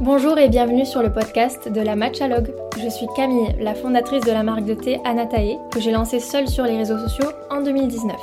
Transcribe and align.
Bonjour 0.00 0.38
et 0.38 0.48
bienvenue 0.48 0.86
sur 0.86 1.02
le 1.02 1.12
podcast 1.12 1.70
de 1.70 1.80
la 1.82 1.94
Matchalogue. 1.94 2.54
Je 2.82 2.88
suis 2.88 3.06
Camille, 3.14 3.54
la 3.60 3.74
fondatrice 3.74 4.24
de 4.24 4.32
la 4.32 4.42
marque 4.42 4.64
de 4.64 4.72
thé 4.72 4.98
Anatae, 5.04 5.58
que 5.70 5.78
j'ai 5.78 5.90
lancée 5.90 6.20
seule 6.20 6.48
sur 6.48 6.64
les 6.64 6.78
réseaux 6.78 6.96
sociaux 6.96 7.28
en 7.50 7.60
2019. 7.60 8.16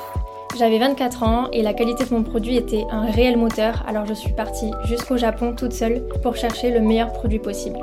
J'avais 0.58 0.80
24 0.80 1.22
ans 1.22 1.48
et 1.52 1.62
la 1.62 1.74
qualité 1.74 2.04
de 2.04 2.12
mon 2.12 2.24
produit 2.24 2.56
était 2.56 2.84
un 2.90 3.02
réel 3.02 3.36
moteur, 3.36 3.84
alors 3.86 4.06
je 4.06 4.14
suis 4.14 4.32
partie 4.32 4.72
jusqu'au 4.86 5.16
Japon 5.16 5.54
toute 5.56 5.72
seule 5.72 6.02
pour 6.20 6.34
chercher 6.34 6.72
le 6.72 6.80
meilleur 6.80 7.12
produit 7.12 7.38
possible. 7.38 7.78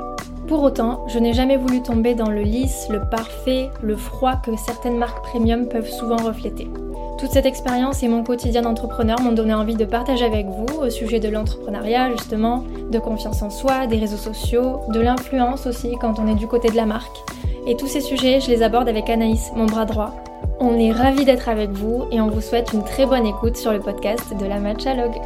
Pour 0.46 0.62
autant, 0.62 1.06
je 1.08 1.18
n'ai 1.18 1.32
jamais 1.32 1.56
voulu 1.56 1.82
tomber 1.82 2.14
dans 2.14 2.30
le 2.30 2.42
lisse, 2.42 2.88
le 2.90 3.00
parfait, 3.00 3.70
le 3.82 3.96
froid 3.96 4.36
que 4.44 4.54
certaines 4.58 4.98
marques 4.98 5.24
premium 5.24 5.68
peuvent 5.68 5.90
souvent 5.90 6.18
refléter. 6.18 6.68
Toute 7.18 7.30
cette 7.30 7.46
expérience 7.46 8.02
et 8.02 8.08
mon 8.08 8.22
quotidien 8.22 8.60
d'entrepreneur 8.60 9.18
m'ont 9.20 9.32
donné 9.32 9.54
envie 9.54 9.74
de 9.74 9.86
partager 9.86 10.26
avec 10.26 10.46
vous 10.46 10.82
au 10.82 10.90
sujet 10.90 11.18
de 11.18 11.28
l'entrepreneuriat 11.28 12.10
justement, 12.10 12.64
de 12.90 12.98
confiance 12.98 13.40
en 13.40 13.48
soi, 13.48 13.86
des 13.86 13.96
réseaux 13.96 14.18
sociaux, 14.18 14.80
de 14.90 15.00
l'influence 15.00 15.66
aussi 15.66 15.96
quand 15.98 16.18
on 16.18 16.28
est 16.28 16.34
du 16.34 16.46
côté 16.46 16.68
de 16.68 16.76
la 16.76 16.84
marque. 16.84 17.16
Et 17.66 17.74
tous 17.74 17.86
ces 17.86 18.02
sujets, 18.02 18.40
je 18.40 18.50
les 18.50 18.62
aborde 18.62 18.88
avec 18.88 19.08
Anaïs, 19.08 19.50
mon 19.56 19.64
bras 19.64 19.86
droit. 19.86 20.14
On 20.60 20.78
est 20.78 20.92
ravis 20.92 21.24
d'être 21.24 21.48
avec 21.48 21.70
vous 21.70 22.04
et 22.12 22.20
on 22.20 22.28
vous 22.28 22.42
souhaite 22.42 22.72
une 22.74 22.84
très 22.84 23.06
bonne 23.06 23.26
écoute 23.26 23.56
sur 23.56 23.72
le 23.72 23.80
podcast 23.80 24.36
de 24.38 24.44
la 24.44 24.58
Matchalogue. 24.58 25.16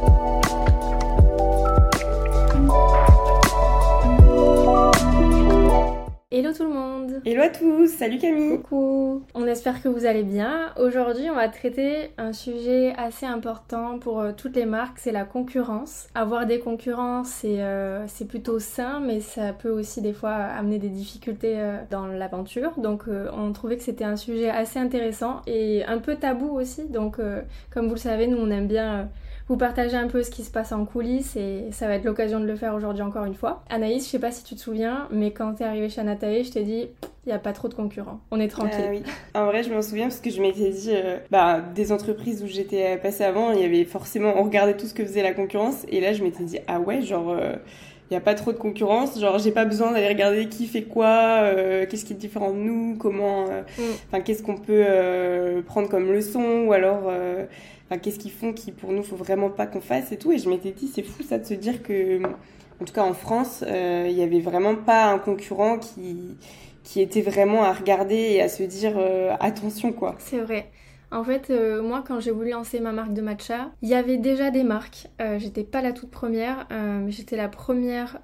Hello 6.33 6.53
tout 6.53 6.63
le 6.63 6.69
monde 6.69 7.21
Hello 7.25 7.41
à 7.41 7.49
tous, 7.49 7.87
salut 7.87 8.17
Camille 8.17 8.61
Coucou 8.61 9.21
On 9.33 9.45
espère 9.47 9.83
que 9.83 9.89
vous 9.89 10.05
allez 10.05 10.23
bien. 10.23 10.71
Aujourd'hui 10.79 11.29
on 11.29 11.35
va 11.35 11.49
traiter 11.49 12.11
un 12.17 12.31
sujet 12.31 12.93
assez 12.95 13.25
important 13.25 13.99
pour 13.99 14.21
euh, 14.21 14.31
toutes 14.31 14.55
les 14.55 14.65
marques, 14.65 14.97
c'est 14.97 15.11
la 15.11 15.25
concurrence. 15.25 16.07
Avoir 16.15 16.45
des 16.45 16.59
concurrents 16.59 17.23
euh, 17.43 18.05
c'est 18.07 18.25
plutôt 18.29 18.59
sain 18.59 19.01
mais 19.01 19.19
ça 19.19 19.51
peut 19.51 19.71
aussi 19.71 20.01
des 20.01 20.13
fois 20.13 20.31
amener 20.31 20.79
des 20.79 20.87
difficultés 20.87 21.59
euh, 21.59 21.79
dans 21.89 22.07
l'aventure. 22.07 22.79
Donc 22.79 23.03
on 23.09 23.51
trouvait 23.51 23.75
que 23.75 23.83
c'était 23.83 24.05
un 24.05 24.15
sujet 24.15 24.49
assez 24.49 24.79
intéressant 24.79 25.41
et 25.47 25.83
un 25.83 25.97
peu 25.97 26.15
tabou 26.15 26.57
aussi. 26.57 26.87
Donc 26.87 27.17
comme 27.71 27.87
vous 27.87 27.95
le 27.95 27.99
savez 27.99 28.27
nous 28.27 28.37
on 28.37 28.49
aime 28.51 28.67
bien 28.67 29.09
vous 29.51 29.57
partager 29.57 29.97
un 29.97 30.07
peu 30.07 30.23
ce 30.23 30.31
qui 30.31 30.43
se 30.43 30.49
passe 30.49 30.71
en 30.71 30.85
coulisses 30.85 31.35
et 31.35 31.65
ça 31.71 31.85
va 31.87 31.95
être 31.95 32.05
l'occasion 32.05 32.39
de 32.39 32.45
le 32.45 32.55
faire 32.55 32.73
aujourd'hui 32.73 33.01
encore 33.01 33.25
une 33.25 33.33
fois. 33.33 33.65
Anaïs, 33.69 34.05
je 34.05 34.09
sais 34.09 34.19
pas 34.19 34.31
si 34.31 34.45
tu 34.45 34.55
te 34.55 34.61
souviens, 34.61 35.09
mais 35.11 35.31
quand 35.31 35.55
t'es 35.55 35.65
arrivée 35.65 35.89
chez 35.89 35.99
Anatae, 35.99 36.45
je 36.45 36.51
t'ai 36.51 36.63
dit 36.63 36.87
il 37.25 37.27
n'y 37.27 37.33
a 37.33 37.37
pas 37.37 37.51
trop 37.51 37.67
de 37.67 37.73
concurrents. 37.73 38.21
On 38.31 38.39
est 38.39 38.47
tranquille. 38.47 38.79
Euh, 38.79 38.91
oui. 38.91 39.03
En 39.35 39.47
vrai, 39.47 39.63
je 39.63 39.73
m'en 39.73 39.81
souviens 39.81 40.05
parce 40.05 40.21
que 40.21 40.29
je 40.29 40.41
m'étais 40.41 40.69
dit, 40.69 40.91
euh, 40.93 41.17
bah, 41.31 41.59
des 41.59 41.91
entreprises 41.91 42.41
où 42.41 42.47
j'étais 42.47 42.95
passée 42.95 43.25
avant, 43.25 43.51
il 43.51 43.59
y 43.59 43.65
avait 43.65 43.83
forcément, 43.83 44.35
on 44.37 44.43
regardait 44.43 44.77
tout 44.77 44.85
ce 44.85 44.93
que 44.93 45.03
faisait 45.03 45.21
la 45.21 45.33
concurrence. 45.33 45.85
Et 45.89 45.99
là, 45.99 46.13
je 46.13 46.23
m'étais 46.23 46.45
dit, 46.45 46.59
ah 46.67 46.79
ouais, 46.79 47.01
genre, 47.01 47.35
il 47.35 47.43
euh, 47.43 47.55
n'y 48.09 48.15
a 48.15 48.21
pas 48.21 48.35
trop 48.35 48.53
de 48.53 48.57
concurrence. 48.57 49.19
Genre, 49.19 49.37
j'ai 49.37 49.51
pas 49.51 49.65
besoin 49.65 49.91
d'aller 49.91 50.07
regarder 50.07 50.47
qui 50.47 50.65
fait 50.65 50.83
quoi, 50.83 51.43
qu'est-ce 51.89 52.05
qui 52.05 52.13
est 52.13 52.15
différent 52.15 52.51
de 52.51 52.57
nous, 52.57 52.95
comment, 52.97 53.47
mm. 53.47 53.81
enfin, 54.07 54.21
qu'est-ce 54.21 54.43
qu'on 54.43 54.57
peut 54.57 55.61
prendre 55.65 55.89
comme 55.89 56.09
leçon 56.09 56.63
ou 56.67 56.71
alors 56.71 57.11
qu'est-ce 57.97 58.19
qu'ils 58.19 58.31
font 58.31 58.53
qui 58.53 58.71
pour 58.71 58.91
nous 58.91 59.03
faut 59.03 59.15
vraiment 59.15 59.49
pas 59.49 59.67
qu'on 59.67 59.81
fasse 59.81 60.11
et 60.11 60.17
tout. 60.17 60.31
Et 60.31 60.37
je 60.37 60.49
m'étais 60.49 60.71
dit, 60.71 60.87
c'est 60.87 61.03
fou 61.03 61.23
ça 61.23 61.37
de 61.37 61.45
se 61.45 61.53
dire 61.53 61.83
que, 61.83 62.21
en 62.81 62.85
tout 62.85 62.93
cas 62.93 63.03
en 63.03 63.13
France, 63.13 63.63
euh, 63.67 64.07
il 64.09 64.17
y 64.17 64.23
avait 64.23 64.39
vraiment 64.39 64.75
pas 64.75 65.11
un 65.11 65.19
concurrent 65.19 65.77
qui 65.79 66.37
qui 66.83 66.99
était 67.01 67.21
vraiment 67.21 67.63
à 67.63 67.73
regarder 67.73 68.15
et 68.15 68.41
à 68.41 68.49
se 68.49 68.63
dire 68.63 68.93
euh, 68.97 69.35
attention 69.39 69.93
quoi. 69.93 70.15
C'est 70.19 70.39
vrai. 70.39 70.69
En 71.11 71.25
fait, 71.25 71.49
euh, 71.49 71.81
moi, 71.81 72.03
quand 72.07 72.21
j'ai 72.21 72.31
voulu 72.31 72.51
lancer 72.51 72.79
ma 72.79 72.93
marque 72.93 73.13
de 73.13 73.21
matcha, 73.21 73.71
il 73.81 73.89
y 73.89 73.95
avait 73.95 74.17
déjà 74.17 74.49
des 74.49 74.63
marques. 74.63 75.07
Euh, 75.19 75.37
j'étais 75.39 75.63
pas 75.63 75.81
la 75.81 75.91
toute 75.91 76.09
première, 76.09 76.67
euh, 76.71 77.01
mais 77.03 77.11
j'étais 77.11 77.35
la 77.35 77.49
première 77.49 78.19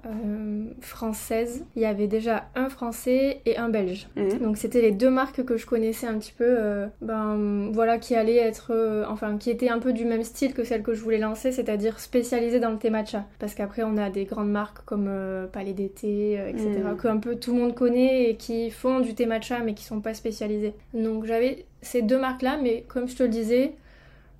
française. 0.80 1.64
Il 1.76 1.82
y 1.82 1.86
avait 1.86 2.06
déjà 2.06 2.48
un 2.54 2.68
français 2.68 3.42
et 3.44 3.58
un 3.58 3.68
belge. 3.68 4.08
Mhm. 4.16 4.38
Donc, 4.38 4.56
c'était 4.56 4.80
les 4.80 4.90
deux 4.90 5.10
marques 5.10 5.44
que 5.44 5.56
je 5.56 5.66
connaissais 5.66 6.06
un 6.06 6.18
petit 6.18 6.32
peu, 6.32 6.56
ben 7.02 7.70
voilà, 7.72 7.98
qui 7.98 8.14
allaient 8.14 8.36
être, 8.36 8.72
enfin, 9.08 9.36
qui 9.36 9.50
étaient 9.50 9.68
un 9.68 9.78
peu 9.78 9.92
du 9.92 10.04
même 10.04 10.22
style 10.22 10.54
que 10.54 10.64
celle 10.64 10.82
que 10.82 10.94
je 10.94 11.02
voulais 11.02 11.18
lancer, 11.18 11.52
c'est-à-dire 11.52 12.00
spécialisées 12.00 12.60
dans 12.60 12.70
le 12.70 12.78
thé 12.78 12.90
matcha. 12.90 13.26
Parce 13.38 13.54
qu'après, 13.54 13.82
on 13.82 13.96
a 13.96 14.08
des 14.08 14.24
grandes 14.24 14.50
marques 14.50 14.84
comme 14.84 15.10
Palais 15.52 15.74
d'été, 15.74 16.34
etc., 16.48 16.80
mhm. 16.84 16.96
que 16.96 17.08
un 17.08 17.18
peu 17.18 17.36
tout 17.36 17.52
le 17.52 17.60
monde 17.60 17.74
connaît 17.74 18.30
et 18.30 18.36
qui 18.36 18.70
font 18.70 19.00
du 19.00 19.14
thé 19.14 19.26
matcha, 19.26 19.58
mais 19.60 19.74
qui 19.74 19.84
sont 19.84 20.00
pas 20.00 20.14
spécialisées. 20.14 20.74
Donc, 20.94 21.26
j'avais 21.26 21.66
ces 21.82 22.02
deux 22.02 22.18
marques-là, 22.18 22.58
mais 22.62 22.84
comme 22.88 23.08
je 23.08 23.16
te 23.16 23.22
le 23.22 23.28
disais, 23.28 23.74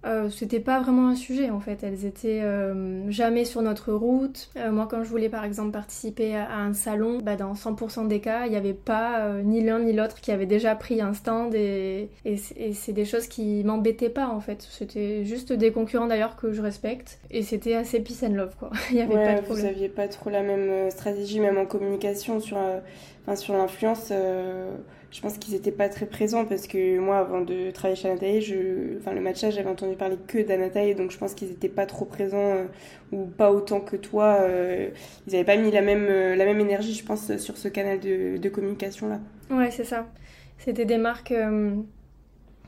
euh, 0.06 0.30
c'était 0.30 0.60
pas 0.60 0.80
vraiment 0.80 1.08
un 1.08 1.16
sujet 1.16 1.50
en 1.50 1.58
fait. 1.58 1.82
Elles 1.82 2.04
étaient 2.04 2.40
euh, 2.42 3.10
jamais 3.10 3.44
sur 3.44 3.62
notre 3.62 3.92
route. 3.92 4.48
Euh, 4.56 4.70
moi, 4.70 4.86
quand 4.88 5.02
je 5.02 5.08
voulais 5.08 5.28
par 5.28 5.44
exemple 5.44 5.72
participer 5.72 6.36
à, 6.36 6.58
un 6.58 6.72
salon, 6.72 7.18
bah, 7.18 7.34
dans 7.34 7.54
100% 7.54 8.06
des 8.06 8.20
cas, 8.20 8.46
il 8.46 8.50
n'y 8.50 8.56
avait 8.56 8.74
pas 8.74 9.28
ni 9.42 9.60
l'un 9.62 9.80
ni 9.80 9.92
l'autre 9.92 10.20
qui 10.20 10.30
avait 10.30 10.46
déjà 10.46 10.76
pris 10.76 11.00
un 11.00 11.14
stand 11.14 11.52
et, 11.54 12.10
et 12.24 12.36
c'est 12.36 12.92
des 12.92 13.04
choses 13.04 13.26
qui 13.26 13.64
m'embêtaient 13.64 14.08
pas 14.08 14.28
en 14.28 14.40
fait. 14.40 14.66
C'était 14.70 15.24
juste 15.24 15.52
des 15.52 15.72
concurrents 15.72 16.06
d'ailleurs 16.06 16.36
que 16.36 16.52
je 16.52 16.62
respecte 16.62 17.18
et 17.32 17.42
c'était 17.42 17.74
assez 17.74 17.98
peace 17.98 18.24
and 18.24 18.34
love 18.34 18.54
quoi. 18.56 18.70
il 18.90 18.98
y 18.98 19.00
avait 19.00 19.14
pas 19.14 19.34
de 19.34 19.40
problème. 19.42 19.64
Vous 19.64 19.68
aviez 19.68 19.88
pas 19.88 20.06
trop 20.06 20.30
la 20.30 20.42
même 20.42 20.90
stratégie, 20.90 21.40
même 21.40 21.58
en 21.58 21.66
communication 21.66 22.38
sur, 22.38 22.58
sur 23.34 23.54
l'influence 23.54 24.12
je 25.10 25.20
pense 25.22 25.38
qu'ils 25.38 25.54
n'étaient 25.54 25.72
pas 25.72 25.88
très 25.88 26.06
présents 26.06 26.44
parce 26.44 26.66
que 26.66 26.98
moi, 26.98 27.18
avant 27.18 27.40
de 27.40 27.70
travailler 27.70 27.96
chez 27.96 28.08
Anatae, 28.08 28.40
je... 28.40 28.98
enfin, 28.98 29.12
le 29.12 29.20
matcha, 29.20 29.50
j'avais 29.50 29.70
entendu 29.70 29.96
parler 29.96 30.18
que 30.26 30.38
d'Anatae, 30.38 30.94
donc 30.94 31.10
je 31.10 31.18
pense 31.18 31.34
qu'ils 31.34 31.48
n'étaient 31.48 31.70
pas 31.70 31.86
trop 31.86 32.04
présents 32.04 32.56
euh, 32.56 32.66
ou 33.12 33.24
pas 33.24 33.50
autant 33.50 33.80
que 33.80 33.96
toi. 33.96 34.38
Euh, 34.40 34.90
ils 35.26 35.32
n'avaient 35.32 35.44
pas 35.44 35.56
mis 35.56 35.70
la 35.70 35.80
même, 35.80 36.06
euh, 36.10 36.36
la 36.36 36.44
même 36.44 36.60
énergie, 36.60 36.92
je 36.92 37.04
pense, 37.04 37.34
sur 37.38 37.56
ce 37.56 37.68
canal 37.68 38.00
de, 38.00 38.36
de 38.36 38.48
communication-là. 38.50 39.20
Ouais, 39.50 39.70
c'est 39.70 39.84
ça. 39.84 40.06
C'était 40.58 40.84
des 40.84 40.98
marques. 40.98 41.34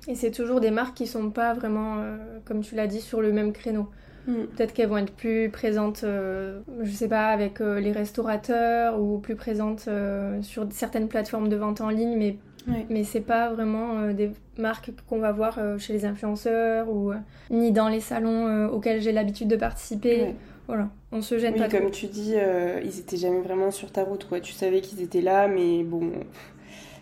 Et 0.09 0.15
c'est 0.15 0.31
toujours 0.31 0.61
des 0.61 0.71
marques 0.71 0.97
qui 0.97 1.07
sont 1.07 1.31
pas 1.31 1.53
vraiment, 1.53 2.03
comme 2.47 2.63
tu 2.63 2.75
l'as 2.75 2.87
dit, 2.87 3.03
sur 3.03 3.21
le 3.21 3.33
même 3.33 3.53
créneau. 3.53 3.87
Mm. 4.27 4.45
Peut-être 4.57 4.73
qu'elles 4.73 4.89
vont 4.89 4.99
être 4.99 5.13
plus 5.13 5.49
présentes, 5.51 6.03
euh, 6.05 6.61
je 6.83 6.91
sais 6.91 7.09
pas, 7.09 7.29
avec 7.29 7.61
euh, 7.61 7.81
les 7.81 7.93
restaurateurs 7.93 9.01
ou 9.01 9.19
plus 9.19 9.37
présentes 9.37 9.87
euh, 9.89 10.41
sur 10.43 10.67
certaines 10.71 11.09
plateformes 11.09 11.49
de 11.49 11.57
vente 11.57 11.81
en 11.81 11.89
ligne, 11.89 12.17
mais, 12.17 12.37
mais 12.91 13.05
c'est 13.05 13.21
pas 13.21 13.51
vraiment 13.51 14.13
des 14.13 14.31
marques 14.59 14.91
qu'on 15.09 15.19
va 15.19 15.33
voir 15.33 15.59
chez 15.79 15.93
les 15.93 16.05
influenceurs 16.05 16.89
ou 16.91 17.13
ni 17.51 17.73
dans 17.73 17.89
les 17.89 18.01
salons 18.01 18.69
auxquels 18.69 19.01
j'ai 19.01 19.13
l'habitude 19.13 19.49
de 19.49 19.57
participer. 19.57 20.35
Voilà, 20.69 20.89
on 21.11 21.21
se 21.21 21.39
gêne 21.39 21.55
oui, 21.55 21.61
pas. 21.61 21.69
Comme 21.69 21.91
tu 21.91 22.07
dis, 22.07 22.35
ils 22.85 23.01
étaient 23.01 23.17
jamais 23.17 23.41
vraiment 23.41 23.71
sur 23.71 23.91
ta 23.91 24.05
route, 24.05 24.29
quoi. 24.29 24.41
Tu 24.41 24.53
savais 24.53 24.83
qu'ils 24.83 25.01
étaient 25.01 25.23
là, 25.23 25.49
mais 25.49 25.83
bon, 25.83 26.13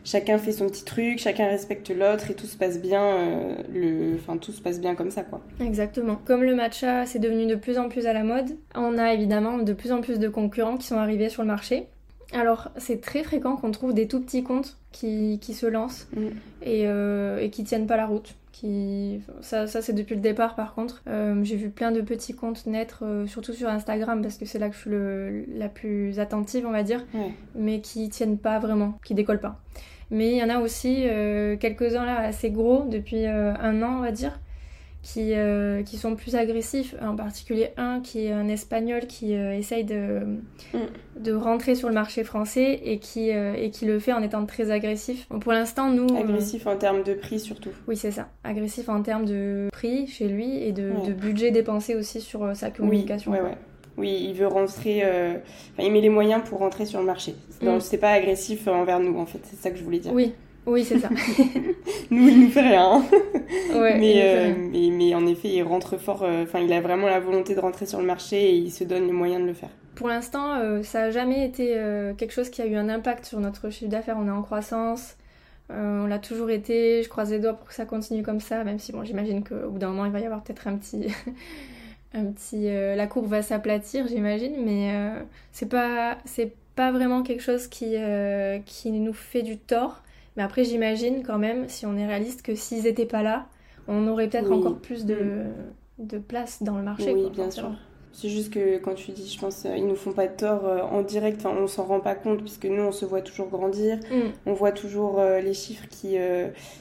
chacun 0.04 0.38
fait 0.38 0.52
son 0.52 0.66
petit 0.66 0.84
truc, 0.84 1.18
chacun 1.18 1.46
respecte 1.46 1.90
l'autre 1.90 2.30
et 2.30 2.34
tout 2.34 2.46
se 2.46 2.56
passe 2.56 2.80
bien, 2.80 3.02
euh, 3.02 3.54
le... 3.72 4.14
enfin 4.16 4.36
tout 4.36 4.52
se 4.52 4.60
passe 4.60 4.80
bien 4.80 4.94
comme 4.94 5.10
ça 5.10 5.22
quoi. 5.22 5.40
Exactement. 5.60 6.20
Comme 6.24 6.42
le 6.42 6.54
matcha 6.54 7.06
c'est 7.06 7.18
devenu 7.18 7.46
de 7.46 7.54
plus 7.54 7.78
en 7.78 7.88
plus 7.88 8.06
à 8.06 8.12
la 8.12 8.24
mode, 8.24 8.56
on 8.74 8.98
a 8.98 9.12
évidemment 9.12 9.58
de 9.58 9.72
plus 9.72 9.92
en 9.92 10.00
plus 10.00 10.18
de 10.18 10.28
concurrents 10.28 10.76
qui 10.76 10.86
sont 10.86 10.98
arrivés 10.98 11.28
sur 11.28 11.42
le 11.42 11.48
marché. 11.48 11.86
Alors 12.32 12.70
c'est 12.76 13.00
très 13.00 13.22
fréquent 13.22 13.56
qu'on 13.56 13.70
trouve 13.70 13.94
des 13.94 14.06
tout 14.06 14.20
petits 14.20 14.42
comptes 14.42 14.76
qui, 14.92 15.38
qui 15.40 15.54
se 15.54 15.66
lancent 15.66 16.08
mm. 16.14 16.26
et, 16.62 16.86
euh, 16.86 17.38
et, 17.38 17.50
qui 17.50 17.64
tiennent 17.64 17.86
pas 17.86 17.96
la 17.96 18.06
route. 18.06 18.34
Qui... 18.58 19.20
Ça, 19.40 19.66
ça 19.68 19.82
c'est 19.82 19.92
depuis 19.92 20.16
le 20.16 20.20
départ 20.20 20.54
par 20.56 20.74
contre. 20.74 21.02
Euh, 21.06 21.44
j'ai 21.44 21.56
vu 21.56 21.70
plein 21.70 21.92
de 21.92 22.00
petits 22.00 22.34
comptes 22.34 22.66
naître, 22.66 23.04
surtout 23.26 23.52
sur 23.52 23.68
Instagram 23.68 24.20
parce 24.20 24.36
que 24.36 24.46
c'est 24.46 24.58
là 24.58 24.68
que 24.68 24.74
je 24.74 24.80
suis 24.80 24.90
le, 24.90 25.44
la 25.54 25.68
plus 25.68 26.18
attentive 26.18 26.66
on 26.66 26.72
va 26.72 26.82
dire, 26.82 27.04
mais 27.54 27.80
qui 27.80 28.08
tiennent 28.08 28.38
pas 28.38 28.58
vraiment, 28.58 28.98
qui 29.04 29.14
décollent 29.14 29.40
pas. 29.40 29.60
Mais 30.10 30.30
il 30.32 30.36
y 30.36 30.42
en 30.42 30.48
a 30.48 30.58
aussi 30.58 31.04
euh, 31.06 31.56
quelques-uns 31.56 32.04
là 32.04 32.20
assez 32.20 32.50
gros 32.50 32.84
depuis 32.84 33.26
euh, 33.26 33.54
un 33.60 33.82
an, 33.82 33.98
on 33.98 34.00
va 34.00 34.12
dire, 34.12 34.40
qui, 35.02 35.34
euh, 35.34 35.82
qui 35.82 35.96
sont 35.96 36.14
plus 36.14 36.34
agressifs. 36.34 36.94
En 37.00 37.16
particulier 37.16 37.70
un 37.76 38.00
qui 38.00 38.26
est 38.26 38.32
un 38.32 38.48
espagnol 38.48 39.06
qui 39.06 39.32
essaye 39.32 39.84
de, 39.84 40.20
mm. 40.74 40.78
de 41.20 41.32
rentrer 41.32 41.74
sur 41.74 41.88
le 41.88 41.94
marché 41.94 42.24
français 42.24 42.80
et 42.84 42.98
qui, 42.98 43.30
et 43.30 43.70
qui 43.70 43.86
le 43.86 43.98
fait 43.98 44.12
en 44.12 44.22
étant 44.22 44.44
très 44.46 44.70
agressif. 44.70 45.26
pour 45.40 45.52
l'instant, 45.52 45.90
nous. 45.90 46.16
Agressif 46.16 46.66
en 46.66 46.76
termes 46.76 47.02
de 47.02 47.14
prix 47.14 47.40
surtout. 47.40 47.70
Oui, 47.86 47.96
c'est 47.96 48.10
ça. 48.10 48.28
Agressif 48.44 48.88
en 48.88 49.02
termes 49.02 49.24
de 49.24 49.68
prix 49.72 50.06
chez 50.06 50.28
lui 50.28 50.62
et 50.62 50.72
de, 50.72 50.92
de 51.06 51.12
budget 51.12 51.50
dépensé 51.50 51.94
aussi 51.94 52.20
sur 52.20 52.54
sa 52.54 52.70
communication. 52.70 53.32
Oui, 53.32 53.38
ouais, 53.38 53.44
ouais. 53.44 53.58
Oui, 53.98 54.16
il 54.28 54.34
veut 54.34 54.46
rentrer, 54.46 55.00
euh, 55.04 55.34
enfin, 55.72 55.82
il 55.82 55.92
met 55.92 56.00
les 56.00 56.08
moyens 56.08 56.40
pour 56.48 56.60
rentrer 56.60 56.86
sur 56.86 57.00
le 57.00 57.06
marché. 57.06 57.34
Donc, 57.60 57.78
mm. 57.78 57.80
c'est 57.80 57.98
pas 57.98 58.12
agressif 58.12 58.68
envers 58.68 59.00
nous, 59.00 59.18
en 59.18 59.26
fait. 59.26 59.40
C'est 59.42 59.56
ça 59.56 59.70
que 59.70 59.76
je 59.76 59.82
voulais 59.82 59.98
dire. 59.98 60.12
Oui, 60.12 60.34
oui, 60.68 60.84
c'est 60.84 60.98
ça. 60.98 61.08
nous, 62.10 62.28
il 62.28 62.40
nous 62.40 62.50
fait 62.50 62.60
rien. 62.60 63.02
Ouais, 63.74 63.98
mais, 63.98 64.22
euh, 64.22 64.54
mais, 64.72 64.90
mais, 64.90 65.14
en 65.14 65.26
effet, 65.26 65.48
il 65.48 65.62
rentre 65.62 65.96
fort. 65.98 66.22
Euh, 66.22 66.42
enfin, 66.42 66.58
il 66.60 66.72
a 66.72 66.80
vraiment 66.80 67.06
la 67.06 67.20
volonté 67.20 67.54
de 67.54 67.60
rentrer 67.60 67.86
sur 67.86 67.98
le 67.98 68.06
marché 68.06 68.50
et 68.50 68.54
il 68.54 68.70
se 68.70 68.84
donne 68.84 69.06
les 69.06 69.12
moyens 69.12 69.40
de 69.40 69.46
le 69.46 69.54
faire. 69.54 69.70
Pour 69.94 70.08
l'instant, 70.08 70.82
ça 70.82 71.00
n'a 71.00 71.10
jamais 71.10 71.46
été 71.46 71.76
quelque 72.16 72.32
chose 72.32 72.50
qui 72.50 72.62
a 72.62 72.66
eu 72.66 72.76
un 72.76 72.88
impact 72.88 73.24
sur 73.24 73.40
notre 73.40 73.70
chiffre 73.70 73.90
d'affaires. 73.90 74.16
On 74.18 74.26
est 74.26 74.30
en 74.30 74.42
croissance. 74.42 75.16
on 75.70 76.06
l'a 76.06 76.18
toujours 76.18 76.50
été. 76.50 77.02
Je 77.02 77.08
croise 77.08 77.30
les 77.30 77.38
doigts 77.38 77.54
pour 77.54 77.68
que 77.68 77.74
ça 77.74 77.84
continue 77.84 78.22
comme 78.22 78.40
ça, 78.40 78.64
même 78.64 78.78
si 78.78 78.92
bon, 78.92 79.02
j'imagine 79.02 79.42
qu'au 79.42 79.70
bout 79.70 79.78
d'un 79.78 79.88
moment, 79.88 80.04
il 80.04 80.12
va 80.12 80.20
y 80.20 80.26
avoir 80.26 80.42
peut-être 80.42 80.68
un 80.68 80.76
petit 80.76 81.08
un 82.14 82.26
petit, 82.26 82.68
la 82.68 83.06
courbe 83.06 83.26
va 83.26 83.42
s'aplatir, 83.42 84.06
j'imagine, 84.08 84.54
mais 84.64 84.92
c'est 85.52 85.68
pas, 85.68 86.18
c'est 86.24 86.52
pas 86.76 86.92
vraiment 86.92 87.22
quelque 87.22 87.42
chose 87.42 87.66
qui, 87.66 87.96
qui 88.66 88.90
nous 88.90 89.14
fait 89.14 89.42
du 89.42 89.58
tort. 89.58 90.02
Mais 90.38 90.44
après, 90.44 90.62
j'imagine 90.62 91.24
quand 91.24 91.36
même, 91.36 91.68
si 91.68 91.84
on 91.84 91.96
est 91.96 92.06
réaliste, 92.06 92.42
que 92.42 92.54
s'ils 92.54 92.86
étaient 92.86 93.06
pas 93.06 93.24
là, 93.24 93.48
on 93.88 94.06
aurait 94.06 94.28
peut-être 94.28 94.52
encore 94.52 94.78
plus 94.78 95.04
de, 95.04 95.16
mm. 95.98 96.06
de, 96.06 96.18
place 96.18 96.62
dans 96.62 96.76
le 96.76 96.84
marché. 96.84 97.12
Oui, 97.12 97.28
bien 97.30 97.50
sûr. 97.50 97.72
C'est 98.20 98.30
juste 98.30 98.52
que 98.52 98.78
quand 98.78 98.94
tu 98.94 99.12
dis, 99.12 99.32
je 99.32 99.38
pense, 99.38 99.64
euh, 99.64 99.76
ils 99.76 99.86
nous 99.86 99.94
font 99.94 100.10
pas 100.10 100.26
de 100.26 100.36
tort 100.36 100.66
euh, 100.66 100.82
en 100.82 101.02
direct, 101.02 101.38
enfin, 101.38 101.56
on 101.56 101.68
s'en 101.68 101.84
rend 101.84 102.00
pas 102.00 102.16
compte 102.16 102.40
puisque 102.40 102.64
nous, 102.64 102.82
on 102.82 102.90
se 102.90 103.04
voit 103.04 103.20
toujours 103.20 103.46
grandir, 103.46 103.96
mm. 104.10 104.30
on 104.46 104.54
voit 104.54 104.72
toujours 104.72 105.20
euh, 105.20 105.40
les 105.40 105.54
chiffres 105.54 105.86
qui, 105.88 106.16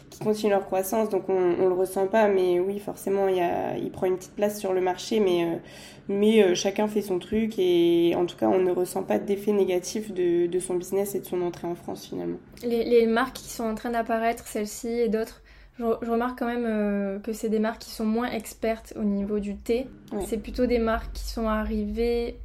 qui 0.10 0.20
continuent 0.20 0.50
leur 0.50 0.66
croissance, 0.66 1.10
donc 1.10 1.30
on, 1.30 1.56
on 1.60 1.68
le 1.68 1.76
ressent 1.76 2.08
pas, 2.08 2.28
mais 2.28 2.60
oui, 2.60 2.80
forcément, 2.80 3.28
il, 3.28 3.38
y 3.38 3.42
a, 3.42 3.78
il 3.78 3.92
prend 3.92 4.08
une 4.08 4.18
petite 4.18 4.34
place 4.34 4.60
sur 4.60 4.74
le 4.74 4.82
marché, 4.82 5.20
mais, 5.20 5.60
mais 6.08 6.56
chacun 6.56 6.88
fait 6.88 7.04
son 7.04 7.20
truc 7.20 7.60
et 7.60 8.16
en 8.16 8.26
tout 8.26 8.36
cas, 8.36 8.48
on 8.48 8.58
ne 8.60 8.72
ressent 8.72 9.04
pas 9.04 9.20
d'effet 9.20 9.52
négatif 9.52 10.12
de, 10.12 10.48
de 10.48 10.60
son 10.60 10.74
business 10.74 11.14
et 11.14 11.20
de 11.20 11.26
son 11.26 11.44
entrée 11.44 11.68
en 11.68 11.76
France 11.76 12.08
finalement. 12.08 12.38
Les, 12.64 12.84
les 12.84 13.06
marques 13.06 13.36
qui 13.36 13.50
sont 13.50 13.66
en 13.66 13.76
train 13.76 13.92
d'apparaître, 13.92 14.48
celles-ci 14.48 14.88
et 14.88 15.08
d'autres, 15.08 15.44
je, 15.80 15.84
remarque 15.84 16.40
quand 16.40 16.48
même 16.48 16.66
euh, 16.66 17.20
que 17.20 17.34
c'est 17.34 17.50
des 17.50 17.60
marques 17.60 17.82
qui 17.82 17.92
sont 17.92 18.06
moins 18.06 18.30
expertes 18.32 18.94
au 18.96 19.04
niveau 19.04 19.40
du 19.40 19.56
thé. 19.56 19.88
C'est 20.26 20.38
plutôt 20.38 20.66
des 20.66 20.80
marques 20.80 21.12
qui 21.14 21.24
sont 21.24 21.48
arrivées. 21.48 22.40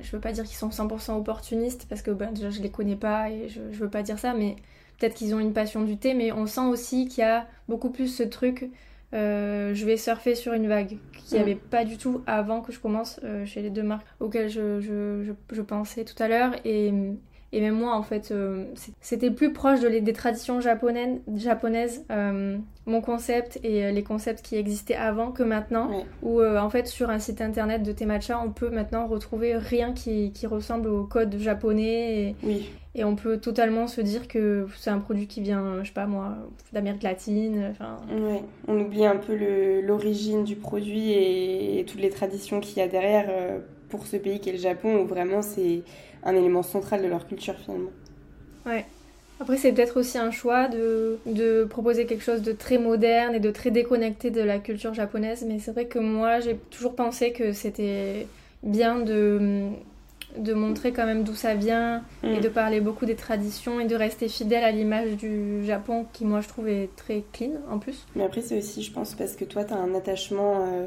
Je 0.00 0.10
veux 0.12 0.20
pas 0.20 0.32
dire 0.32 0.44
qu'ils 0.44 0.56
sont 0.56 0.68
100% 0.68 1.16
opportunistes 1.16 1.86
parce 1.88 2.02
que 2.02 2.10
ben, 2.10 2.32
déjà 2.32 2.50
je 2.50 2.60
les 2.60 2.70
connais 2.70 2.96
pas 2.96 3.30
et 3.30 3.48
je, 3.48 3.60
je 3.70 3.78
veux 3.78 3.90
pas 3.90 4.02
dire 4.02 4.18
ça, 4.18 4.34
mais 4.34 4.56
peut-être 4.98 5.14
qu'ils 5.14 5.34
ont 5.34 5.40
une 5.40 5.52
passion 5.52 5.82
du 5.82 5.96
thé, 5.96 6.14
mais 6.14 6.32
on 6.32 6.46
sent 6.46 6.62
aussi 6.62 7.06
qu'il 7.06 7.22
y 7.22 7.24
a 7.24 7.46
beaucoup 7.68 7.90
plus 7.90 8.08
ce 8.08 8.22
truc. 8.22 8.70
Euh, 9.14 9.72
je 9.74 9.86
vais 9.86 9.96
surfer 9.96 10.34
sur 10.34 10.52
une 10.52 10.66
vague 10.66 10.98
qu'il 11.12 11.36
n'y 11.36 11.42
avait 11.42 11.54
pas 11.54 11.84
du 11.84 11.96
tout 11.96 12.22
avant 12.26 12.60
que 12.60 12.72
je 12.72 12.80
commence 12.80 13.20
euh, 13.22 13.46
chez 13.46 13.62
les 13.62 13.70
deux 13.70 13.84
marques 13.84 14.06
auxquelles 14.18 14.48
je, 14.48 14.80
je, 14.80 15.32
je 15.52 15.62
pensais 15.62 16.04
tout 16.04 16.20
à 16.20 16.28
l'heure. 16.28 16.54
Et, 16.64 16.92
et 17.52 17.60
même 17.60 17.76
moi, 17.76 17.94
en 17.94 18.02
fait, 18.02 18.32
euh, 18.32 18.64
c'était 19.00 19.30
plus 19.30 19.52
proche 19.52 19.80
de 19.80 19.88
les, 19.88 20.00
des 20.00 20.12
traditions 20.12 20.60
japonaises, 20.60 21.20
japonaises 21.36 22.04
euh, 22.10 22.58
mon 22.86 23.00
concept 23.00 23.60
et 23.62 23.84
euh, 23.84 23.92
les 23.92 24.02
concepts 24.02 24.42
qui 24.42 24.56
existaient 24.56 24.96
avant 24.96 25.30
que 25.30 25.42
maintenant. 25.44 25.90
Où, 26.22 26.42
en 26.42 26.70
fait, 26.70 26.86
sur 26.86 27.08
un 27.08 27.18
site 27.18 27.40
internet 27.40 27.82
de 27.82 27.92
Temacha, 27.92 28.40
on 28.44 28.50
peut 28.50 28.70
maintenant 28.70 29.06
retrouver 29.06 29.56
rien 29.56 29.92
qui, 29.92 30.32
qui 30.32 30.46
ressemble 30.46 30.88
au 30.88 31.04
code 31.04 31.38
japonais. 31.38 32.20
Et, 32.20 32.36
oui. 32.42 32.70
et 32.96 33.04
on 33.04 33.14
peut 33.14 33.38
totalement 33.38 33.86
se 33.86 34.00
dire 34.00 34.26
que 34.26 34.66
c'est 34.76 34.90
un 34.90 34.98
produit 34.98 35.28
qui 35.28 35.40
vient, 35.40 35.82
je 35.82 35.88
sais 35.88 35.94
pas 35.94 36.06
moi, 36.06 36.34
d'Amérique 36.72 37.04
latine. 37.04 37.74
Ouais. 38.10 38.42
On 38.66 38.80
oublie 38.80 39.06
un 39.06 39.16
peu 39.16 39.36
l'origine 39.80 40.42
du 40.42 40.56
produit 40.56 41.12
et, 41.12 41.78
et, 41.78 41.84
toutes 41.84 42.00
les 42.00 42.10
traditions 42.10 42.58
qu'il 42.58 42.78
y 42.78 42.80
a 42.80 42.88
derrière 42.88 43.30
pour 43.88 44.06
ce 44.06 44.16
pays 44.16 44.40
qui 44.40 44.48
est 44.48 44.52
le 44.54 44.58
Japon, 44.58 44.96
où 44.96 45.06
vraiment 45.06 45.42
c'est 45.42 45.82
un 46.24 46.34
élément 46.34 46.62
central 46.62 47.02
de 47.02 47.08
leur 47.08 47.26
culture 47.26 47.54
finalement. 47.56 47.90
Ouais. 48.66 48.84
Après, 49.38 49.58
c'est 49.58 49.72
peut-être 49.72 50.00
aussi 50.00 50.16
un 50.16 50.30
choix 50.30 50.66
de, 50.68 51.18
de, 51.26 51.64
proposer 51.64 52.06
quelque 52.06 52.24
chose 52.24 52.40
de 52.40 52.52
très 52.52 52.78
moderne 52.78 53.34
et 53.34 53.40
de 53.40 53.50
très 53.50 53.70
déconnecté 53.70 54.30
de 54.30 54.40
la 54.40 54.58
culture 54.58 54.94
japonaise, 54.94 55.44
mais 55.46 55.58
c'est 55.58 55.72
vrai 55.72 55.84
que 55.84 55.98
moi, 55.98 56.40
j'ai 56.40 56.56
toujours 56.70 56.94
pensé 56.94 57.32
que 57.32 57.52
c'était 57.52 58.26
bien 58.62 58.98
de, 58.98 59.68
de 60.38 60.54
montrer 60.54 60.92
quand 60.92 61.04
même 61.04 61.22
d'où 61.22 61.34
ça 61.34 61.54
vient 61.54 62.02
et 62.22 62.38
mm. 62.38 62.40
de 62.40 62.48
parler 62.48 62.80
beaucoup 62.80 63.04
des 63.04 63.14
traditions 63.14 63.78
et 63.78 63.84
de 63.84 63.94
rester 63.94 64.28
fidèle 64.28 64.64
à 64.64 64.70
l'image 64.70 65.16
du 65.18 65.64
Japon 65.66 66.06
qui, 66.14 66.24
moi, 66.24 66.40
je 66.40 66.48
trouve 66.48 66.68
est 66.68 66.88
très 66.96 67.22
clean 67.34 67.52
en 67.70 67.78
plus. 67.78 68.06
Mais 68.14 68.24
après, 68.24 68.40
c'est 68.40 68.56
aussi, 68.56 68.82
je 68.82 68.90
pense, 68.90 69.14
parce 69.14 69.36
que 69.36 69.44
toi, 69.44 69.64
tu 69.64 69.74
as 69.74 69.76
un 69.76 69.94
attachement. 69.94 70.66
Euh, 70.66 70.86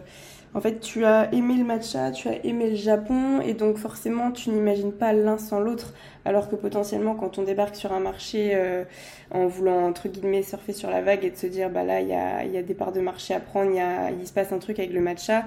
en 0.56 0.62
fait, 0.62 0.80
tu 0.80 1.06
as 1.06 1.32
aimé 1.34 1.56
le 1.56 1.64
matcha, 1.64 2.12
tu 2.12 2.28
as 2.28 2.44
aimé 2.44 2.72
le 2.72 2.76
Japon, 2.76 3.40
et 3.42 3.54
donc 3.54 3.78
forcément, 3.78 4.32
tu 4.32 4.50
n'imagines 4.50 4.92
pas 4.92 5.14
l'un 5.14 5.38
sans 5.38 5.60
l'autre. 5.60 5.94
Alors 6.26 6.50
que 6.50 6.56
potentiellement, 6.56 7.16
quand 7.16 7.38
on 7.38 7.44
débarque 7.44 7.76
sur 7.76 7.94
un 7.94 8.00
marché 8.00 8.52
euh, 8.56 8.84
en 9.32 9.46
voulant, 9.46 9.86
entre 9.86 10.08
guillemets, 10.08 10.42
surfer 10.42 10.74
sur 10.74 10.90
la 10.90 11.02
vague 11.02 11.24
et 11.24 11.30
de 11.30 11.36
se 11.36 11.48
dire, 11.48 11.70
bah 11.70 11.84
là, 11.84 12.02
il 12.02 12.08
y 12.08 12.14
a, 12.14 12.46
y 12.46 12.58
a, 12.58 12.64
des 12.64 12.74
parts 12.74 12.92
de 12.92 13.00
marché 13.00 13.34
à 13.34 13.40
prendre, 13.40 13.72
il 14.20 14.28
se 14.28 14.34
passe 14.34 14.52
un 14.52 14.60
truc 14.60 14.80
avec 14.80 14.92
le 14.92 15.02
matcha, 15.02 15.46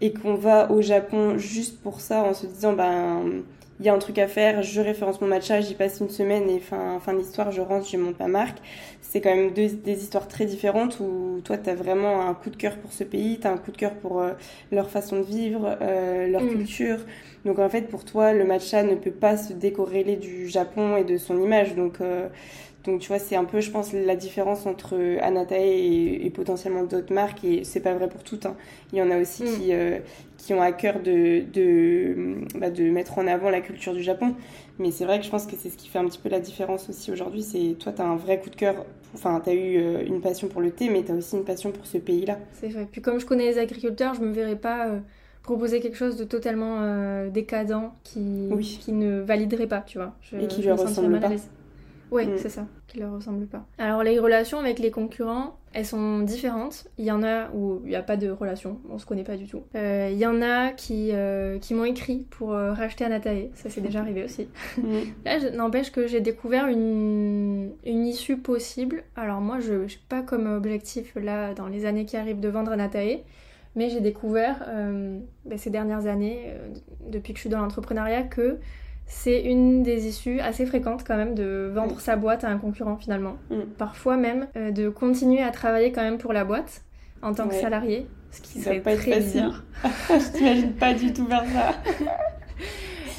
et 0.00 0.12
qu'on 0.12 0.34
va 0.34 0.70
au 0.70 0.80
Japon 0.80 1.38
juste 1.38 1.80
pour 1.82 2.00
ça, 2.00 2.22
en 2.22 2.34
se 2.34 2.46
disant, 2.46 2.72
ben 2.72 3.42
il 3.78 3.84
y 3.84 3.88
a 3.90 3.94
un 3.94 3.98
truc 3.98 4.18
à 4.18 4.26
faire, 4.26 4.62
je 4.62 4.80
référence 4.80 5.20
mon 5.20 5.26
matcha, 5.26 5.60
j'y 5.60 5.74
passe 5.74 6.00
une 6.00 6.08
semaine 6.08 6.48
et 6.48 6.60
fin, 6.60 6.98
fin 7.00 7.12
d'histoire, 7.12 7.52
je 7.52 7.60
rentre, 7.60 7.86
je 7.86 7.96
monte 7.98 8.18
ma 8.18 8.28
marque. 8.28 8.58
C'est 9.02 9.20
quand 9.20 9.34
même 9.34 9.52
deux, 9.52 9.68
des 9.68 10.02
histoires 10.02 10.28
très 10.28 10.46
différentes 10.46 10.98
où 11.00 11.40
toi, 11.44 11.58
tu 11.58 11.68
as 11.68 11.74
vraiment 11.74 12.26
un 12.26 12.34
coup 12.34 12.48
de 12.48 12.56
cœur 12.56 12.76
pour 12.76 12.92
ce 12.92 13.04
pays, 13.04 13.38
tu 13.38 13.46
as 13.46 13.52
un 13.52 13.58
coup 13.58 13.72
de 13.72 13.76
cœur 13.76 13.92
pour 13.94 14.20
euh, 14.20 14.32
leur 14.72 14.88
façon 14.88 15.18
de 15.18 15.24
vivre, 15.24 15.76
euh, 15.82 16.26
leur 16.26 16.42
mm. 16.42 16.48
culture. 16.48 16.98
Donc 17.44 17.58
en 17.58 17.68
fait, 17.68 17.82
pour 17.82 18.04
toi, 18.04 18.32
le 18.32 18.44
matcha 18.44 18.82
ne 18.82 18.94
peut 18.94 19.10
pas 19.10 19.36
se 19.36 19.52
décorréler 19.52 20.16
du 20.16 20.48
Japon 20.48 20.96
et 20.96 21.04
de 21.04 21.18
son 21.18 21.40
image. 21.40 21.74
Donc, 21.74 22.00
euh, 22.00 22.28
donc 22.84 23.00
tu 23.00 23.08
vois, 23.08 23.18
c'est 23.18 23.36
un 23.36 23.44
peu, 23.44 23.60
je 23.60 23.70
pense, 23.70 23.92
la 23.92 24.16
différence 24.16 24.64
entre 24.64 25.18
Anatae 25.20 25.56
et, 25.56 26.26
et 26.26 26.30
potentiellement 26.30 26.84
d'autres 26.84 27.12
marques. 27.12 27.44
Et 27.44 27.62
c'est 27.64 27.80
pas 27.80 27.92
vrai 27.92 28.08
pour 28.08 28.24
toutes. 28.24 28.46
Hein. 28.46 28.56
Il 28.92 28.98
y 28.98 29.02
en 29.02 29.10
a 29.10 29.18
aussi 29.18 29.42
mm. 29.42 29.46
qui, 29.46 29.72
qui 30.46 30.54
ont 30.54 30.62
à 30.62 30.70
cœur 30.70 31.00
de, 31.00 31.40
de, 31.52 32.36
bah, 32.56 32.70
de 32.70 32.88
mettre 32.88 33.18
en 33.18 33.26
avant 33.26 33.50
la 33.50 33.60
culture 33.60 33.92
du 33.92 34.02
Japon. 34.02 34.36
Mais 34.78 34.92
c'est 34.92 35.04
vrai 35.04 35.18
que 35.18 35.24
je 35.24 35.30
pense 35.30 35.44
que 35.44 35.56
c'est 35.56 35.70
ce 35.70 35.76
qui 35.76 35.88
fait 35.88 35.98
un 35.98 36.04
petit 36.04 36.20
peu 36.20 36.28
la 36.28 36.38
différence 36.38 36.88
aussi 36.88 37.10
aujourd'hui. 37.10 37.42
C'est 37.42 37.74
toi, 37.80 37.92
tu 37.92 38.00
as 38.00 38.04
un 38.04 38.14
vrai 38.14 38.38
coup 38.38 38.48
de 38.48 38.54
cœur. 38.54 38.86
Enfin, 39.12 39.40
tu 39.42 39.50
as 39.50 39.54
eu 39.54 39.78
euh, 39.78 40.06
une 40.06 40.20
passion 40.20 40.46
pour 40.46 40.60
le 40.60 40.70
thé, 40.70 40.88
mais 40.88 41.02
tu 41.02 41.10
as 41.10 41.16
aussi 41.16 41.34
une 41.34 41.44
passion 41.44 41.72
pour 41.72 41.84
ce 41.84 41.98
pays-là. 41.98 42.38
C'est 42.52 42.68
vrai. 42.68 42.86
Puis 42.88 43.02
comme 43.02 43.18
je 43.18 43.26
connais 43.26 43.46
les 43.46 43.58
agriculteurs, 43.58 44.14
je 44.14 44.20
me 44.20 44.30
verrais 44.30 44.54
pas 44.54 44.86
euh, 44.86 45.00
proposer 45.42 45.80
quelque 45.80 45.96
chose 45.96 46.16
de 46.16 46.22
totalement 46.22 46.78
euh, 46.80 47.28
décadent 47.28 47.90
qui, 48.04 48.48
qui 48.80 48.92
ne 48.92 49.22
validerait 49.22 49.66
pas, 49.66 49.80
tu 49.80 49.98
vois. 49.98 50.14
Et 50.40 50.46
qui 50.46 50.62
lui 50.62 50.70
ressemble 50.70 51.18
pas. 51.18 51.30
Oui, 52.12 52.26
mm. 52.26 52.36
c'est 52.36 52.50
ça, 52.50 52.66
qui 52.86 53.00
leur 53.00 53.12
ressemble 53.12 53.46
pas. 53.46 53.64
Alors 53.78 54.04
les 54.04 54.20
relations 54.20 54.60
avec 54.60 54.78
les 54.78 54.92
concurrents, 54.92 55.58
elles 55.76 55.84
sont 55.84 56.20
différentes. 56.20 56.86
Il 56.96 57.04
y 57.04 57.10
en 57.10 57.22
a 57.22 57.50
où 57.50 57.82
il 57.84 57.90
n'y 57.90 57.96
a 57.96 58.02
pas 58.02 58.16
de 58.16 58.30
relation, 58.30 58.80
on 58.88 58.98
se 58.98 59.04
connaît 59.04 59.24
pas 59.24 59.36
du 59.36 59.46
tout. 59.46 59.62
Euh, 59.74 60.08
il 60.10 60.16
y 60.16 60.24
en 60.24 60.40
a 60.40 60.70
qui, 60.70 61.10
euh, 61.12 61.58
qui 61.58 61.74
m'ont 61.74 61.84
écrit 61.84 62.26
pour 62.30 62.52
euh, 62.52 62.72
racheter 62.72 63.04
Anatae, 63.04 63.50
ça 63.52 63.68
c'est 63.68 63.82
déjà 63.82 64.00
arrivé 64.00 64.24
aussi. 64.24 64.48
Mm. 64.76 64.98
Là, 65.24 65.50
n'empêche 65.52 65.90
que 65.90 66.06
j'ai 66.06 66.20
découvert 66.20 66.68
une, 66.68 67.72
une 67.84 68.06
issue 68.06 68.36
possible. 68.36 69.04
Alors 69.16 69.40
moi, 69.40 69.58
je 69.58 69.72
n'ai 69.72 69.86
pas 70.08 70.22
comme 70.22 70.46
objectif 70.46 71.14
là, 71.16 71.54
dans 71.54 71.66
les 71.66 71.86
années 71.86 72.04
qui 72.04 72.16
arrivent, 72.16 72.40
de 72.40 72.48
vendre 72.48 72.72
Anatae. 72.72 73.22
Mais 73.74 73.88
j'ai 73.90 74.00
découvert 74.00 74.64
ben, 75.44 75.58
ces 75.58 75.70
dernières 75.70 76.06
années, 76.06 76.52
depuis 77.10 77.32
que 77.32 77.38
je 77.38 77.42
suis 77.42 77.50
dans 77.50 77.60
l'entrepreneuriat, 77.60 78.22
que 78.22 78.58
c'est 79.06 79.40
une 79.40 79.82
des 79.82 80.08
issues 80.08 80.40
assez 80.40 80.66
fréquentes 80.66 81.04
quand 81.06 81.16
même 81.16 81.34
de 81.34 81.70
vendre 81.72 82.00
sa 82.00 82.16
boîte 82.16 82.44
à 82.44 82.48
un 82.48 82.58
concurrent 82.58 82.96
finalement. 82.96 83.36
Mm. 83.50 83.60
Parfois 83.78 84.16
même 84.16 84.48
euh, 84.56 84.72
de 84.72 84.88
continuer 84.88 85.42
à 85.42 85.50
travailler 85.50 85.92
quand 85.92 86.02
même 86.02 86.18
pour 86.18 86.32
la 86.32 86.44
boîte 86.44 86.82
en 87.22 87.32
tant 87.32 87.48
que 87.48 87.54
salarié, 87.54 88.06
ce 88.30 88.40
qui 88.40 88.60
serait 88.60 88.80
pas 88.80 88.96
très 88.96 89.20
bizarre. 89.20 89.62
Je 90.10 90.36
t'imagine 90.36 90.72
pas 90.72 90.92
du 90.92 91.12
tout 91.12 91.26
faire 91.26 91.44
ça. 91.46 91.74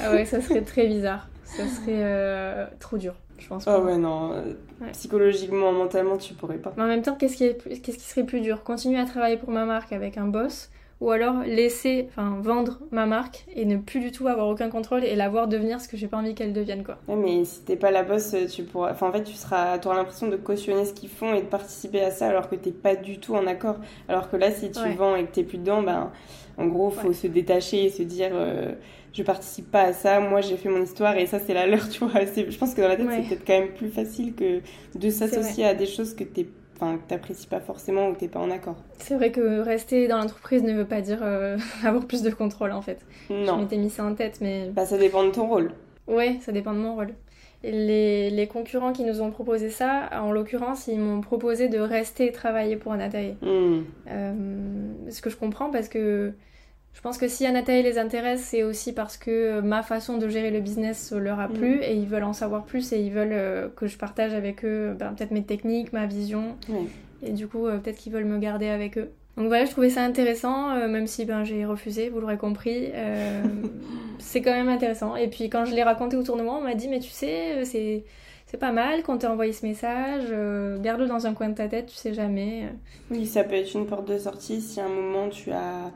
ah 0.00 0.12
ouais, 0.12 0.24
ça 0.24 0.40
serait 0.40 0.62
très 0.62 0.86
bizarre. 0.86 1.28
Ça 1.44 1.66
serait 1.66 2.02
euh, 2.02 2.66
trop 2.78 2.98
dur. 2.98 3.14
Je 3.38 3.48
pense 3.48 3.66
Ah 3.66 3.80
ouais, 3.80 3.96
non. 3.96 4.32
Euh, 4.32 4.54
psychologiquement, 4.92 5.72
mentalement, 5.72 6.16
tu 6.16 6.34
pourrais 6.34 6.58
pas. 6.58 6.72
Mais 6.76 6.82
en 6.82 6.86
même 6.86 7.02
temps, 7.02 7.14
qu'est-ce 7.14 7.36
qui, 7.36 7.80
qu'est-ce 7.80 7.98
qui 7.98 8.04
serait 8.04 8.24
plus 8.24 8.40
dur? 8.40 8.62
Continuer 8.62 8.98
à 8.98 9.06
travailler 9.06 9.36
pour 9.36 9.50
ma 9.50 9.64
marque 9.64 9.92
avec 9.92 10.18
un 10.18 10.26
boss 10.26 10.70
ou 11.00 11.10
alors 11.10 11.42
laisser, 11.44 12.06
enfin 12.08 12.38
vendre 12.40 12.80
ma 12.90 13.06
marque 13.06 13.44
et 13.54 13.64
ne 13.64 13.76
plus 13.76 14.00
du 14.00 14.10
tout 14.10 14.26
avoir 14.26 14.48
aucun 14.48 14.68
contrôle 14.68 15.04
et 15.04 15.14
la 15.14 15.28
voir 15.28 15.46
devenir 15.46 15.80
ce 15.80 15.88
que 15.88 15.96
j'ai 15.96 16.08
pas 16.08 16.16
envie 16.16 16.34
qu'elle 16.34 16.52
devienne 16.52 16.82
quoi. 16.82 16.98
Ouais, 17.06 17.16
mais 17.16 17.44
si 17.44 17.60
t'es 17.62 17.76
pas 17.76 17.90
la 17.90 18.02
boss, 18.02 18.34
tu 18.52 18.64
pourras, 18.64 18.92
enfin 18.92 19.08
en 19.08 19.12
fait 19.12 19.22
tu 19.22 19.34
seras, 19.34 19.78
auras 19.84 19.96
l'impression 19.96 20.28
de 20.28 20.36
cautionner 20.36 20.84
ce 20.84 20.92
qu'ils 20.92 21.08
font 21.08 21.34
et 21.34 21.42
de 21.42 21.46
participer 21.46 22.00
à 22.02 22.10
ça 22.10 22.28
alors 22.28 22.48
que 22.48 22.56
t'es 22.56 22.72
pas 22.72 22.96
du 22.96 23.18
tout 23.18 23.34
en 23.34 23.46
accord. 23.46 23.76
Alors 24.08 24.30
que 24.30 24.36
là 24.36 24.50
si 24.50 24.70
tu 24.70 24.88
vends 24.96 25.14
et 25.14 25.24
que 25.24 25.32
t'es 25.32 25.44
plus 25.44 25.58
dedans, 25.58 25.82
ben 25.82 26.10
en 26.56 26.66
gros 26.66 26.90
faut 26.90 27.12
se 27.12 27.26
détacher 27.26 27.84
et 27.84 27.90
se 27.90 28.02
dire 28.02 28.30
euh, 28.32 28.72
je 29.12 29.22
participe 29.22 29.70
pas 29.70 29.82
à 29.82 29.92
ça, 29.92 30.20
moi 30.20 30.40
j'ai 30.40 30.56
fait 30.56 30.68
mon 30.68 30.82
histoire 30.82 31.16
et 31.16 31.26
ça 31.26 31.38
c'est 31.38 31.54
la 31.54 31.66
leur, 31.66 31.88
tu 31.90 32.04
vois. 32.04 32.24
Je 32.24 32.58
pense 32.58 32.74
que 32.74 32.80
dans 32.80 32.88
la 32.88 32.96
tête 32.96 33.06
c'est 33.10 33.28
peut-être 33.28 33.46
quand 33.46 33.58
même 33.58 33.74
plus 33.74 33.88
facile 33.88 34.34
que 34.34 34.60
de 34.96 35.10
s'associer 35.10 35.64
à 35.64 35.74
des 35.74 35.86
choses 35.86 36.14
que 36.14 36.24
t'es 36.24 36.46
enfin, 36.80 36.96
que 36.98 37.08
t'apprécies 37.08 37.46
pas 37.46 37.60
forcément 37.60 38.08
ou 38.08 38.14
que 38.14 38.20
t'es 38.20 38.28
pas 38.28 38.40
en 38.40 38.50
accord. 38.50 38.76
C'est 38.98 39.14
vrai 39.14 39.32
que 39.32 39.60
rester 39.60 40.08
dans 40.08 40.18
l'entreprise 40.18 40.62
ne 40.62 40.72
veut 40.72 40.84
pas 40.84 41.00
dire 41.00 41.18
euh, 41.22 41.58
avoir 41.84 42.06
plus 42.06 42.22
de 42.22 42.30
contrôle 42.30 42.72
en 42.72 42.82
fait. 42.82 43.00
Non. 43.30 43.56
Je 43.56 43.62
m'étais 43.62 43.76
mis 43.76 43.90
ça 43.90 44.04
en 44.04 44.14
tête, 44.14 44.38
mais. 44.40 44.70
Bah, 44.70 44.86
ça 44.86 44.98
dépend 44.98 45.24
de 45.24 45.30
ton 45.30 45.46
rôle. 45.46 45.72
Ouais, 46.06 46.38
ça 46.40 46.52
dépend 46.52 46.72
de 46.72 46.78
mon 46.78 46.94
rôle. 46.94 47.14
Les, 47.64 48.30
les 48.30 48.46
concurrents 48.46 48.92
qui 48.92 49.02
nous 49.02 49.20
ont 49.20 49.30
proposé 49.32 49.68
ça, 49.68 50.08
en 50.12 50.30
l'occurrence, 50.30 50.86
ils 50.86 50.98
m'ont 50.98 51.20
proposé 51.20 51.68
de 51.68 51.78
rester 51.78 52.30
travailler 52.30 52.76
pour. 52.76 52.94
Hmm. 52.94 53.82
Euh, 54.08 54.32
ce 55.10 55.20
que 55.20 55.28
je 55.28 55.36
comprends 55.36 55.70
parce 55.70 55.88
que 55.88 56.32
je 56.98 57.02
pense 57.04 57.16
que 57.16 57.28
si 57.28 57.46
Anatae 57.46 57.82
les 57.82 57.96
intéresse, 57.96 58.40
c'est 58.42 58.64
aussi 58.64 58.92
parce 58.92 59.16
que 59.16 59.60
ma 59.60 59.84
façon 59.84 60.18
de 60.18 60.28
gérer 60.28 60.50
le 60.50 60.58
business 60.58 61.12
leur 61.12 61.38
a 61.38 61.46
plu 61.46 61.76
mm. 61.76 61.82
et 61.84 61.94
ils 61.94 62.08
veulent 62.08 62.24
en 62.24 62.32
savoir 62.32 62.64
plus 62.64 62.92
et 62.92 62.98
ils 62.98 63.12
veulent 63.12 63.28
euh, 63.30 63.68
que 63.68 63.86
je 63.86 63.96
partage 63.96 64.34
avec 64.34 64.64
eux 64.64 64.96
ben, 64.98 65.12
peut-être 65.12 65.30
mes 65.30 65.44
techniques, 65.44 65.92
ma 65.92 66.06
vision. 66.06 66.56
Et 67.22 67.30
du 67.30 67.46
coup, 67.46 67.68
euh, 67.68 67.78
peut-être 67.78 67.98
qu'ils 67.98 68.12
veulent 68.12 68.24
me 68.24 68.38
garder 68.38 68.66
avec 68.66 68.98
eux. 68.98 69.12
Donc 69.36 69.46
voilà, 69.46 69.64
je 69.64 69.70
trouvais 69.70 69.90
ça 69.90 70.02
intéressant, 70.02 70.72
euh, 70.72 70.88
même 70.88 71.06
si 71.06 71.24
ben, 71.24 71.44
j'ai 71.44 71.64
refusé, 71.64 72.08
vous 72.08 72.18
l'aurez 72.18 72.36
compris. 72.36 72.90
Euh, 72.92 73.44
c'est 74.18 74.42
quand 74.42 74.50
même 74.50 74.68
intéressant. 74.68 75.14
Et 75.14 75.28
puis 75.28 75.48
quand 75.48 75.66
je 75.66 75.76
l'ai 75.76 75.84
raconté 75.84 76.16
autour 76.16 76.36
de 76.36 76.42
moi, 76.42 76.56
on 76.58 76.62
m'a 76.62 76.74
dit, 76.74 76.88
mais 76.88 76.98
tu 76.98 77.10
sais, 77.10 77.64
c'est, 77.64 78.02
c'est 78.46 78.56
pas 78.56 78.72
mal 78.72 79.04
qu'on 79.04 79.18
t'ait 79.18 79.28
envoyé 79.28 79.52
ce 79.52 79.64
message, 79.64 80.24
garde-le 80.82 81.06
dans 81.06 81.28
un 81.28 81.32
coin 81.32 81.48
de 81.48 81.54
ta 81.54 81.68
tête, 81.68 81.86
tu 81.86 81.94
sais 81.94 82.12
jamais. 82.12 82.64
Oui, 83.08 83.24
ça 83.24 83.44
peut 83.44 83.54
être 83.54 83.72
une 83.72 83.86
porte 83.86 84.08
de 84.08 84.18
sortie 84.18 84.60
si 84.60 84.80
à 84.80 84.86
un 84.86 84.88
moment 84.88 85.28
tu 85.28 85.52
as 85.52 85.92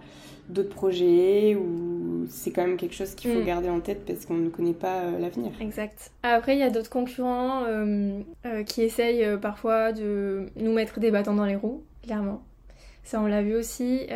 d'autres 0.48 0.74
projets 0.74 1.54
ou 1.54 2.26
c'est 2.28 2.50
quand 2.50 2.62
même 2.62 2.76
quelque 2.76 2.94
chose 2.94 3.14
qu'il 3.14 3.32
faut 3.32 3.40
mm. 3.40 3.44
garder 3.44 3.70
en 3.70 3.80
tête 3.80 4.04
parce 4.06 4.26
qu'on 4.26 4.34
ne 4.34 4.48
connaît 4.48 4.72
pas 4.72 5.00
euh, 5.00 5.18
l'avenir. 5.18 5.52
Exact. 5.60 6.10
Après, 6.22 6.54
il 6.54 6.58
y 6.58 6.62
a 6.62 6.70
d'autres 6.70 6.90
concurrents 6.90 7.64
euh, 7.64 8.20
euh, 8.46 8.62
qui 8.64 8.82
essayent 8.82 9.26
parfois 9.40 9.92
de 9.92 10.46
nous 10.56 10.72
mettre 10.72 11.00
des 11.00 11.10
bâtons 11.10 11.34
dans 11.34 11.46
les 11.46 11.56
roues, 11.56 11.82
clairement. 12.02 12.42
Ça, 13.04 13.20
on 13.20 13.26
l'a 13.26 13.42
vu 13.42 13.56
aussi. 13.56 14.06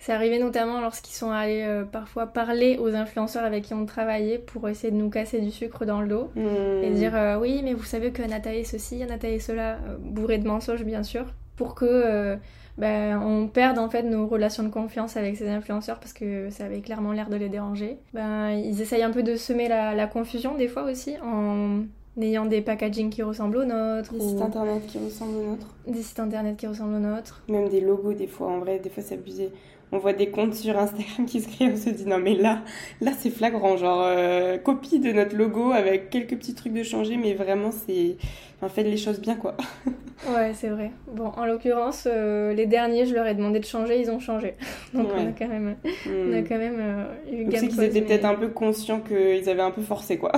c'est 0.00 0.12
arrivé 0.12 0.38
notamment 0.38 0.80
lorsqu'ils 0.80 1.14
sont 1.14 1.30
allés 1.30 1.84
parfois 1.92 2.26
parler 2.26 2.76
aux 2.78 2.94
influenceurs 2.94 3.44
avec 3.44 3.64
qui 3.64 3.74
on 3.74 3.86
travaillait 3.86 4.38
pour 4.38 4.68
essayer 4.68 4.92
de 4.92 4.96
nous 4.96 5.10
casser 5.10 5.40
du 5.40 5.52
sucre 5.52 5.84
dans 5.84 6.00
le 6.00 6.08
dos 6.08 6.30
mm. 6.34 6.82
et 6.82 6.90
dire 6.90 7.38
oui, 7.40 7.60
mais 7.62 7.74
vous 7.74 7.84
savez 7.84 8.10
que 8.10 8.22
Nathalie 8.22 8.64
ceci, 8.64 8.98
Nathalie 9.04 9.40
cela, 9.40 9.78
bourré 10.00 10.38
de 10.38 10.48
mensonges 10.48 10.84
bien 10.84 11.04
sûr, 11.04 11.26
pour 11.58 11.74
que 11.74 12.38
ben, 12.78 13.20
on 13.20 13.48
perd 13.48 13.76
en 13.78 13.90
fait 13.90 14.04
nos 14.04 14.26
relations 14.26 14.62
de 14.62 14.68
confiance 14.68 15.16
avec 15.16 15.36
ces 15.36 15.48
influenceurs 15.48 15.98
parce 15.98 16.12
que 16.12 16.48
ça 16.50 16.64
avait 16.64 16.80
clairement 16.80 17.12
l'air 17.12 17.28
de 17.28 17.36
les 17.36 17.48
déranger. 17.48 17.98
Ben, 18.14 18.50
ils 18.50 18.80
essayent 18.80 19.02
un 19.02 19.10
peu 19.10 19.24
de 19.24 19.36
semer 19.36 19.68
la, 19.68 20.06
confusion 20.06 20.54
des 20.54 20.68
fois 20.68 20.84
aussi 20.84 21.16
en 21.22 21.82
ayant 22.20 22.46
des 22.46 22.60
packaging 22.60 23.10
qui 23.10 23.22
ressemblent 23.22 23.58
aux 23.58 23.64
nôtres. 23.64 24.12
Des 24.12 24.20
sites 24.20 24.40
internet 24.40 24.86
qui 24.86 24.98
ressemblent 24.98 25.36
aux 25.36 25.50
nôtres. 25.50 25.74
Des 25.88 26.02
sites 26.02 26.20
internet 26.20 26.56
qui 26.56 26.66
ressemblent 26.68 26.94
aux 26.94 27.14
nôtres. 27.14 27.42
Même 27.48 27.68
des 27.68 27.80
logos 27.80 28.14
des 28.14 28.28
fois, 28.28 28.46
en 28.46 28.60
vrai, 28.60 28.78
des 28.78 28.90
fois 28.90 29.02
c'est 29.02 29.14
abusé 29.14 29.50
on 29.92 29.98
voit 29.98 30.12
des 30.12 30.28
comptes 30.28 30.54
sur 30.54 30.78
Instagram 30.78 31.26
qui 31.26 31.40
se 31.40 31.48
créent, 31.48 31.70
on 31.72 31.76
se 31.76 31.90
dit 31.90 32.06
non 32.06 32.18
mais 32.18 32.34
là, 32.34 32.62
là 33.00 33.12
c'est 33.18 33.30
flagrant, 33.30 33.76
genre 33.76 34.02
euh, 34.04 34.58
copie 34.58 34.98
de 34.98 35.12
notre 35.12 35.36
logo 35.36 35.72
avec 35.72 36.10
quelques 36.10 36.36
petits 36.36 36.54
trucs 36.54 36.72
de 36.72 36.82
changer, 36.82 37.16
mais 37.16 37.34
vraiment 37.34 37.70
c'est, 37.70 38.16
enfin 38.56 38.68
faites 38.68 38.86
les 38.86 38.96
choses 38.96 39.20
bien 39.20 39.34
quoi. 39.34 39.56
ouais 40.34 40.52
c'est 40.54 40.68
vrai. 40.68 40.90
Bon 41.12 41.28
en 41.36 41.46
l'occurrence 41.46 42.06
euh, 42.10 42.52
les 42.52 42.66
derniers 42.66 43.06
je 43.06 43.14
leur 43.14 43.26
ai 43.26 43.34
demandé 43.34 43.60
de 43.60 43.64
changer, 43.64 44.00
ils 44.00 44.10
ont 44.10 44.20
changé, 44.20 44.54
donc 44.94 45.08
on 45.14 45.28
a 45.28 45.32
quand 45.32 45.48
même, 45.48 45.76
on 46.06 46.32
a 46.32 46.40
hmm. 46.40 46.44
quand 46.48 46.58
même 46.58 46.78
euh, 46.78 47.04
eu. 47.32 47.44
Donc 47.44 47.56
c'est 47.56 47.68
qu'ils 47.68 47.82
étaient 47.82 48.02
peut-être 48.02 48.26
un 48.26 48.34
peu 48.34 48.48
conscients 48.48 49.00
qu'ils 49.00 49.48
avaient 49.48 49.62
un 49.62 49.70
peu 49.70 49.82
forcé 49.82 50.18
quoi. 50.18 50.32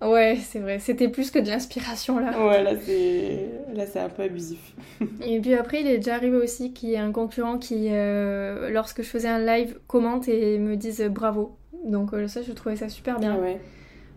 Ouais, 0.00 0.38
c'est 0.42 0.60
vrai. 0.60 0.78
C'était 0.78 1.08
plus 1.08 1.30
que 1.30 1.38
de 1.38 1.48
l'inspiration 1.48 2.18
là. 2.18 2.46
Ouais, 2.46 2.62
là 2.62 2.72
c'est 2.80 3.50
là 3.74 3.84
c'est 3.86 4.00
un 4.00 4.08
peu 4.08 4.22
abusif. 4.22 4.74
et 5.24 5.40
puis 5.40 5.54
après, 5.54 5.82
il 5.82 5.86
est 5.86 5.98
déjà 5.98 6.14
arrivé 6.14 6.36
aussi 6.36 6.72
qu'il 6.72 6.88
y 6.88 6.94
ait 6.94 6.98
un 6.98 7.12
concurrent 7.12 7.58
qui, 7.58 7.88
euh, 7.90 8.70
lorsque 8.70 9.02
je 9.02 9.08
faisais 9.08 9.28
un 9.28 9.38
live, 9.38 9.78
commente 9.86 10.26
et 10.28 10.58
me 10.58 10.76
dise 10.76 11.02
bravo. 11.02 11.56
Donc 11.84 12.14
euh, 12.14 12.28
ça, 12.28 12.40
je 12.42 12.52
trouvais 12.52 12.76
ça 12.76 12.88
super 12.88 13.18
bien. 13.18 13.36
Ah 13.38 13.42
ouais. 13.42 13.60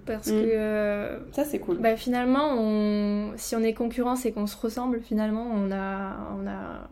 Parce 0.06 0.28
mm. 0.28 0.32
que 0.32 0.50
euh, 0.54 1.20
ça 1.34 1.44
c'est 1.44 1.60
cool. 1.60 1.78
Bah, 1.80 1.98
finalement, 1.98 2.56
on... 2.58 3.34
si 3.36 3.56
on 3.56 3.62
est 3.62 3.74
concurrent, 3.74 4.16
c'est 4.16 4.32
qu'on 4.32 4.48
se 4.48 4.58
ressemble. 4.58 5.02
Finalement, 5.02 5.48
on 5.54 5.70
a 5.72 6.16
on 6.40 6.48
a 6.48 6.88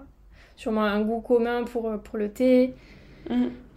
sûrement 0.57 0.83
un 0.83 1.01
goût 1.01 1.21
commun 1.21 1.63
pour 1.63 1.97
pour 2.03 2.17
le 2.17 2.29
thé. 2.29 2.73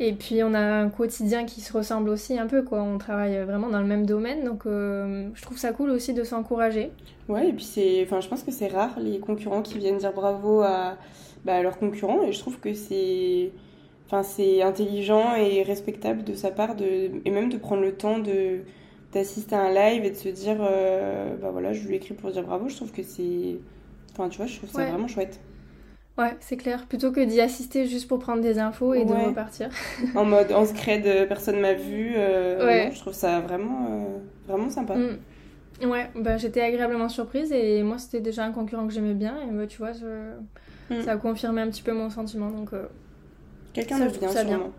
Et 0.00 0.12
puis 0.12 0.42
on 0.42 0.54
a 0.54 0.60
un 0.60 0.90
quotidien 0.90 1.44
qui 1.44 1.60
se 1.60 1.72
ressemble 1.72 2.08
aussi 2.08 2.38
un 2.38 2.46
peu, 2.46 2.62
quoi. 2.62 2.82
On 2.82 2.98
travaille 2.98 3.38
vraiment 3.44 3.68
dans 3.68 3.80
le 3.80 3.86
même 3.86 4.06
domaine, 4.06 4.44
donc 4.44 4.66
euh, 4.66 5.30
je 5.34 5.42
trouve 5.42 5.58
ça 5.58 5.72
cool 5.72 5.90
aussi 5.90 6.12
de 6.12 6.24
s'encourager. 6.24 6.90
Ouais, 7.28 7.48
et 7.48 7.52
puis 7.52 7.64
c'est, 7.64 8.02
enfin, 8.02 8.20
je 8.20 8.28
pense 8.28 8.42
que 8.42 8.50
c'est 8.50 8.68
rare 8.68 8.98
les 9.00 9.18
concurrents 9.20 9.62
qui 9.62 9.78
viennent 9.78 9.98
dire 9.98 10.12
bravo 10.12 10.60
à, 10.62 10.98
bah, 11.44 11.62
leurs 11.62 11.78
concurrents, 11.78 12.22
et 12.22 12.32
je 12.32 12.38
trouve 12.38 12.58
que 12.60 12.74
c'est, 12.74 13.52
enfin, 14.06 14.22
c'est 14.22 14.62
intelligent 14.62 15.34
et 15.36 15.62
respectable 15.62 16.24
de 16.24 16.34
sa 16.34 16.50
part 16.50 16.74
de, 16.76 17.10
et 17.24 17.30
même 17.30 17.48
de 17.48 17.56
prendre 17.56 17.82
le 17.82 17.96
temps 17.96 18.18
de 18.18 18.60
d'assister 19.12 19.54
à 19.54 19.62
un 19.62 19.72
live 19.72 20.04
et 20.04 20.10
de 20.10 20.16
se 20.16 20.28
dire, 20.28 20.56
euh, 20.60 21.36
bah 21.36 21.50
voilà, 21.52 21.72
je 21.72 21.86
lui 21.86 21.94
écris 21.96 22.14
pour 22.14 22.30
dire 22.32 22.42
bravo. 22.42 22.68
Je 22.68 22.74
trouve 22.76 22.90
que 22.92 23.02
c'est, 23.04 23.60
enfin, 24.12 24.28
tu 24.28 24.38
vois, 24.38 24.46
je 24.46 24.56
trouve 24.58 24.70
ça 24.70 24.84
vraiment 24.86 25.06
chouette. 25.08 25.40
Ouais, 26.16 26.36
c'est 26.38 26.56
clair. 26.56 26.86
Plutôt 26.86 27.10
que 27.10 27.20
d'y 27.20 27.40
assister 27.40 27.86
juste 27.86 28.06
pour 28.06 28.20
prendre 28.20 28.40
des 28.40 28.60
infos 28.60 28.94
et 28.94 29.04
de 29.04 29.12
repartir. 29.12 29.68
en 30.14 30.24
mode 30.24 30.52
on 30.52 30.64
se 30.64 30.72
crée 30.72 31.00
de 31.00 31.24
personne 31.24 31.60
m'a 31.60 31.74
vu. 31.74 32.12
Euh, 32.16 32.64
ouais. 32.64 32.90
je 32.92 33.00
trouve 33.00 33.12
ça 33.12 33.40
vraiment, 33.40 33.88
euh, 33.90 34.18
vraiment 34.46 34.70
sympa. 34.70 34.94
Mm. 34.94 35.88
Ouais, 35.90 36.08
bah, 36.14 36.36
j'étais 36.36 36.60
agréablement 36.60 37.08
surprise 37.08 37.50
et 37.50 37.82
moi 37.82 37.98
c'était 37.98 38.20
déjà 38.20 38.44
un 38.44 38.52
concurrent 38.52 38.86
que 38.86 38.92
j'aimais 38.92 39.14
bien 39.14 39.36
et 39.42 39.50
bah, 39.50 39.66
tu 39.66 39.78
vois, 39.78 39.90
mm. 39.90 41.02
ça 41.02 41.12
a 41.12 41.16
confirmé 41.16 41.62
un 41.62 41.68
petit 41.68 41.82
peu 41.82 41.92
mon 41.92 42.10
sentiment. 42.10 42.50
Donc, 42.50 42.72
euh, 42.72 42.86
Quelqu'un 43.72 43.98
de 43.98 44.16
bien, 44.16 44.30
sûrement. 44.30 44.70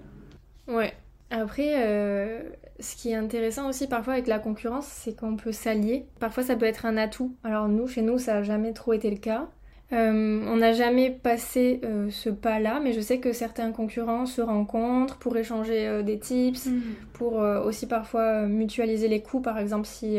Bien. 0.67 0.75
Ouais. 0.75 0.93
Après, 1.31 2.45
ce 2.79 2.95
qui 2.95 3.09
est 3.09 3.15
intéressant 3.15 3.67
aussi 3.67 3.87
parfois 3.87 4.13
avec 4.13 4.27
la 4.27 4.39
concurrence, 4.39 4.85
c'est 4.85 5.19
qu'on 5.19 5.35
peut 5.35 5.51
s'allier. 5.51 6.05
Parfois, 6.21 6.43
ça 6.43 6.55
peut 6.55 6.65
être 6.65 6.85
un 6.85 6.95
atout. 6.95 7.35
Alors 7.43 7.67
nous, 7.67 7.87
chez 7.87 8.01
nous, 8.01 8.19
ça 8.19 8.35
n'a 8.35 8.43
jamais 8.43 8.71
trop 8.71 8.93
été 8.93 9.09
le 9.09 9.17
cas. 9.17 9.49
Euh, 9.95 10.41
on 10.47 10.57
n'a 10.57 10.73
jamais 10.73 11.09
passé 11.09 11.79
euh, 11.85 12.09
ce 12.09 12.29
pas-là, 12.29 12.81
mais 12.83 12.91
je 12.91 12.99
sais 12.99 13.19
que 13.19 13.31
certains 13.31 13.71
concurrents 13.71 14.25
se 14.25 14.41
rencontrent 14.41 15.17
pour 15.17 15.37
échanger 15.37 15.87
euh, 15.87 16.03
des 16.03 16.19
tips, 16.19 16.65
mm. 16.65 16.81
pour 17.13 17.35
aussi 17.35 17.87
parfois 17.87 18.45
mutualiser 18.45 19.07
les 19.07 19.21
coûts. 19.21 19.39
Par 19.39 19.57
exemple, 19.57 19.85
si, 19.85 20.17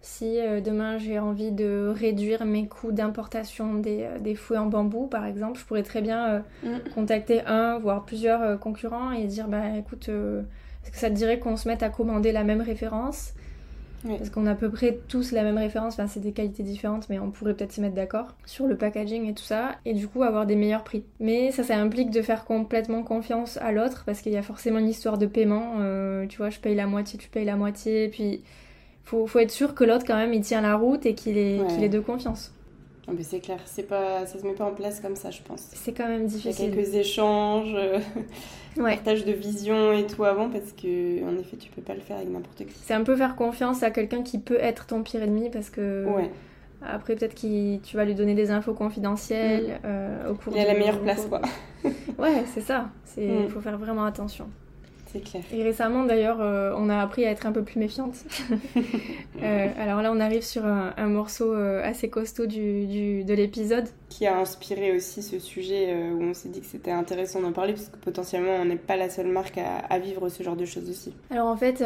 si 0.00 0.38
demain 0.64 0.98
j'ai 0.98 1.18
envie 1.18 1.50
de 1.50 1.92
réduire 1.94 2.44
mes 2.44 2.68
coûts 2.68 2.92
d'importation 2.92 3.74
des, 3.74 4.06
des, 4.20 4.34
fouets 4.34 4.58
en 4.58 4.66
bambou, 4.66 5.06
par 5.06 5.26
exemple, 5.26 5.58
je 5.58 5.64
pourrais 5.64 5.82
très 5.82 6.02
bien 6.02 6.44
mm. 6.62 6.68
contacter 6.94 7.40
un, 7.46 7.78
voire 7.78 8.04
plusieurs 8.04 8.60
concurrents 8.60 9.10
et 9.10 9.24
dire 9.24 9.48
bah 9.48 9.76
écoute, 9.76 10.08
est-ce 10.08 10.90
que 10.92 10.98
ça 10.98 11.10
te 11.10 11.14
dirait 11.14 11.40
qu'on 11.40 11.56
se 11.56 11.66
mette 11.66 11.82
à 11.82 11.88
commander 11.88 12.30
la 12.30 12.44
même 12.44 12.60
référence? 12.60 13.32
Parce 14.04 14.30
qu'on 14.30 14.46
a 14.46 14.52
à 14.52 14.54
peu 14.54 14.70
près 14.70 14.98
tous 15.08 15.32
la 15.32 15.42
même 15.42 15.58
référence, 15.58 15.94
enfin 15.94 16.06
c'est 16.06 16.20
des 16.20 16.32
qualités 16.32 16.62
différentes, 16.62 17.08
mais 17.10 17.18
on 17.18 17.30
pourrait 17.30 17.54
peut-être 17.54 17.72
se 17.72 17.80
mettre 17.80 17.94
d'accord 17.94 18.34
sur 18.46 18.66
le 18.66 18.76
packaging 18.76 19.28
et 19.28 19.34
tout 19.34 19.44
ça, 19.44 19.76
et 19.84 19.92
du 19.92 20.08
coup 20.08 20.22
avoir 20.22 20.46
des 20.46 20.56
meilleurs 20.56 20.84
prix. 20.84 21.04
Mais 21.18 21.52
ça, 21.52 21.64
ça 21.64 21.76
implique 21.76 22.10
de 22.10 22.22
faire 22.22 22.44
complètement 22.44 23.02
confiance 23.02 23.58
à 23.58 23.72
l'autre, 23.72 24.04
parce 24.06 24.20
qu'il 24.22 24.32
y 24.32 24.36
a 24.36 24.42
forcément 24.42 24.78
une 24.78 24.88
histoire 24.88 25.18
de 25.18 25.26
paiement, 25.26 25.74
euh, 25.80 26.26
tu 26.26 26.38
vois, 26.38 26.50
je 26.50 26.58
paye 26.58 26.74
la 26.74 26.86
moitié, 26.86 27.18
tu 27.18 27.28
payes 27.28 27.44
la 27.44 27.56
moitié, 27.56 28.04
et 28.04 28.08
puis 28.08 28.42
faut, 29.04 29.26
faut 29.26 29.38
être 29.38 29.50
sûr 29.50 29.74
que 29.74 29.84
l'autre 29.84 30.04
quand 30.06 30.16
même 30.16 30.32
il 30.32 30.42
tient 30.42 30.60
la 30.60 30.76
route 30.76 31.04
et 31.04 31.14
qu'il 31.14 31.36
est, 31.36 31.60
qu'il 31.68 31.84
est 31.84 31.88
de 31.88 32.00
confiance. 32.00 32.52
Mais 33.12 33.24
c'est 33.24 33.40
clair, 33.40 33.58
c'est 33.64 33.82
pas, 33.82 34.24
ça 34.24 34.38
se 34.38 34.46
met 34.46 34.52
pas 34.52 34.66
en 34.66 34.72
place 34.72 35.00
comme 35.00 35.16
ça, 35.16 35.30
je 35.30 35.42
pense. 35.42 35.66
C'est 35.72 35.92
quand 35.92 36.06
même 36.06 36.26
difficile. 36.26 36.66
Il 36.66 36.68
y 36.68 36.72
a 36.72 36.76
quelques 36.76 36.94
échanges, 36.94 37.74
euh, 38.78 38.84
partage 38.84 39.24
de 39.24 39.32
vision 39.32 39.92
et 39.92 40.06
tout 40.06 40.24
avant, 40.24 40.48
parce 40.48 40.72
que 40.72 41.24
en 41.24 41.38
effet, 41.38 41.56
tu 41.56 41.70
peux 41.70 41.82
pas 41.82 41.94
le 41.94 42.00
faire 42.00 42.16
avec 42.16 42.28
n'importe 42.28 42.58
qui. 42.58 42.74
C'est 42.82 42.94
un 42.94 43.04
peu 43.04 43.16
faire 43.16 43.36
confiance 43.36 43.82
à 43.82 43.90
quelqu'un 43.90 44.22
qui 44.22 44.38
peut 44.38 44.58
être 44.60 44.86
ton 44.86 45.02
pire 45.02 45.22
ennemi, 45.22 45.50
parce 45.50 45.70
que. 45.70 46.06
Ouais. 46.06 46.30
Après, 46.82 47.14
peut-être 47.14 47.34
que 47.34 47.76
tu 47.76 47.96
vas 47.96 48.06
lui 48.06 48.14
donner 48.14 48.34
des 48.34 48.50
infos 48.50 48.72
confidentielles 48.72 49.80
mm. 49.82 49.86
euh, 49.86 50.30
au 50.30 50.34
cours 50.34 50.54
Il 50.56 50.60
a 50.60 50.64
la 50.64 50.72
meilleure 50.72 51.00
place, 51.00 51.26
quoi. 51.26 51.42
ouais, 52.18 52.44
c'est 52.46 52.62
ça. 52.62 52.88
Il 53.18 53.44
mm. 53.44 53.48
faut 53.48 53.60
faire 53.60 53.76
vraiment 53.76 54.04
attention. 54.04 54.46
C'est 55.12 55.20
clair. 55.20 55.42
Et 55.52 55.62
récemment, 55.62 56.04
d'ailleurs, 56.04 56.40
euh, 56.40 56.72
on 56.76 56.88
a 56.88 57.00
appris 57.00 57.24
à 57.24 57.30
être 57.30 57.46
un 57.46 57.52
peu 57.52 57.62
plus 57.62 57.78
méfiante. 57.78 58.14
Euh, 59.42 59.68
alors 59.78 60.02
là, 60.02 60.12
on 60.12 60.20
arrive 60.20 60.42
sur 60.42 60.66
un, 60.66 61.06
morceau 61.06 61.54
euh, 61.54 61.82
assez 61.82 62.10
costaud 62.10 62.44
du, 62.44 63.24
de 63.24 63.32
l'épisode. 63.32 63.86
Qui 64.10 64.26
a 64.26 64.38
inspiré 64.38 64.94
aussi 64.94 65.22
ce 65.22 65.38
sujet 65.38 65.94
où 66.12 66.22
on 66.22 66.34
s'est 66.34 66.50
dit 66.50 66.60
que 66.60 66.66
c'était 66.66 66.90
intéressant 66.90 67.40
d'en 67.40 67.52
parler, 67.52 67.72
parce 67.72 67.88
que 67.88 67.96
potentiellement, 67.96 68.56
on 68.60 68.66
n'est 68.66 68.76
pas 68.76 68.96
la 68.96 69.08
seule 69.08 69.28
marque 69.28 69.58
à, 69.58 69.98
vivre 69.98 70.28
ce 70.28 70.42
genre 70.42 70.56
de 70.56 70.66
choses 70.66 70.90
aussi. 70.90 71.14
Alors 71.30 71.46
en 71.46 71.56
fait, 71.56 71.82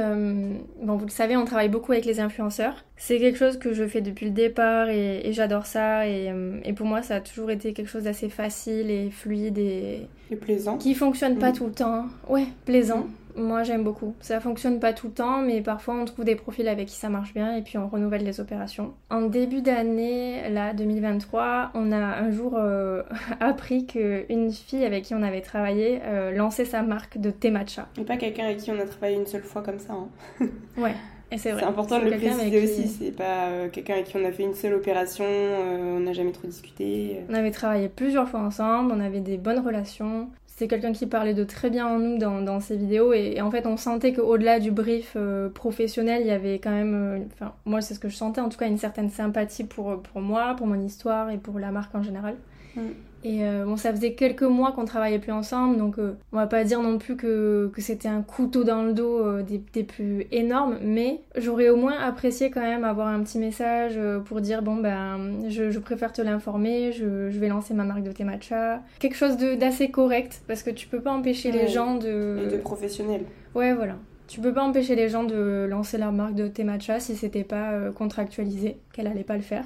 bon, 0.82 0.96
vous 0.96 1.04
le 1.04 1.10
savez, 1.10 1.36
on 1.36 1.44
travaille 1.44 1.68
beaucoup 1.68 1.92
avec 1.92 2.04
les 2.04 2.20
influenceurs. 2.20 2.84
C'est 2.96 3.18
quelque 3.18 3.38
chose 3.38 3.58
que 3.58 3.72
je 3.72 3.86
fais 3.86 4.00
depuis 4.00 4.26
le 4.26 4.32
départ 4.32 4.88
et, 4.88 5.32
j'adore 5.32 5.66
ça. 5.66 6.08
Et, 6.08 6.32
et, 6.64 6.72
pour 6.72 6.86
moi, 6.86 7.02
ça 7.02 7.16
a 7.16 7.20
toujours 7.20 7.50
été 7.50 7.72
quelque 7.72 7.90
chose 7.90 8.04
d'assez 8.04 8.28
facile 8.28 8.90
et 8.90 9.10
fluide 9.10 9.58
et... 9.58 10.08
Et 10.30 10.36
plaisant. 10.36 10.78
Qui 10.78 10.94
fonctionne 10.94 11.38
pas 11.38 11.50
mm. 11.50 11.56
tout 11.56 11.66
le 11.66 11.72
temps. 11.72 12.06
Ouais, 12.28 12.46
plaisant. 12.64 13.00
Mm. 13.00 13.23
Moi 13.36 13.62
j'aime 13.64 13.82
beaucoup. 13.82 14.14
Ça 14.20 14.40
fonctionne 14.40 14.78
pas 14.78 14.92
tout 14.92 15.08
le 15.08 15.12
temps, 15.12 15.42
mais 15.42 15.60
parfois 15.60 15.94
on 15.94 16.04
trouve 16.04 16.24
des 16.24 16.36
profils 16.36 16.68
avec 16.68 16.88
qui 16.88 16.94
ça 16.94 17.08
marche 17.08 17.34
bien 17.34 17.56
et 17.56 17.62
puis 17.62 17.78
on 17.78 17.88
renouvelle 17.88 18.24
les 18.24 18.40
opérations. 18.40 18.94
En 19.10 19.22
début 19.22 19.60
d'année, 19.60 20.48
là 20.50 20.72
2023, 20.72 21.72
on 21.74 21.92
a 21.92 21.96
un 21.96 22.30
jour 22.30 22.54
euh, 22.56 23.02
appris 23.40 23.86
qu'une 23.86 24.52
fille 24.52 24.84
avec 24.84 25.04
qui 25.04 25.14
on 25.14 25.22
avait 25.22 25.40
travaillé 25.40 26.00
euh, 26.04 26.32
lançait 26.32 26.64
sa 26.64 26.82
marque 26.82 27.18
de 27.18 27.30
thé 27.30 27.50
matcha. 27.50 27.88
Et 27.98 28.04
pas 28.04 28.16
quelqu'un 28.16 28.44
avec 28.44 28.58
qui 28.58 28.70
on 28.70 28.78
a 28.78 28.84
travaillé 28.84 29.16
une 29.16 29.26
seule 29.26 29.42
fois 29.42 29.62
comme 29.62 29.78
ça. 29.78 29.94
Hein. 29.94 30.46
ouais. 30.76 30.94
C'est 31.36 31.50
important 31.50 31.98
de 31.98 32.04
le 32.04 32.16
préciser 32.16 32.62
aussi, 32.62 32.86
c'est 32.86 33.10
pas 33.10 33.48
euh, 33.48 33.68
quelqu'un 33.68 33.94
avec 33.94 34.06
qui 34.06 34.16
on 34.16 34.24
a 34.24 34.30
fait 34.30 34.44
une 34.44 34.54
seule 34.54 34.74
opération, 34.74 35.24
on 35.24 35.98
n'a 35.98 36.12
jamais 36.12 36.30
trop 36.30 36.46
discuté. 36.46 37.22
On 37.28 37.34
avait 37.34 37.50
travaillé 37.50 37.88
plusieurs 37.88 38.28
fois 38.28 38.38
ensemble, 38.38 38.92
on 38.94 39.00
avait 39.00 39.18
des 39.18 39.36
bonnes 39.36 39.58
relations 39.58 40.28
c'est 40.56 40.68
quelqu'un 40.68 40.92
qui 40.92 41.06
parlait 41.06 41.34
de 41.34 41.42
très 41.42 41.68
bien 41.68 41.86
en 41.86 41.98
nous 41.98 42.16
dans, 42.18 42.40
dans 42.40 42.60
ses 42.60 42.76
vidéos 42.76 43.12
et, 43.12 43.40
en 43.40 43.50
fait 43.50 43.66
on 43.66 43.76
sentait 43.76 44.12
qu'au-delà 44.12 44.60
du 44.60 44.70
brief 44.70 45.14
euh, 45.16 45.48
professionnel 45.48 46.22
il 46.22 46.28
y 46.28 46.30
avait 46.30 46.60
quand 46.60 46.70
même, 46.70 46.94
euh, 47.42 47.46
moi 47.64 47.80
c'est 47.80 47.94
ce 47.94 47.98
que 47.98 48.08
je 48.08 48.14
sentais 48.14 48.40
en 48.40 48.48
tout 48.48 48.58
cas 48.58 48.68
une 48.68 48.78
certaine 48.78 49.10
sympathie 49.10 49.64
pour, 49.64 50.00
pour 50.02 50.20
moi, 50.20 50.54
pour 50.56 50.66
mon 50.66 50.80
histoire 50.80 51.30
et 51.30 51.38
pour 51.38 51.58
la 51.58 51.70
marque 51.72 51.94
en 51.94 52.02
général. 52.02 52.36
Mm. 52.76 52.80
Et 53.24 53.42
euh, 53.42 53.64
bon, 53.64 53.78
ça 53.78 53.90
faisait 53.90 54.12
quelques 54.12 54.42
mois 54.42 54.72
qu'on 54.72 54.84
travaillait 54.84 55.18
plus 55.18 55.32
ensemble, 55.32 55.78
donc 55.78 55.98
euh, 55.98 56.12
on 56.32 56.36
va 56.36 56.46
pas 56.46 56.62
dire 56.62 56.82
non 56.82 56.98
plus 56.98 57.16
que, 57.16 57.70
que 57.72 57.80
c'était 57.80 58.08
un 58.08 58.20
couteau 58.20 58.64
dans 58.64 58.82
le 58.82 58.92
dos 58.92 59.18
euh, 59.18 59.42
des, 59.42 59.62
des, 59.72 59.82
plus 59.82 60.26
énormes, 60.30 60.76
mais 60.82 61.20
j'aurais 61.34 61.70
au 61.70 61.76
moins 61.76 61.98
apprécié 61.98 62.50
quand 62.50 62.60
même 62.60 62.84
avoir 62.84 63.08
un 63.08 63.22
petit 63.22 63.38
message 63.38 63.98
pour 64.26 64.42
dire 64.42 64.60
bon 64.60 64.76
ben 64.76 65.48
je, 65.48 65.70
je 65.70 65.78
préfère 65.78 66.12
te 66.12 66.20
l'informer, 66.20 66.92
je, 66.92 67.30
je, 67.30 67.38
vais 67.38 67.48
lancer 67.48 67.72
ma 67.72 67.84
marque 67.84 68.02
de 68.02 68.12
thé 68.12 68.24
matcha. 68.24 68.82
Quelque 68.98 69.16
chose 69.16 69.38
d'assez 69.38 69.90
correct, 69.90 70.42
parce 70.46 70.62
que 70.62 70.70
tu 70.70 70.86
peux 70.86 71.00
pas 71.00 71.12
empêcher 71.12 71.50
les 71.50 71.68
gens 71.68 71.94
de. 71.94 72.40
Et 72.44 72.52
de 72.52 72.58
professionnel. 72.58 73.22
Ouais, 73.54 73.72
voilà. 73.72 73.96
Tu 74.26 74.40
peux 74.40 74.52
pas 74.52 74.64
empêcher 74.64 74.96
les 74.96 75.08
gens 75.08 75.24
de 75.24 75.66
lancer 75.68 75.96
leur 75.96 76.12
marque 76.12 76.34
de 76.34 76.46
thé 76.46 76.62
matcha 76.62 77.00
si 77.00 77.16
c'était 77.16 77.44
pas 77.44 77.90
contractualisé, 77.96 78.76
qu'elle 78.92 79.06
allait 79.06 79.24
pas 79.24 79.36
le 79.36 79.42
faire. 79.42 79.64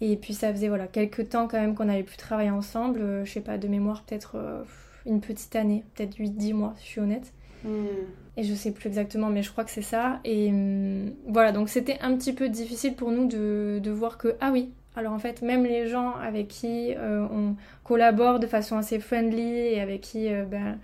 Et 0.00 0.16
puis 0.16 0.34
ça 0.34 0.52
faisait 0.52 0.68
voilà 0.68 0.86
quelques 0.86 1.30
temps 1.30 1.48
quand 1.48 1.60
même 1.60 1.74
qu'on 1.74 1.88
avait 1.88 2.04
pu 2.04 2.16
travailler 2.16 2.50
ensemble, 2.50 3.00
euh, 3.00 3.24
je 3.24 3.32
sais 3.32 3.40
pas, 3.40 3.58
de 3.58 3.66
mémoire 3.66 4.04
peut-être 4.04 4.36
euh, 4.36 4.62
une 5.06 5.20
petite 5.20 5.56
année, 5.56 5.84
peut-être 5.94 6.16
8-10 6.18 6.54
mois, 6.54 6.74
je 6.80 6.84
suis 6.84 7.00
honnête. 7.00 7.32
Hmm. 7.64 7.86
Et 8.36 8.44
je 8.44 8.54
sais 8.54 8.70
plus 8.70 8.86
exactement, 8.86 9.30
mais 9.30 9.42
je 9.42 9.50
crois 9.50 9.64
que 9.64 9.72
c'est 9.72 9.82
ça. 9.82 10.20
Et 10.24 10.50
hum, 10.50 11.12
voilà, 11.26 11.50
donc 11.50 11.68
c'était 11.68 11.98
un 12.00 12.14
petit 12.16 12.32
peu 12.32 12.48
difficile 12.48 12.94
pour 12.94 13.10
nous 13.10 13.26
de, 13.26 13.80
de, 13.82 13.90
voir 13.90 14.16
que, 14.16 14.36
ah 14.40 14.50
oui, 14.52 14.70
alors 14.94 15.12
en 15.12 15.18
fait, 15.18 15.42
même 15.42 15.64
les 15.64 15.88
gens 15.88 16.14
avec 16.14 16.46
qui 16.46 16.94
euh, 16.96 17.26
on 17.32 17.56
collabore 17.82 18.38
de 18.38 18.46
façon 18.46 18.76
assez 18.76 19.00
friendly 19.00 19.42
et 19.42 19.80
avec 19.80 20.02
qui 20.02 20.28
ben, 20.48 20.78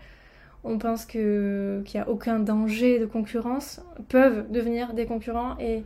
on 0.65 0.79
pense 0.79 1.05
qu'il 1.05 1.85
n'y 1.95 2.01
a 2.01 2.09
aucun 2.09 2.41
danger 2.41 2.99
de 2.99 3.07
concurrence, 3.07 3.81
peuvent 4.09 4.51
devenir 4.51 4.95
des 4.95 5.07
concurrents. 5.07 5.57
Et 5.61 5.85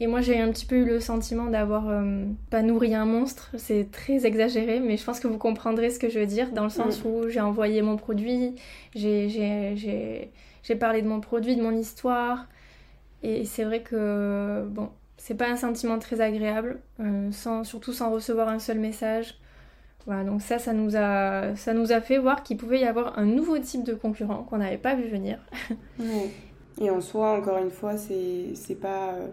et 0.00 0.06
moi, 0.06 0.20
j'ai 0.20 0.40
un 0.40 0.50
petit 0.50 0.64
peu 0.64 0.76
eu 0.76 0.84
le 0.84 1.00
sentiment 1.00 1.46
d'avoir 1.46 1.88
euh, 1.88 2.24
pas 2.50 2.62
nourri 2.62 2.94
un 2.94 3.04
monstre. 3.04 3.50
C'est 3.56 3.90
très 3.90 4.26
exagéré, 4.26 4.78
mais 4.78 4.96
je 4.96 5.04
pense 5.04 5.18
que 5.18 5.26
vous 5.26 5.38
comprendrez 5.38 5.90
ce 5.90 5.98
que 5.98 6.08
je 6.08 6.20
veux 6.20 6.26
dire, 6.26 6.52
dans 6.52 6.64
le 6.64 6.70
sens 6.70 7.02
mm. 7.02 7.08
où 7.08 7.28
j'ai 7.28 7.40
envoyé 7.40 7.82
mon 7.82 7.96
produit, 7.96 8.54
j'ai 8.94 10.30
parlé 10.78 11.02
de 11.02 11.08
mon 11.08 11.20
produit, 11.20 11.56
de 11.56 11.62
mon 11.62 11.72
histoire. 11.72 12.46
Et 13.24 13.44
c'est 13.44 13.64
vrai 13.64 13.82
que, 13.82 14.64
bon, 14.68 14.90
c'est 15.16 15.34
pas 15.34 15.48
un 15.48 15.56
sentiment 15.56 15.98
très 15.98 16.20
agréable, 16.20 16.78
euh, 17.00 17.32
sans, 17.32 17.64
surtout 17.64 17.92
sans 17.92 18.12
recevoir 18.12 18.48
un 18.48 18.60
seul 18.60 18.78
message. 18.78 19.34
Voilà, 20.06 20.22
donc 20.22 20.42
ça, 20.42 20.60
ça 20.60 20.72
nous 20.72 20.96
a, 20.96 21.56
ça 21.56 21.74
nous 21.74 21.90
a 21.90 22.00
fait 22.00 22.18
voir 22.18 22.44
qu'il 22.44 22.56
pouvait 22.56 22.80
y 22.80 22.84
avoir 22.84 23.18
un 23.18 23.26
nouveau 23.26 23.58
type 23.58 23.82
de 23.82 23.94
concurrent 23.94 24.44
qu'on 24.44 24.58
n'avait 24.58 24.78
pas 24.78 24.94
vu 24.94 25.08
venir. 25.08 25.38
Et 26.80 26.88
en 26.88 27.00
soi, 27.00 27.36
encore 27.36 27.58
une 27.58 27.72
fois, 27.72 27.96
c'est 27.96 28.80
pas. 28.80 29.08
Euh, 29.14 29.26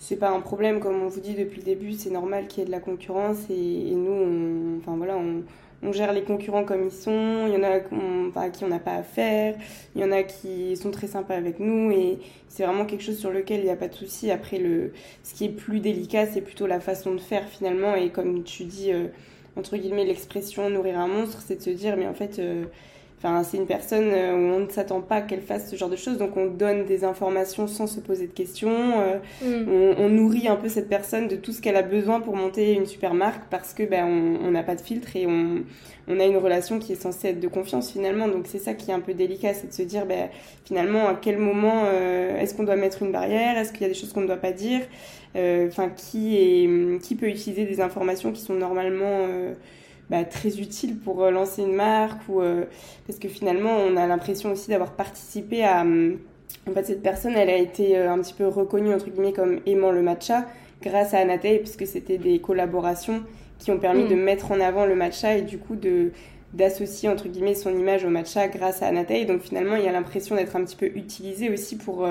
c'est 0.00 0.16
pas 0.16 0.30
un 0.30 0.40
problème, 0.40 0.80
comme 0.80 1.02
on 1.02 1.08
vous 1.08 1.20
dit 1.20 1.34
depuis 1.34 1.58
le 1.58 1.64
début, 1.64 1.92
c'est 1.92 2.08
normal 2.08 2.48
qu'il 2.48 2.60
y 2.60 2.62
ait 2.62 2.66
de 2.66 2.70
la 2.70 2.80
concurrence 2.80 3.36
et, 3.50 3.92
nous, 3.94 4.10
on, 4.10 4.78
enfin 4.78 4.96
voilà, 4.96 5.18
on, 5.18 5.42
on, 5.82 5.92
gère 5.92 6.14
les 6.14 6.22
concurrents 6.22 6.64
comme 6.64 6.86
ils 6.86 6.90
sont. 6.90 7.46
Il 7.46 7.52
y 7.52 7.56
en 7.58 7.62
a 7.62 8.40
à 8.40 8.48
qui 8.48 8.64
on 8.64 8.68
n'a 8.68 8.78
pas 8.78 8.94
à 8.94 9.02
faire, 9.02 9.56
il 9.94 10.00
y 10.00 10.04
en 10.04 10.10
a 10.10 10.22
qui 10.22 10.74
sont 10.78 10.90
très 10.90 11.06
sympas 11.06 11.34
avec 11.34 11.60
nous 11.60 11.92
et 11.92 12.18
c'est 12.48 12.64
vraiment 12.64 12.86
quelque 12.86 13.02
chose 13.02 13.18
sur 13.18 13.30
lequel 13.30 13.60
il 13.60 13.64
n'y 13.64 13.70
a 13.70 13.76
pas 13.76 13.88
de 13.88 13.94
souci. 13.94 14.30
Après, 14.30 14.56
le, 14.56 14.94
ce 15.22 15.34
qui 15.34 15.44
est 15.44 15.50
plus 15.50 15.80
délicat, 15.80 16.26
c'est 16.26 16.40
plutôt 16.40 16.66
la 16.66 16.80
façon 16.80 17.14
de 17.14 17.20
faire 17.20 17.46
finalement 17.46 17.94
et 17.94 18.08
comme 18.08 18.42
tu 18.42 18.64
dis, 18.64 18.92
euh, 18.92 19.08
entre 19.54 19.76
guillemets, 19.76 20.06
l'expression 20.06 20.70
nourrir 20.70 20.98
un 20.98 21.08
monstre, 21.08 21.42
c'est 21.46 21.56
de 21.56 21.62
se 21.62 21.70
dire, 21.70 21.98
mais 21.98 22.06
en 22.06 22.14
fait, 22.14 22.38
euh, 22.38 22.64
Enfin, 23.22 23.42
c'est 23.44 23.58
une 23.58 23.66
personne 23.66 24.10
euh, 24.14 24.32
où 24.32 24.54
on 24.56 24.60
ne 24.60 24.70
s'attend 24.70 25.02
pas 25.02 25.20
qu'elle 25.20 25.42
fasse 25.42 25.70
ce 25.70 25.76
genre 25.76 25.90
de 25.90 25.96
choses, 25.96 26.16
donc 26.16 26.38
on 26.38 26.46
donne 26.46 26.86
des 26.86 27.04
informations 27.04 27.66
sans 27.66 27.86
se 27.86 28.00
poser 28.00 28.26
de 28.26 28.32
questions. 28.32 28.94
Euh, 28.98 29.18
mm. 29.42 29.94
on, 29.98 30.08
nourrit 30.08 30.48
un 30.48 30.56
peu 30.56 30.70
cette 30.70 30.88
personne 30.88 31.28
de 31.28 31.36
tout 31.36 31.52
ce 31.52 31.60
qu'elle 31.60 31.76
a 31.76 31.82
besoin 31.82 32.20
pour 32.20 32.34
monter 32.34 32.72
une 32.72 32.86
super 32.86 33.12
marque 33.12 33.42
parce 33.50 33.74
que 33.74 33.82
ben 33.82 34.06
on 34.06 34.50
n'a 34.50 34.62
pas 34.62 34.74
de 34.74 34.80
filtre 34.80 35.16
et 35.16 35.26
on, 35.26 35.64
on, 36.08 36.18
a 36.18 36.24
une 36.24 36.38
relation 36.38 36.78
qui 36.78 36.92
est 36.92 37.02
censée 37.02 37.28
être 37.28 37.40
de 37.40 37.48
confiance 37.48 37.92
finalement. 37.92 38.26
Donc 38.26 38.46
c'est 38.46 38.58
ça 38.58 38.72
qui 38.72 38.90
est 38.90 38.94
un 38.94 39.00
peu 39.00 39.12
délicat, 39.12 39.52
c'est 39.52 39.68
de 39.68 39.74
se 39.74 39.82
dire 39.82 40.06
ben 40.06 40.30
finalement 40.64 41.08
à 41.08 41.14
quel 41.14 41.36
moment 41.36 41.82
euh, 41.84 42.38
est-ce 42.38 42.54
qu'on 42.54 42.64
doit 42.64 42.76
mettre 42.76 43.02
une 43.02 43.12
barrière, 43.12 43.58
est-ce 43.58 43.72
qu'il 43.72 43.82
y 43.82 43.84
a 43.84 43.88
des 43.88 43.94
choses 43.94 44.14
qu'on 44.14 44.22
ne 44.22 44.28
doit 44.28 44.36
pas 44.36 44.52
dire? 44.52 44.80
Enfin, 45.36 45.90
qui 45.90 46.36
est 46.36 47.02
qui 47.02 47.14
peut 47.14 47.28
utiliser 47.28 47.64
des 47.66 47.80
informations 47.82 48.32
qui 48.32 48.40
sont 48.40 48.54
normalement 48.54 49.28
bah, 50.10 50.24
très 50.24 50.58
utile 50.58 50.98
pour 50.98 51.22
euh, 51.22 51.30
lancer 51.30 51.62
une 51.62 51.74
marque 51.74 52.20
ou 52.28 52.40
euh, 52.40 52.64
parce 53.06 53.20
que 53.20 53.28
finalement 53.28 53.70
on 53.70 53.96
a 53.96 54.08
l'impression 54.08 54.50
aussi 54.50 54.68
d'avoir 54.68 54.90
participé 54.90 55.62
à 55.62 55.82
hum, 55.82 56.18
en 56.68 56.72
fait 56.72 56.84
cette 56.84 57.02
personne 57.02 57.34
elle 57.36 57.48
a 57.48 57.56
été 57.56 57.96
euh, 57.96 58.12
un 58.12 58.18
petit 58.18 58.34
peu 58.34 58.48
reconnue 58.48 58.92
entre 58.92 59.08
guillemets 59.08 59.32
comme 59.32 59.60
aimant 59.66 59.92
le 59.92 60.02
matcha 60.02 60.46
grâce 60.82 61.14
à 61.14 61.18
Anatay 61.18 61.58
puisque 61.58 61.86
c'était 61.86 62.18
des 62.18 62.40
collaborations 62.40 63.22
qui 63.60 63.70
ont 63.70 63.78
permis 63.78 64.08
de 64.08 64.16
mm. 64.16 64.20
mettre 64.20 64.50
en 64.50 64.58
avant 64.58 64.84
le 64.84 64.96
matcha 64.96 65.36
et 65.36 65.42
du 65.42 65.58
coup 65.58 65.76
de 65.76 66.10
d'associer 66.52 67.08
entre 67.08 67.28
guillemets 67.28 67.54
son 67.54 67.70
image 67.70 68.04
au 68.04 68.10
matcha 68.10 68.48
grâce 68.48 68.82
à 68.82 68.86
Anatay. 68.86 69.24
Donc 69.24 69.42
finalement, 69.42 69.76
il 69.76 69.84
y 69.84 69.88
a 69.88 69.92
l'impression 69.92 70.36
d'être 70.36 70.56
un 70.56 70.64
petit 70.64 70.76
peu 70.76 70.86
utilisé 70.86 71.50
aussi 71.50 71.76
pour 71.76 72.06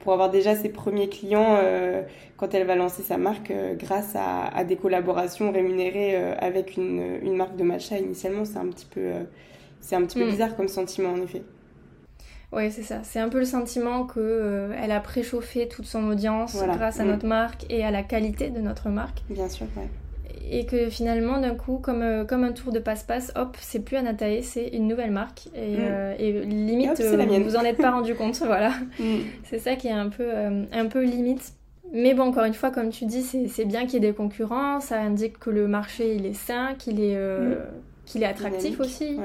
pour 0.00 0.12
avoir 0.12 0.30
déjà 0.30 0.54
ses 0.54 0.68
premiers 0.68 1.08
clients 1.08 1.56
euh, 1.62 2.02
quand 2.36 2.54
elle 2.54 2.66
va 2.66 2.74
lancer 2.76 3.02
sa 3.02 3.18
marque 3.18 3.50
euh, 3.50 3.74
grâce 3.74 4.14
à, 4.14 4.64
des 4.64 4.76
collaborations 4.76 5.52
rémunérées 5.52 6.14
euh, 6.14 6.34
avec 6.38 6.76
une, 6.76 7.18
une, 7.22 7.36
marque 7.36 7.56
de 7.56 7.64
matcha 7.64 7.98
initialement 7.98 8.44
c'est 8.44 8.58
un 8.58 8.68
petit 8.68 8.86
peu 8.86 9.10
c'est 9.80 9.96
un 9.96 10.02
petit 10.04 10.18
peu 10.18 10.26
hmm. 10.26 10.30
bizarre 10.30 10.56
comme 10.56 10.68
sentiment 10.68 11.12
en 11.12 11.22
effet 11.22 11.42
oui, 12.50 12.72
c'est 12.72 12.82
ça. 12.82 13.00
C'est 13.02 13.20
un 13.20 13.28
peu 13.28 13.40
le 13.40 13.44
sentiment 13.44 14.06
que 14.06 14.70
elle 14.82 14.90
a 14.90 15.00
préchauffé 15.00 15.68
toute 15.68 15.84
son 15.84 16.08
audience 16.08 16.56
grâce 16.56 16.98
à 16.98 17.04
hmm. 17.04 17.08
notre 17.08 17.26
marque 17.26 17.66
et 17.68 17.84
à 17.84 17.90
la 17.90 18.02
qualité 18.02 18.48
de 18.48 18.62
notre 18.62 18.88
marque. 18.88 19.18
Bien 19.28 19.50
sûr, 19.50 19.66
ouais 19.76 19.86
et 20.50 20.66
que 20.66 20.88
finalement 20.88 21.40
d'un 21.40 21.54
coup 21.54 21.78
comme, 21.78 22.02
euh, 22.02 22.24
comme 22.24 22.44
un 22.44 22.52
tour 22.52 22.72
de 22.72 22.78
passe-passe 22.78 23.32
hop 23.36 23.56
c'est 23.60 23.80
plus 23.80 23.96
Anatae 23.96 24.42
c'est 24.42 24.68
une 24.68 24.86
nouvelle 24.88 25.10
marque. 25.10 25.48
Et, 25.54 25.76
mm. 25.76 25.80
euh, 25.80 26.14
et 26.18 26.32
limite 26.44 27.00
euh, 27.00 27.26
vous 27.26 27.44
vous 27.44 27.56
en 27.56 27.62
êtes 27.62 27.76
pas 27.76 27.90
rendu 27.90 28.14
compte 28.14 28.36
voilà. 28.44 28.70
Mm. 28.98 29.18
c'est 29.44 29.58
ça 29.58 29.76
qui 29.76 29.88
est 29.88 29.92
un 29.92 30.08
peu 30.08 30.30
un 30.72 30.86
peu 30.86 31.02
limite. 31.02 31.52
Mais 31.92 32.12
bon 32.12 32.24
encore 32.24 32.44
une 32.44 32.54
fois 32.54 32.70
comme 32.70 32.90
tu 32.90 33.06
dis 33.06 33.22
c'est 33.22 33.64
bien 33.64 33.84
qu'il 33.84 33.94
y 33.94 33.96
ait 33.96 34.08
des 34.10 34.14
concurrents 34.14 34.80
ça 34.80 35.00
indique 35.00 35.38
que 35.38 35.50
le 35.50 35.68
marché 35.68 36.14
il 36.14 36.26
est 36.26 36.34
sain 36.34 36.74
qu'il 36.78 37.00
est 37.00 37.16
mm. 37.16 37.56
qu'il 38.06 38.22
est 38.22 38.26
attractif 38.26 38.80
aussi 38.80 39.18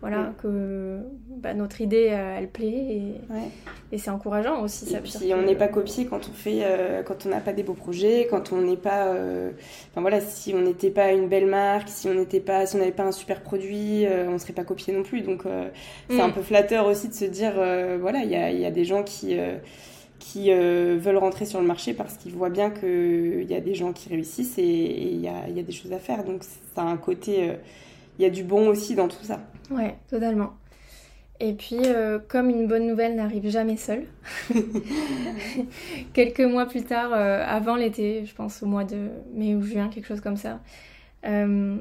voilà, 0.00 0.18
mm. 0.18 0.34
que 0.40 0.98
bah, 1.38 1.54
notre 1.54 1.80
idée, 1.80 2.08
euh, 2.10 2.38
elle 2.38 2.48
plaît 2.48 2.66
et, 2.68 3.14
et 3.90 3.98
c'est 3.98 4.10
encourageant 4.10 4.62
aussi. 4.62 4.86
Ça 4.86 4.98
et 4.98 5.00
puis 5.00 5.34
on 5.34 5.42
n'est 5.42 5.56
pas 5.56 5.66
copié 5.66 6.06
quand 6.06 6.28
on 6.28 6.32
fait, 6.32 6.60
euh, 6.62 7.02
quand 7.02 7.26
on 7.26 7.30
n'a 7.30 7.40
pas 7.40 7.52
des 7.52 7.64
beaux 7.64 7.74
projets, 7.74 8.28
quand 8.30 8.52
on 8.52 8.60
n'est 8.60 8.76
pas, 8.76 9.06
euh, 9.08 9.50
enfin 9.90 10.00
voilà, 10.00 10.20
si 10.20 10.54
on 10.54 10.60
n'était 10.60 10.90
pas 10.90 11.12
une 11.12 11.28
belle 11.28 11.46
marque, 11.46 11.88
si 11.88 12.08
on 12.08 12.14
n'était 12.14 12.40
pas, 12.40 12.66
si 12.66 12.76
on 12.76 12.78
n'avait 12.78 12.92
pas 12.92 13.04
un 13.04 13.12
super 13.12 13.42
produit, 13.42 14.06
on 14.28 14.38
serait 14.38 14.52
pas 14.52 14.64
copié 14.64 14.92
non 14.92 15.02
plus. 15.02 15.22
Donc 15.22 15.42
c'est 16.08 16.20
un 16.20 16.28
mm. 16.28 16.32
peu 16.32 16.42
flatteur 16.42 16.86
aussi 16.86 17.08
de 17.08 17.14
se 17.14 17.24
dire, 17.24 17.54
voilà, 18.00 18.20
il 18.20 18.30
y 18.30 18.36
a, 18.36 18.52
y 18.52 18.66
a, 18.66 18.70
des 18.70 18.84
gens 18.84 19.02
qui 19.02 19.36
qui 20.20 20.50
veulent 20.52 21.16
rentrer 21.16 21.44
sur 21.44 21.60
le 21.60 21.66
marché 21.66 21.92
parce 21.92 22.14
qu'ils 22.16 22.32
voient 22.32 22.50
bien 22.50 22.70
qu'il 22.70 23.46
y 23.48 23.54
a 23.54 23.60
des 23.60 23.74
gens 23.74 23.92
qui 23.92 24.08
réussissent 24.08 24.58
et 24.58 24.62
il 25.12 25.20
y 25.20 25.28
a, 25.28 25.48
y 25.48 25.58
a, 25.58 25.62
des 25.62 25.72
choses 25.72 25.92
à 25.92 25.98
faire. 25.98 26.22
Donc 26.22 26.42
ça 26.74 26.82
a 26.82 26.84
un 26.84 26.96
côté, 26.96 27.52
il 28.18 28.22
y 28.22 28.26
a 28.26 28.30
du 28.30 28.42
bon 28.42 28.68
aussi 28.68 28.94
dans 28.94 29.08
tout 29.08 29.22
ça. 29.22 29.40
Ouais, 29.70 29.96
totalement. 30.08 30.54
Et 31.40 31.52
puis, 31.52 31.78
euh, 31.86 32.18
comme 32.18 32.50
une 32.50 32.66
bonne 32.66 32.86
nouvelle 32.86 33.14
n'arrive 33.14 33.48
jamais 33.48 33.76
seule, 33.76 34.06
quelques 36.12 36.40
mois 36.40 36.66
plus 36.66 36.82
tard, 36.82 37.12
euh, 37.12 37.44
avant 37.46 37.76
l'été, 37.76 38.24
je 38.26 38.34
pense 38.34 38.62
au 38.62 38.66
mois 38.66 38.82
de 38.82 39.08
mai 39.34 39.54
ou 39.54 39.62
juin, 39.62 39.88
quelque 39.88 40.06
chose 40.06 40.20
comme 40.20 40.36
ça, 40.36 40.60
euh, 41.26 41.76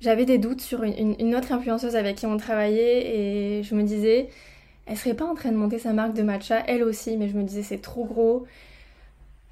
j'avais 0.00 0.24
des 0.24 0.38
doutes 0.38 0.60
sur 0.60 0.84
une, 0.84 1.16
une, 1.18 1.34
autre 1.34 1.50
influenceuse 1.50 1.96
avec 1.96 2.16
qui 2.16 2.26
on 2.26 2.36
travaillait 2.36 3.16
et 3.58 3.62
je 3.64 3.74
me 3.74 3.82
disais, 3.82 4.28
elle 4.86 4.96
serait 4.96 5.14
pas 5.14 5.26
en 5.26 5.34
train 5.34 5.50
de 5.50 5.56
monter 5.56 5.80
sa 5.80 5.92
marque 5.92 6.14
de 6.14 6.22
matcha, 6.22 6.62
elle 6.68 6.84
aussi, 6.84 7.16
mais 7.16 7.28
je 7.28 7.36
me 7.36 7.42
disais 7.42 7.64
c'est 7.64 7.82
trop 7.82 8.04
gros, 8.04 8.46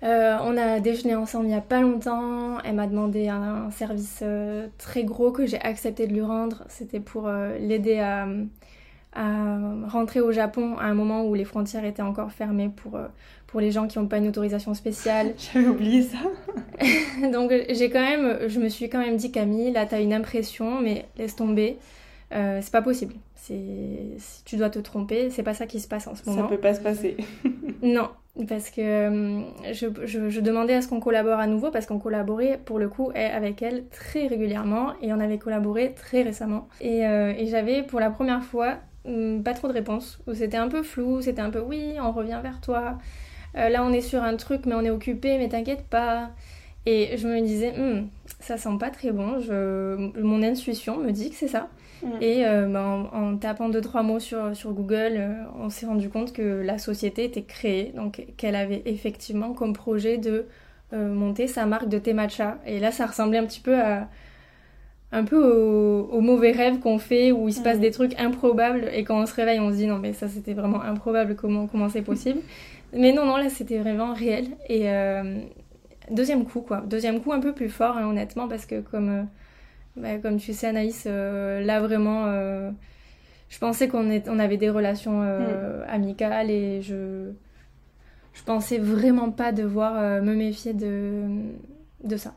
euh, 0.04 0.36
on 0.42 0.56
a 0.58 0.80
déjeuné 0.80 1.14
ensemble 1.14 1.46
il 1.46 1.48
n'y 1.48 1.54
a 1.54 1.62
pas 1.62 1.80
longtemps. 1.80 2.58
Elle 2.62 2.74
m'a 2.74 2.86
demandé 2.86 3.28
un, 3.28 3.70
service 3.70 4.20
euh, 4.22 4.66
très 4.76 5.04
gros 5.04 5.32
que 5.32 5.46
j'ai 5.46 5.60
accepté 5.60 6.06
de 6.06 6.12
lui 6.12 6.20
rendre. 6.20 6.64
C'était 6.68 7.00
pour 7.00 7.26
euh, 7.26 7.56
l'aider 7.58 7.98
à, 7.98 8.26
rentrer 9.86 10.20
au 10.20 10.32
Japon 10.32 10.76
à 10.76 10.86
un 10.86 10.94
moment 10.94 11.24
où 11.24 11.34
les 11.34 11.44
frontières 11.44 11.84
étaient 11.84 12.02
encore 12.02 12.32
fermées 12.32 12.68
pour, 12.68 12.98
pour 13.46 13.60
les 13.60 13.70
gens 13.70 13.86
qui 13.86 14.00
n'ont 14.00 14.08
pas 14.08 14.18
une 14.18 14.26
autorisation 14.26 14.74
spéciale. 14.74 15.34
J'avais 15.38 15.68
oublié 15.68 16.02
ça. 16.02 16.18
Donc 17.32 17.52
j'ai 17.70 17.90
quand 17.90 18.00
même, 18.00 18.48
je 18.48 18.58
me 18.58 18.68
suis 18.68 18.90
quand 18.90 18.98
même 18.98 19.16
dit 19.16 19.30
Camille, 19.30 19.70
là 19.70 19.86
t'as 19.86 20.00
une 20.00 20.12
impression, 20.12 20.80
mais 20.80 21.06
laisse 21.16 21.36
tomber. 21.36 21.78
c'est 22.32 22.72
pas 22.72 22.82
possible. 22.82 23.14
Si 23.36 24.10
tu 24.44 24.56
dois 24.56 24.70
te 24.70 24.80
tromper, 24.80 25.30
c'est 25.30 25.44
pas 25.44 25.54
ça 25.54 25.66
qui 25.66 25.78
se 25.78 25.86
passe 25.86 26.08
en 26.08 26.16
ce 26.16 26.28
moment. 26.28 26.42
Ça 26.42 26.48
peut 26.48 26.60
pas 26.60 26.74
se 26.74 26.80
passer. 26.80 27.16
non, 27.82 28.08
parce 28.48 28.70
que 28.70 28.80
euh, 28.80 29.42
je, 29.72 30.40
demandais 30.40 30.74
à 30.74 30.82
ce 30.82 30.88
qu'on 30.88 30.98
collabore 30.98 31.38
à 31.38 31.46
nouveau 31.46 31.70
parce 31.70 31.86
qu'on 31.86 32.00
collaborait 32.00 32.60
pour 32.64 32.80
le 32.80 32.88
coup 32.88 33.12
avec 33.14 33.62
elle 33.62 33.86
très 33.88 34.26
régulièrement 34.26 34.94
et 35.00 35.12
on 35.12 35.20
avait 35.20 35.38
collaboré 35.38 35.94
très 35.94 36.22
récemment. 36.22 36.68
Et, 36.80 37.06
euh, 37.06 37.32
j'avais 37.46 37.84
pour 37.84 38.00
la 38.00 38.10
première 38.10 38.42
fois 38.42 38.78
hmm, 39.04 39.42
pas 39.42 39.54
trop 39.54 39.68
de 39.68 39.72
réponses, 39.72 40.18
où 40.26 40.34
c'était 40.34 40.56
un 40.56 40.68
peu 40.68 40.82
flou, 40.82 41.22
c'était 41.22 41.42
un 41.42 41.50
peu 41.50 41.60
oui, 41.60 41.94
on 42.02 42.10
revient 42.10 42.40
vers 42.42 42.60
toi. 42.60 42.98
Euh, 43.56 43.68
là 43.68 43.84
on 43.84 43.92
est 43.92 44.00
sur 44.00 44.22
un 44.22 44.36
truc 44.36 44.66
mais 44.66 44.74
on 44.74 44.82
est 44.82 44.90
occupé, 44.90 45.38
mais 45.38 45.48
t'inquiète 45.48 45.84
pas. 45.84 46.30
Et 46.86 47.16
je 47.16 47.28
me 47.28 47.40
disais, 47.40 47.72
hmm, 47.72 48.08
ça 48.40 48.58
sent 48.58 48.76
pas 48.78 48.90
très 48.90 49.12
bon. 49.12 49.38
Mon 50.20 50.42
intuition 50.42 50.98
me 50.98 51.12
dit 51.12 51.30
que 51.30 51.36
c'est 51.36 51.48
ça. 51.48 51.68
Mm. 52.04 52.08
Et 52.20 52.46
euh, 52.46 52.66
ben, 52.66 53.08
en, 53.12 53.36
tapant 53.36 53.68
deux, 53.68 53.80
trois 53.80 54.02
mots 54.02 54.20
sur, 54.20 54.54
sur 54.54 54.72
Google, 54.72 55.14
euh, 55.16 55.34
on 55.58 55.70
s'est 55.70 55.86
rendu 55.86 56.10
compte 56.10 56.32
que 56.32 56.62
la 56.62 56.78
société 56.78 57.24
était 57.24 57.42
créée, 57.42 57.92
donc 57.96 58.26
qu'elle 58.36 58.56
avait 58.56 58.82
effectivement 58.84 59.52
comme 59.54 59.72
projet 59.72 60.18
de 60.18 60.46
euh, 60.92 61.12
monter 61.12 61.46
sa 61.46 61.66
marque 61.66 61.88
de 61.88 61.98
thé 61.98 62.12
matcha. 62.12 62.58
Et 62.66 62.78
là, 62.78 62.92
ça 62.92 63.06
ressemblait 63.06 63.38
un 63.38 63.46
petit 63.46 63.60
peu 63.60 63.80
à 63.80 64.08
un 65.12 65.22
peu 65.22 65.40
au, 66.10 66.20
mauvais 66.20 66.50
rêve 66.50 66.80
qu'on 66.80 66.98
fait 66.98 67.30
où 67.30 67.48
il 67.48 67.52
se 67.52 67.62
passe 67.62 67.76
mm. 67.78 67.82
des 67.82 67.90
trucs 67.92 68.20
improbables 68.20 68.90
et 68.92 69.04
quand 69.04 69.22
on 69.22 69.26
se 69.26 69.34
réveille, 69.34 69.60
on 69.60 69.70
se 69.70 69.76
dit 69.76 69.86
non, 69.86 69.98
mais 69.98 70.12
ça 70.12 70.26
c'était 70.26 70.54
vraiment 70.54 70.82
improbable, 70.82 71.36
comment 71.36 71.68
comment 71.68 71.88
c'est 71.88 72.02
possible? 72.02 72.40
mais 72.92 73.12
non, 73.12 73.24
non, 73.24 73.36
là 73.36 73.48
c'était 73.48 73.78
vraiment 73.78 74.12
réel. 74.12 74.46
Et 74.68 74.88
deuxième 76.10 76.44
coup, 76.44 76.62
quoi. 76.62 76.80
Deuxième 76.80 77.20
coup 77.20 77.32
un 77.32 77.38
peu 77.38 77.52
plus 77.52 77.68
fort, 77.68 77.96
hein, 77.96 78.08
honnêtement, 78.08 78.48
parce 78.48 78.66
que 78.66 78.80
comme 78.80 79.28
bah, 79.96 80.18
comme 80.18 80.38
tu 80.38 80.52
sais, 80.52 80.66
Anaïs, 80.66 81.04
euh, 81.06 81.60
là 81.60 81.80
vraiment, 81.80 82.26
euh, 82.26 82.70
je 83.48 83.58
pensais 83.58 83.88
qu'on 83.88 84.10
on 84.26 84.38
avait 84.38 84.56
des 84.56 84.70
relations 84.70 85.22
euh, 85.22 85.80
mm. 85.80 85.88
amicales 85.88 86.50
et 86.50 86.82
je, 86.82 87.30
je 88.32 88.42
pensais 88.42 88.78
vraiment 88.78 89.30
pas 89.30 89.52
devoir 89.52 90.22
me 90.22 90.34
méfier 90.34 90.74
de, 90.74 91.24
de 92.02 92.16
ça. 92.16 92.34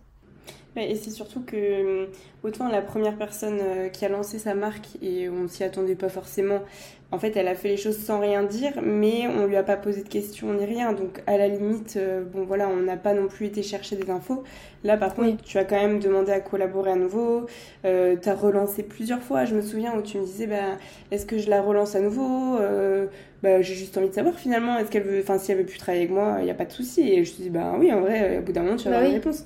Et 0.81 0.95
c'est 0.95 1.11
surtout 1.11 1.41
que, 1.41 2.07
autant 2.43 2.67
la 2.69 2.81
première 2.81 3.17
personne 3.17 3.59
qui 3.91 4.05
a 4.05 4.09
lancé 4.09 4.39
sa 4.39 4.53
marque, 4.53 4.97
et 5.01 5.29
on 5.29 5.47
s'y 5.47 5.63
attendait 5.63 5.95
pas 5.95 6.09
forcément, 6.09 6.61
en 7.09 7.19
fait, 7.19 7.37
elle 7.37 7.47
a 7.47 7.55
fait 7.55 7.69
les 7.69 7.77
choses 7.77 7.97
sans 7.97 8.19
rien 8.19 8.43
dire, 8.43 8.73
mais 8.83 9.27
on 9.27 9.45
lui 9.47 9.55
a 9.55 9.63
pas 9.63 9.77
posé 9.77 10.03
de 10.03 10.09
questions 10.09 10.53
ni 10.53 10.65
rien. 10.65 10.91
Donc, 10.91 11.21
à 11.25 11.37
la 11.37 11.47
limite, 11.47 11.95
euh, 11.95 12.21
bon 12.21 12.43
voilà, 12.43 12.67
on 12.67 12.81
n'a 12.81 12.97
pas 12.97 13.13
non 13.13 13.27
plus 13.27 13.45
été 13.45 13.63
chercher 13.63 13.95
des 13.95 14.09
infos. 14.11 14.43
Là, 14.83 14.97
par 14.97 15.15
contre, 15.15 15.41
tu 15.41 15.57
as 15.57 15.63
quand 15.63 15.77
même 15.77 15.99
demandé 15.99 16.33
à 16.33 16.41
collaborer 16.41 16.91
à 16.91 16.95
nouveau. 16.97 17.45
Euh, 17.85 18.17
tu 18.21 18.27
as 18.27 18.35
relancé 18.35 18.83
plusieurs 18.83 19.21
fois. 19.21 19.45
Je 19.45 19.55
me 19.55 19.61
souviens 19.61 19.95
où 19.97 20.01
tu 20.01 20.17
me 20.17 20.25
disais, 20.25 20.47
bah, 20.47 20.77
est-ce 21.11 21.25
que 21.25 21.37
je 21.37 21.49
la 21.49 21.61
relance 21.61 21.95
à 21.95 22.01
nouveau? 22.01 22.57
Euh, 22.59 23.07
bah, 23.41 23.61
J'ai 23.61 23.75
juste 23.75 23.97
envie 23.97 24.09
de 24.09 24.13
savoir 24.13 24.35
finalement, 24.35 24.77
est-ce 24.77 24.91
qu'elle 24.91 25.03
veut, 25.03 25.21
enfin, 25.21 25.37
si 25.37 25.53
elle 25.53 25.59
veut 25.59 25.65
plus 25.65 25.77
travailler 25.79 26.03
avec 26.03 26.13
moi, 26.13 26.37
il 26.39 26.43
n'y 26.43 26.51
a 26.51 26.55
pas 26.55 26.65
de 26.65 26.73
souci. 26.73 27.09
Et 27.09 27.23
je 27.23 27.31
te 27.31 27.41
dis, 27.41 27.49
bah 27.49 27.73
oui, 27.79 27.91
en 27.93 28.01
vrai, 28.01 28.39
au 28.39 28.41
bout 28.41 28.51
d'un 28.51 28.63
moment, 28.63 28.75
tu 28.75 28.85
vas 28.85 28.91
bah 28.91 28.97
avoir 28.97 29.09
une 29.09 29.17
réponse. 29.17 29.45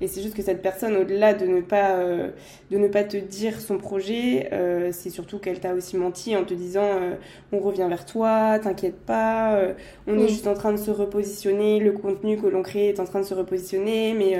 Et 0.00 0.06
c'est 0.06 0.22
juste 0.22 0.34
que 0.34 0.42
cette 0.42 0.62
personne, 0.62 0.96
au-delà 0.96 1.34
de 1.34 1.46
ne 1.46 1.60
pas 1.60 1.96
euh, 1.96 2.30
de 2.70 2.78
ne 2.78 2.86
pas 2.86 3.02
te 3.02 3.16
dire 3.16 3.60
son 3.60 3.78
projet, 3.78 4.48
euh, 4.52 4.90
c'est 4.92 5.10
surtout 5.10 5.38
qu'elle 5.38 5.58
t'a 5.58 5.74
aussi 5.74 5.96
menti 5.96 6.36
en 6.36 6.44
te 6.44 6.54
disant 6.54 6.84
euh, 6.84 7.14
on 7.52 7.58
revient 7.58 7.86
vers 7.88 8.04
toi, 8.04 8.58
t'inquiète 8.60 9.00
pas, 9.00 9.60
on 10.06 10.18
est 10.18 10.28
juste 10.28 10.46
en 10.46 10.54
train 10.54 10.72
de 10.72 10.76
se 10.76 10.90
repositionner, 10.90 11.80
le 11.80 11.92
contenu 11.92 12.36
que 12.36 12.46
l'on 12.46 12.62
crée 12.62 12.90
est 12.90 13.00
en 13.00 13.04
train 13.04 13.20
de 13.20 13.24
se 13.24 13.34
repositionner, 13.34 14.14
mais 14.14 14.38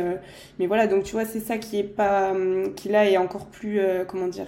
mais 0.58 0.66
voilà 0.66 0.86
donc 0.86 1.04
tu 1.04 1.12
vois 1.12 1.24
c'est 1.24 1.40
ça 1.40 1.58
qui 1.58 1.78
est 1.78 1.84
pas 1.84 2.30
hum, 2.30 2.74
qui 2.74 2.88
là 2.88 3.08
est 3.08 3.16
encore 3.16 3.46
plus 3.46 3.80
comment 4.06 4.28
dire 4.28 4.46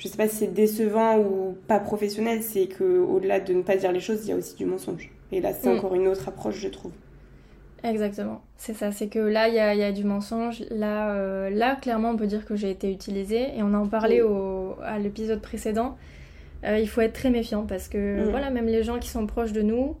je 0.00 0.08
sais 0.08 0.16
pas 0.16 0.28
si 0.28 0.36
c'est 0.36 0.54
décevant 0.54 1.18
ou 1.18 1.56
pas 1.68 1.78
professionnel, 1.78 2.42
c'est 2.42 2.66
que 2.66 2.98
au-delà 3.00 3.38
de 3.38 3.52
ne 3.52 3.60
pas 3.60 3.76
dire 3.76 3.92
les 3.92 4.00
choses, 4.00 4.20
il 4.24 4.30
y 4.30 4.32
a 4.32 4.36
aussi 4.36 4.56
du 4.56 4.64
mensonge. 4.64 5.10
Et 5.30 5.42
là, 5.42 5.52
c'est 5.52 5.68
mm. 5.68 5.76
encore 5.76 5.94
une 5.94 6.08
autre 6.08 6.26
approche, 6.26 6.56
je 6.56 6.68
trouve. 6.68 6.92
Exactement, 7.82 8.42
c'est 8.56 8.74
ça. 8.74 8.92
C'est 8.92 9.08
que 9.08 9.18
là, 9.18 9.48
il 9.48 9.54
y 9.54 9.58
a, 9.58 9.74
y 9.74 9.82
a, 9.82 9.92
du 9.92 10.04
mensonge. 10.04 10.62
Là, 10.70 11.12
euh, 11.12 11.50
là, 11.50 11.76
clairement, 11.76 12.10
on 12.10 12.16
peut 12.16 12.26
dire 12.26 12.44
que 12.44 12.54
j'ai 12.54 12.70
été 12.70 12.92
utilisée. 12.92 13.56
Et 13.56 13.62
on 13.62 13.72
en 13.72 13.86
parlait 13.86 14.20
au, 14.20 14.76
à 14.82 14.98
l'épisode 14.98 15.40
précédent. 15.40 15.96
Euh, 16.64 16.78
il 16.78 16.88
faut 16.88 17.00
être 17.00 17.14
très 17.14 17.30
méfiant 17.30 17.64
parce 17.66 17.88
que, 17.88 18.26
mm. 18.26 18.30
voilà, 18.30 18.50
même 18.50 18.66
les 18.66 18.82
gens 18.82 18.98
qui 18.98 19.08
sont 19.08 19.26
proches 19.26 19.52
de 19.52 19.62
nous 19.62 19.96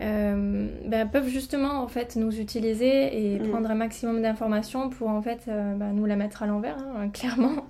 euh, 0.00 0.68
ben, 0.86 1.06
peuvent 1.06 1.28
justement, 1.28 1.82
en 1.82 1.86
fait, 1.86 2.16
nous 2.16 2.40
utiliser 2.40 3.34
et 3.34 3.38
mm. 3.38 3.50
prendre 3.50 3.70
un 3.70 3.74
maximum 3.74 4.22
d'informations 4.22 4.88
pour, 4.88 5.08
en 5.08 5.20
fait, 5.20 5.42
ben, 5.46 5.92
nous 5.92 6.06
la 6.06 6.16
mettre 6.16 6.42
à 6.42 6.46
l'envers, 6.46 6.78
hein, 6.78 7.08
clairement. 7.12 7.66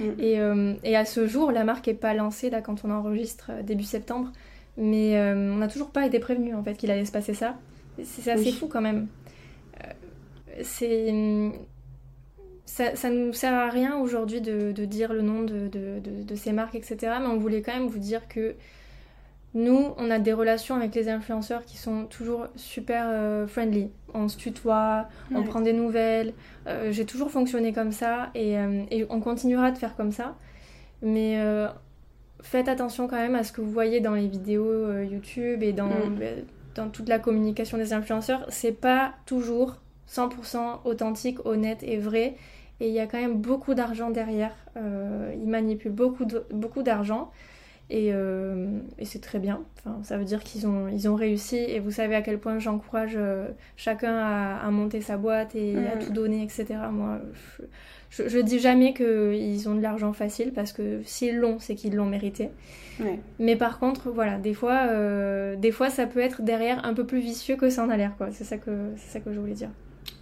Mm. 0.00 0.04
Et, 0.20 0.38
et, 0.84 0.96
à 0.96 1.04
ce 1.04 1.26
jour, 1.26 1.50
la 1.50 1.64
marque 1.64 1.88
n'est 1.88 1.94
pas 1.94 2.14
lancée, 2.14 2.48
là, 2.48 2.60
quand 2.60 2.84
on 2.84 2.92
enregistre 2.92 3.50
début 3.64 3.82
septembre. 3.82 4.30
Mais 4.76 5.20
on 5.20 5.56
n'a 5.56 5.68
toujours 5.68 5.90
pas 5.90 6.06
été 6.06 6.20
prévenu, 6.20 6.54
en 6.54 6.62
fait, 6.62 6.74
qu'il 6.74 6.92
allait 6.92 7.04
se 7.04 7.12
passer 7.12 7.34
ça. 7.34 7.56
C'est 8.02 8.30
assez 8.30 8.52
fou 8.52 8.66
quand 8.66 8.80
même. 8.80 9.08
Euh, 9.82 9.90
c'est. 10.62 11.12
Ça, 12.66 12.96
ça 12.96 13.10
nous 13.10 13.32
sert 13.32 13.52
à 13.52 13.68
rien 13.68 13.98
aujourd'hui 13.98 14.40
de, 14.40 14.72
de, 14.72 14.84
dire 14.86 15.12
le 15.12 15.20
nom 15.20 15.42
de, 15.42 15.68
de, 15.68 16.00
de, 16.00 16.34
ces 16.34 16.52
marques, 16.52 16.74
etc. 16.74 16.96
Mais 17.20 17.26
on 17.26 17.36
voulait 17.36 17.60
quand 17.60 17.74
même 17.74 17.86
vous 17.86 17.98
dire 17.98 18.26
que 18.26 18.56
nous, 19.52 19.92
on 19.98 20.10
a 20.10 20.18
des 20.18 20.32
relations 20.32 20.74
avec 20.74 20.94
les 20.94 21.08
influenceurs 21.08 21.64
qui 21.66 21.76
sont 21.76 22.06
toujours 22.06 22.46
super 22.56 23.04
euh, 23.06 23.46
friendly. 23.46 23.90
On 24.14 24.28
se 24.28 24.38
tutoie, 24.38 25.08
on 25.32 25.42
prend 25.42 25.60
des 25.60 25.74
nouvelles. 25.74 26.32
Euh, 26.66 26.90
j'ai 26.90 27.04
toujours 27.04 27.30
fonctionné 27.30 27.72
comme 27.72 27.92
ça 27.92 28.30
et, 28.34 28.54
et, 28.90 29.06
on 29.10 29.20
continuera 29.20 29.70
de 29.70 29.78
faire 29.78 29.94
comme 29.94 30.10
ça. 30.10 30.34
Mais 31.02 31.38
faites 32.40 32.68
attention 32.68 33.08
quand 33.08 33.16
même 33.16 33.34
à 33.34 33.44
ce 33.44 33.52
que 33.52 33.60
vous 33.60 33.70
voyez 33.70 34.00
dans 34.00 34.14
les 34.14 34.26
vidéos 34.26 35.00
YouTube 35.02 35.62
et 35.62 35.72
dans, 35.72 35.88
mm. 35.88 36.18
Dans 36.74 36.88
toute 36.88 37.08
la 37.08 37.18
communication 37.18 37.78
des 37.78 37.92
influenceurs, 37.92 38.44
c'est 38.48 38.72
pas 38.72 39.14
toujours 39.26 39.76
100% 40.08 40.80
authentique, 40.84 41.44
honnête 41.44 41.82
et 41.82 41.98
vrai. 41.98 42.36
Et 42.80 42.88
il 42.88 42.94
y 42.94 43.00
a 43.00 43.06
quand 43.06 43.20
même 43.20 43.36
beaucoup 43.40 43.74
d'argent 43.74 44.10
derrière. 44.10 44.54
Euh, 44.76 45.32
ils 45.36 45.48
manipulent 45.48 45.92
beaucoup 45.92 46.82
d'argent. 46.82 47.30
Et, 47.90 48.10
euh, 48.12 48.78
et 48.98 49.04
c'est 49.04 49.20
très 49.20 49.38
bien. 49.38 49.62
Enfin, 49.78 49.98
ça 50.02 50.16
veut 50.16 50.24
dire 50.24 50.42
qu'ils 50.42 50.66
ont, 50.66 50.88
ils 50.88 51.08
ont 51.08 51.14
réussi. 51.14 51.56
Et 51.56 51.80
vous 51.80 51.90
savez 51.90 52.14
à 52.14 52.22
quel 52.22 52.38
point 52.38 52.58
j'encourage 52.58 53.14
euh, 53.16 53.48
chacun 53.76 54.16
à, 54.16 54.56
à, 54.66 54.70
monter 54.70 55.00
sa 55.00 55.16
boîte 55.16 55.54
et 55.54 55.76
à 55.76 55.96
tout 55.96 56.12
donner, 56.12 56.42
etc. 56.42 56.66
Moi, 56.90 57.20
je, 58.10 58.28
je, 58.28 58.38
dis 58.38 58.58
jamais 58.58 58.94
qu'ils 58.94 59.68
ont 59.68 59.74
de 59.74 59.82
l'argent 59.82 60.12
facile 60.12 60.52
parce 60.52 60.72
que 60.72 61.02
s'ils 61.04 61.36
l'ont, 61.36 61.58
c'est 61.58 61.74
qu'ils 61.74 61.94
l'ont 61.94 62.06
mérité. 62.06 62.50
Mais 63.38 63.56
par 63.56 63.78
contre, 63.78 64.10
voilà, 64.10 64.38
des 64.38 64.54
fois, 64.54 64.86
euh, 64.90 65.56
des 65.56 65.72
fois, 65.72 65.90
ça 65.90 66.06
peut 66.06 66.20
être 66.20 66.42
derrière 66.42 66.84
un 66.84 66.94
peu 66.94 67.04
plus 67.04 67.18
vicieux 67.18 67.56
que 67.56 67.70
ça 67.70 67.84
en 67.84 67.90
a 67.90 67.96
l'air, 67.96 68.12
quoi. 68.16 68.28
C'est 68.30 68.44
ça 68.44 68.56
que, 68.56 68.70
c'est 68.96 69.12
ça 69.12 69.20
que 69.20 69.32
je 69.32 69.40
voulais 69.40 69.54
dire. 69.54 69.70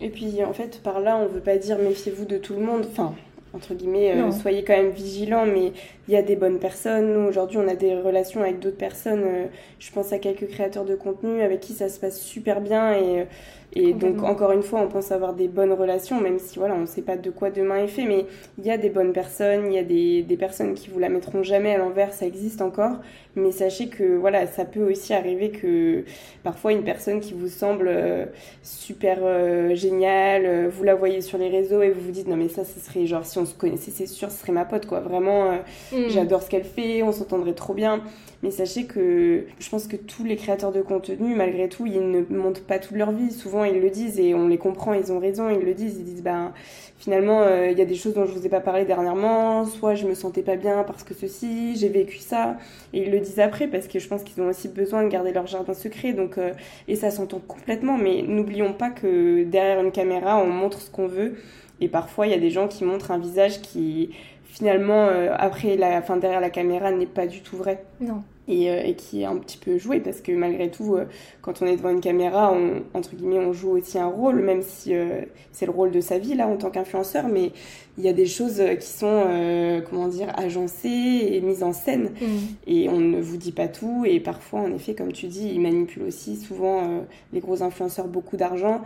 Et 0.00 0.08
puis, 0.08 0.42
en 0.44 0.52
fait, 0.52 0.82
par 0.82 1.00
là, 1.00 1.16
on 1.16 1.26
veut 1.26 1.40
pas 1.40 1.56
dire 1.56 1.78
méfiez-vous 1.78 2.24
de 2.24 2.38
tout 2.38 2.54
le 2.54 2.60
monde. 2.60 2.86
Enfin, 2.90 3.14
entre 3.54 3.74
guillemets, 3.74 4.12
euh, 4.16 4.30
soyez 4.30 4.64
quand 4.64 4.76
même 4.76 4.90
vigilants, 4.90 5.44
mais 5.44 5.72
il 6.08 6.14
y 6.14 6.16
a 6.16 6.22
des 6.22 6.36
bonnes 6.36 6.58
personnes. 6.58 7.12
Nous, 7.12 7.28
aujourd'hui, 7.28 7.58
on 7.58 7.68
a 7.68 7.74
des 7.74 7.94
relations 7.94 8.40
avec 8.40 8.60
d'autres 8.60 8.78
personnes. 8.78 9.22
Euh, 9.24 9.46
je 9.78 9.90
pense 9.92 10.12
à 10.12 10.18
quelques 10.18 10.48
créateurs 10.48 10.84
de 10.84 10.94
contenu 10.94 11.42
avec 11.42 11.60
qui 11.60 11.72
ça 11.72 11.88
se 11.88 12.00
passe 12.00 12.20
super 12.20 12.60
bien 12.60 12.94
et 12.94 13.26
et 13.74 13.94
donc, 13.94 14.22
encore 14.22 14.52
une 14.52 14.62
fois, 14.62 14.80
on 14.80 14.88
pense 14.88 15.12
avoir 15.12 15.32
des 15.32 15.48
bonnes 15.48 15.72
relations, 15.72 16.20
même 16.20 16.38
si 16.38 16.58
voilà, 16.58 16.74
on 16.74 16.80
ne 16.80 16.86
sait 16.86 17.00
pas 17.00 17.16
de 17.16 17.30
quoi 17.30 17.50
demain 17.50 17.78
est 17.78 17.88
fait, 17.88 18.04
mais 18.04 18.26
il 18.58 18.66
y 18.66 18.70
a 18.70 18.76
des 18.76 18.90
bonnes 18.90 19.12
personnes, 19.12 19.66
il 19.68 19.72
y 19.72 19.78
a 19.78 19.82
des, 19.82 20.22
des 20.22 20.36
personnes 20.36 20.74
qui 20.74 20.90
vous 20.90 20.98
la 20.98 21.08
mettront 21.08 21.42
jamais 21.42 21.74
à 21.74 21.78
l'envers, 21.78 22.12
ça 22.12 22.26
existe 22.26 22.60
encore. 22.60 22.98
Mais 23.34 23.50
sachez 23.50 23.88
que 23.88 24.18
voilà, 24.18 24.46
ça 24.46 24.66
peut 24.66 24.90
aussi 24.90 25.14
arriver 25.14 25.50
que 25.50 26.04
parfois 26.42 26.72
une 26.72 26.84
personne 26.84 27.20
qui 27.20 27.32
vous 27.32 27.48
semble 27.48 27.88
euh, 27.88 28.26
super 28.62 29.20
euh, 29.22 29.74
géniale, 29.74 30.44
euh, 30.44 30.68
vous 30.70 30.84
la 30.84 30.94
voyez 30.94 31.22
sur 31.22 31.38
les 31.38 31.48
réseaux 31.48 31.80
et 31.80 31.90
vous 31.90 32.00
vous 32.02 32.10
dites 32.10 32.28
non 32.28 32.36
mais 32.36 32.50
ça, 32.50 32.64
ce 32.64 32.78
serait 32.78 33.06
genre 33.06 33.24
si 33.24 33.38
on 33.38 33.46
se 33.46 33.54
connaissait, 33.54 33.90
c'est 33.90 34.06
sûr, 34.06 34.30
ce 34.30 34.38
serait 34.38 34.52
ma 34.52 34.66
pote 34.66 34.84
quoi. 34.84 35.00
Vraiment, 35.00 35.52
mm. 35.92 36.08
j'adore 36.08 36.42
ce 36.42 36.50
qu'elle 36.50 36.64
fait, 36.64 37.02
on 37.02 37.12
s'entendrait 37.12 37.54
trop 37.54 37.72
bien. 37.72 38.02
Mais 38.42 38.50
sachez 38.50 38.86
que 38.86 39.44
je 39.60 39.70
pense 39.70 39.86
que 39.86 39.94
tous 39.94 40.24
les 40.24 40.34
créateurs 40.34 40.72
de 40.72 40.82
contenu, 40.82 41.36
malgré 41.36 41.68
tout, 41.68 41.86
ils 41.86 42.10
ne 42.10 42.22
montrent 42.28 42.64
pas 42.64 42.80
toute 42.80 42.96
leur 42.96 43.12
vie. 43.12 43.30
Souvent, 43.30 43.62
ils 43.62 43.80
le 43.80 43.88
disent 43.88 44.18
et 44.18 44.34
on 44.34 44.48
les 44.48 44.58
comprend, 44.58 44.94
ils 44.94 45.12
ont 45.12 45.20
raison, 45.20 45.48
ils 45.48 45.64
le 45.64 45.74
disent. 45.74 45.96
Ils 45.96 46.04
disent, 46.04 46.22
ben, 46.22 46.52
finalement, 46.98 47.42
euh, 47.42 47.70
il 47.70 47.78
y 47.78 47.82
a 47.82 47.84
des 47.84 47.94
choses 47.94 48.14
dont 48.14 48.26
je 48.26 48.32
vous 48.32 48.44
ai 48.44 48.48
pas 48.48 48.60
parlé 48.60 48.84
dernièrement, 48.84 49.64
soit 49.64 49.94
je 49.94 50.08
me 50.08 50.14
sentais 50.14 50.42
pas 50.42 50.56
bien 50.56 50.82
parce 50.82 51.04
que 51.04 51.14
ceci, 51.14 51.76
j'ai 51.76 51.88
vécu 51.88 52.18
ça. 52.18 52.56
Et 52.92 53.02
ils 53.04 53.12
le 53.12 53.20
disent 53.20 53.38
après 53.38 53.68
parce 53.68 53.86
que 53.86 54.00
je 54.00 54.08
pense 54.08 54.24
qu'ils 54.24 54.42
ont 54.42 54.48
aussi 54.48 54.66
besoin 54.68 55.04
de 55.04 55.08
garder 55.08 55.32
leur 55.32 55.46
jardin 55.46 55.74
secret. 55.74 56.12
Donc, 56.12 56.36
euh, 56.36 56.52
et 56.88 56.96
ça 56.96 57.12
s'entend 57.12 57.38
complètement. 57.38 57.96
Mais 57.96 58.22
n'oublions 58.22 58.72
pas 58.72 58.90
que 58.90 59.44
derrière 59.44 59.80
une 59.80 59.92
caméra, 59.92 60.42
on 60.42 60.48
montre 60.48 60.80
ce 60.80 60.90
qu'on 60.90 61.06
veut. 61.06 61.36
Et 61.80 61.86
parfois, 61.88 62.26
il 62.26 62.30
y 62.30 62.36
a 62.36 62.40
des 62.40 62.50
gens 62.50 62.66
qui 62.66 62.84
montrent 62.84 63.12
un 63.12 63.18
visage 63.18 63.60
qui, 63.60 64.10
finalement, 64.44 65.06
euh, 65.06 65.34
après 65.38 65.76
la, 65.76 66.02
fin 66.02 66.16
derrière 66.16 66.40
la 66.40 66.50
caméra, 66.50 66.90
n'est 66.90 67.06
pas 67.06 67.26
du 67.26 67.40
tout 67.40 67.56
vrai. 67.56 67.84
Non. 68.00 68.22
Euh, 68.48 68.82
et, 68.82 68.94
qui 68.94 69.22
est 69.22 69.24
un 69.24 69.36
petit 69.36 69.56
peu 69.56 69.78
joué 69.78 70.00
parce 70.00 70.20
que 70.20 70.32
malgré 70.32 70.68
tout, 70.68 70.96
euh, 70.96 71.04
quand 71.42 71.62
on 71.62 71.66
est 71.66 71.76
devant 71.76 71.90
une 71.90 72.00
caméra, 72.00 72.52
on, 72.52 72.82
entre 72.92 73.14
guillemets, 73.14 73.38
on 73.38 73.52
joue 73.52 73.70
aussi 73.70 73.98
un 73.98 74.08
rôle, 74.08 74.40
même 74.40 74.62
si 74.62 74.96
euh, 74.96 75.20
c'est 75.52 75.64
le 75.64 75.70
rôle 75.70 75.92
de 75.92 76.00
sa 76.00 76.18
vie 76.18 76.34
là 76.34 76.48
en 76.48 76.56
tant 76.56 76.70
qu'influenceur, 76.70 77.28
mais 77.28 77.52
il 77.98 78.04
y 78.04 78.08
a 78.08 78.12
des 78.12 78.26
choses 78.26 78.60
qui 78.80 78.86
sont, 78.86 79.82
comment 79.88 80.08
dire, 80.08 80.32
agencées 80.36 80.88
et 80.88 81.40
mises 81.40 81.62
en 81.62 81.72
scène 81.72 82.10
mm. 82.20 82.26
et 82.66 82.88
on 82.88 82.98
ne 82.98 83.20
vous 83.20 83.36
dit 83.36 83.52
pas 83.52 83.68
tout 83.68 84.04
et 84.06 84.18
parfois, 84.18 84.60
en 84.60 84.72
effet, 84.72 84.94
comme 84.94 85.12
tu 85.12 85.26
dis, 85.26 85.48
ils 85.48 85.60
manipulent 85.60 86.04
aussi 86.04 86.36
souvent 86.36 87.04
les 87.32 87.40
gros 87.40 87.62
influenceurs 87.62 88.08
beaucoup 88.08 88.36
d'argent 88.36 88.80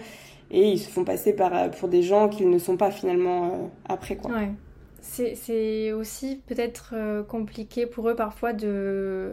et 0.51 0.73
ils 0.73 0.79
se 0.79 0.90
font 0.90 1.05
passer 1.05 1.33
par, 1.33 1.71
pour 1.71 1.88
des 1.88 2.03
gens 2.03 2.29
qu'ils 2.29 2.51
ne 2.51 2.59
sont 2.59 2.77
pas 2.77 2.90
finalement 2.90 3.71
après 3.88 4.16
quoi. 4.16 4.33
Ouais 4.33 4.51
c'est 5.07 5.92
aussi 5.92 6.40
peut-être 6.47 6.95
compliqué 7.29 7.87
pour 7.87 8.09
eux 8.09 8.16
parfois 8.16 8.53
de 8.53 9.33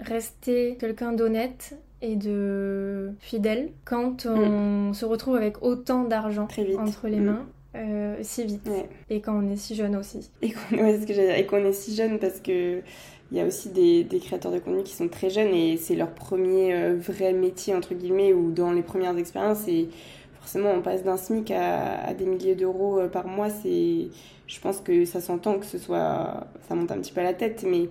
rester 0.00 0.76
quelqu'un 0.78 1.12
d'honnête 1.12 1.76
et 2.02 2.16
de 2.16 3.12
fidèle 3.20 3.70
quand 3.84 4.26
on 4.26 4.90
mm. 4.90 4.94
se 4.94 5.04
retrouve 5.04 5.36
avec 5.36 5.62
autant 5.62 6.04
d'argent 6.04 6.48
entre 6.78 7.08
les 7.08 7.20
mm. 7.20 7.24
mains. 7.24 7.46
Euh, 7.74 8.16
si 8.20 8.44
vite 8.44 8.68
et 9.08 9.22
quand 9.22 9.34
on 9.34 9.48
est 9.50 9.56
si 9.56 9.74
jeune 9.74 9.96
aussi 9.96 10.30
et 10.42 10.52
qu'on 11.46 11.64
est 11.64 11.72
si 11.72 11.96
jeune 11.96 12.18
parce 12.18 12.38
que 12.40 12.82
il 13.30 13.38
y 13.38 13.40
a 13.40 13.46
aussi 13.46 13.70
des, 13.70 14.06
créateurs 14.22 14.52
de 14.52 14.58
contenu 14.58 14.82
qui 14.82 14.92
sont 14.92 15.08
très 15.08 15.30
jeunes 15.30 15.54
et 15.54 15.78
c'est 15.78 15.94
leur 15.94 16.10
premier 16.10 16.74
euh, 16.74 16.98
vrai 16.98 17.32
métier 17.32 17.74
entre 17.74 17.94
guillemets 17.94 18.34
ou 18.34 18.50
dans 18.50 18.72
les 18.72 18.82
premières 18.82 19.16
expériences 19.16 19.66
et 19.68 19.88
forcément 20.42 20.70
on 20.70 20.82
passe 20.82 21.02
d'un 21.02 21.16
SMIC 21.16 21.50
à, 21.50 22.12
des 22.12 22.26
milliers 22.26 22.54
d'euros 22.54 22.98
euh, 22.98 23.08
par 23.08 23.26
mois 23.26 23.48
c'est 23.48 24.08
je 24.46 24.60
pense 24.60 24.80
que 24.80 25.06
ça 25.06 25.20
s'entend 25.20 25.58
que 25.58 25.66
ce 25.66 25.78
soit 25.78 26.46
ça 26.68 26.74
monte 26.74 26.92
un 26.92 26.98
petit 26.98 27.12
peu 27.12 27.20
à 27.20 27.24
la 27.24 27.34
tête 27.34 27.64
mais 27.66 27.88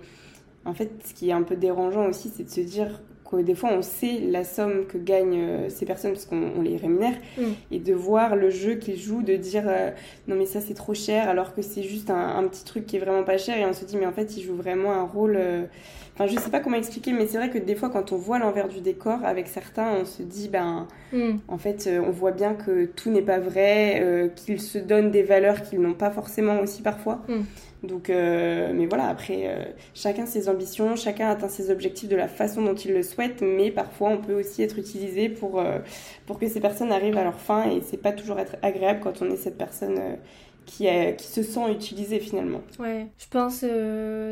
en 0.64 0.74
fait 0.74 0.90
ce 1.04 1.12
qui 1.12 1.30
est 1.30 1.32
un 1.32 1.42
peu 1.42 1.56
dérangeant 1.56 2.06
aussi 2.06 2.30
c'est 2.34 2.44
de 2.44 2.50
se 2.50 2.60
dire 2.60 3.00
des 3.40 3.54
fois 3.54 3.70
on 3.72 3.80
sait 3.80 4.20
la 4.20 4.44
somme 4.44 4.84
que 4.86 4.98
gagnent 4.98 5.40
euh, 5.40 5.68
ces 5.70 5.86
personnes 5.86 6.12
parce 6.12 6.26
qu'on 6.26 6.60
les 6.60 6.76
rémunère 6.76 7.14
mm. 7.38 7.42
et 7.70 7.78
de 7.78 7.94
voir 7.94 8.36
le 8.36 8.50
jeu 8.50 8.74
qu'ils 8.74 8.98
jouent, 8.98 9.22
de 9.22 9.36
dire 9.36 9.64
euh, 9.66 9.90
non 10.28 10.36
mais 10.36 10.44
ça 10.44 10.60
c'est 10.60 10.74
trop 10.74 10.92
cher 10.92 11.28
alors 11.28 11.54
que 11.54 11.62
c'est 11.62 11.82
juste 11.82 12.10
un, 12.10 12.42
petit 12.48 12.64
truc 12.64 12.84
qui 12.84 12.96
est 12.96 13.00
vraiment 13.00 13.24
pas 13.24 13.38
cher 13.38 13.56
et 13.56 13.64
on 13.64 13.72
se 13.72 13.84
dit 13.84 13.96
mais 13.96 14.06
en 14.06 14.12
fait 14.12 14.36
ils 14.36 14.42
jouent 14.42 14.56
vraiment 14.56 14.92
un 14.92 15.04
rôle. 15.04 15.36
Euh, 15.36 15.64
enfin 16.14 16.26
je 16.26 16.38
sais 16.38 16.50
pas 16.50 16.60
comment 16.60 16.76
expliquer 16.76 17.12
mais 17.12 17.26
c'est 17.26 17.38
vrai 17.38 17.50
que 17.50 17.58
des 17.58 17.74
fois 17.74 17.90
quand 17.90 18.12
on 18.12 18.16
voit 18.16 18.38
l'envers 18.38 18.68
du 18.68 18.80
décor 18.80 19.18
avec 19.24 19.48
certains 19.48 19.92
on 20.00 20.04
se 20.04 20.22
dit 20.22 20.48
ben 20.48 20.86
mm. 21.12 21.38
en 21.48 21.58
fait 21.58 21.88
on 21.88 22.10
voit 22.10 22.32
bien 22.32 22.54
que 22.54 22.86
tout 22.86 23.10
n'est 23.10 23.22
pas 23.22 23.38
vrai, 23.38 24.30
qu'ils 24.36 24.60
se 24.60 24.78
donnent 24.78 25.10
des 25.10 25.22
valeurs 25.22 25.62
qu'ils 25.62 25.80
n'ont 25.80 25.94
pas 25.94 26.10
forcément 26.10 26.60
aussi 26.60 26.82
parfois. 26.82 27.22
Mm. 27.28 27.42
Donc, 27.82 28.10
euh, 28.10 28.72
mais 28.74 28.86
voilà, 28.86 29.08
après, 29.08 29.42
euh, 29.46 29.64
chacun 29.94 30.24
ses 30.24 30.48
ambitions, 30.48 30.94
chacun 30.94 31.28
atteint 31.28 31.48
ses 31.48 31.70
objectifs 31.70 32.08
de 32.08 32.14
la 32.14 32.28
façon 32.28 32.62
dont 32.62 32.74
il 32.74 32.92
le 32.92 33.02
souhaite, 33.02 33.42
mais 33.42 33.72
parfois 33.72 34.10
on 34.10 34.18
peut 34.18 34.34
aussi 34.34 34.62
être 34.62 34.78
utilisé 34.78 35.28
pour, 35.28 35.58
euh, 35.58 35.78
pour 36.26 36.38
que 36.38 36.46
ces 36.46 36.60
personnes 36.60 36.92
arrivent 36.92 37.16
à 37.16 37.24
leur 37.24 37.40
fin 37.40 37.68
et 37.68 37.80
c'est 37.80 37.96
pas 37.96 38.12
toujours 38.12 38.38
être 38.38 38.56
agréable 38.62 39.00
quand 39.02 39.20
on 39.20 39.30
est 39.30 39.36
cette 39.36 39.58
personne 39.58 39.98
qui, 40.66 40.86
qui 41.18 41.26
se 41.26 41.42
sent 41.42 41.70
utilisée 41.70 42.20
finalement. 42.20 42.62
Ouais, 42.78 43.06
je 43.18 43.26
pense, 43.28 43.64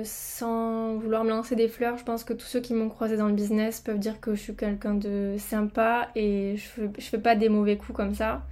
sans 0.08 0.94
vouloir 0.96 1.24
me 1.24 1.30
lancer 1.30 1.56
des 1.56 1.68
fleurs, 1.68 1.98
je 1.98 2.04
pense 2.04 2.24
que 2.24 2.32
tous 2.32 2.46
ceux 2.46 2.60
qui 2.60 2.74
m'ont 2.74 2.88
croisé 2.88 3.16
dans 3.16 3.28
le 3.28 3.34
business 3.34 3.80
peuvent 3.80 3.98
dire 3.98 4.20
que 4.20 4.34
je 4.34 4.40
suis 4.40 4.56
quelqu'un 4.56 4.94
de 4.94 5.36
sympa 5.38 6.08
et 6.14 6.56
je, 6.56 6.82
je 6.98 7.04
fais 7.04 7.18
pas 7.18 7.34
des 7.34 7.48
mauvais 7.48 7.76
coups 7.76 7.96
comme 7.96 8.14
ça. 8.14 8.42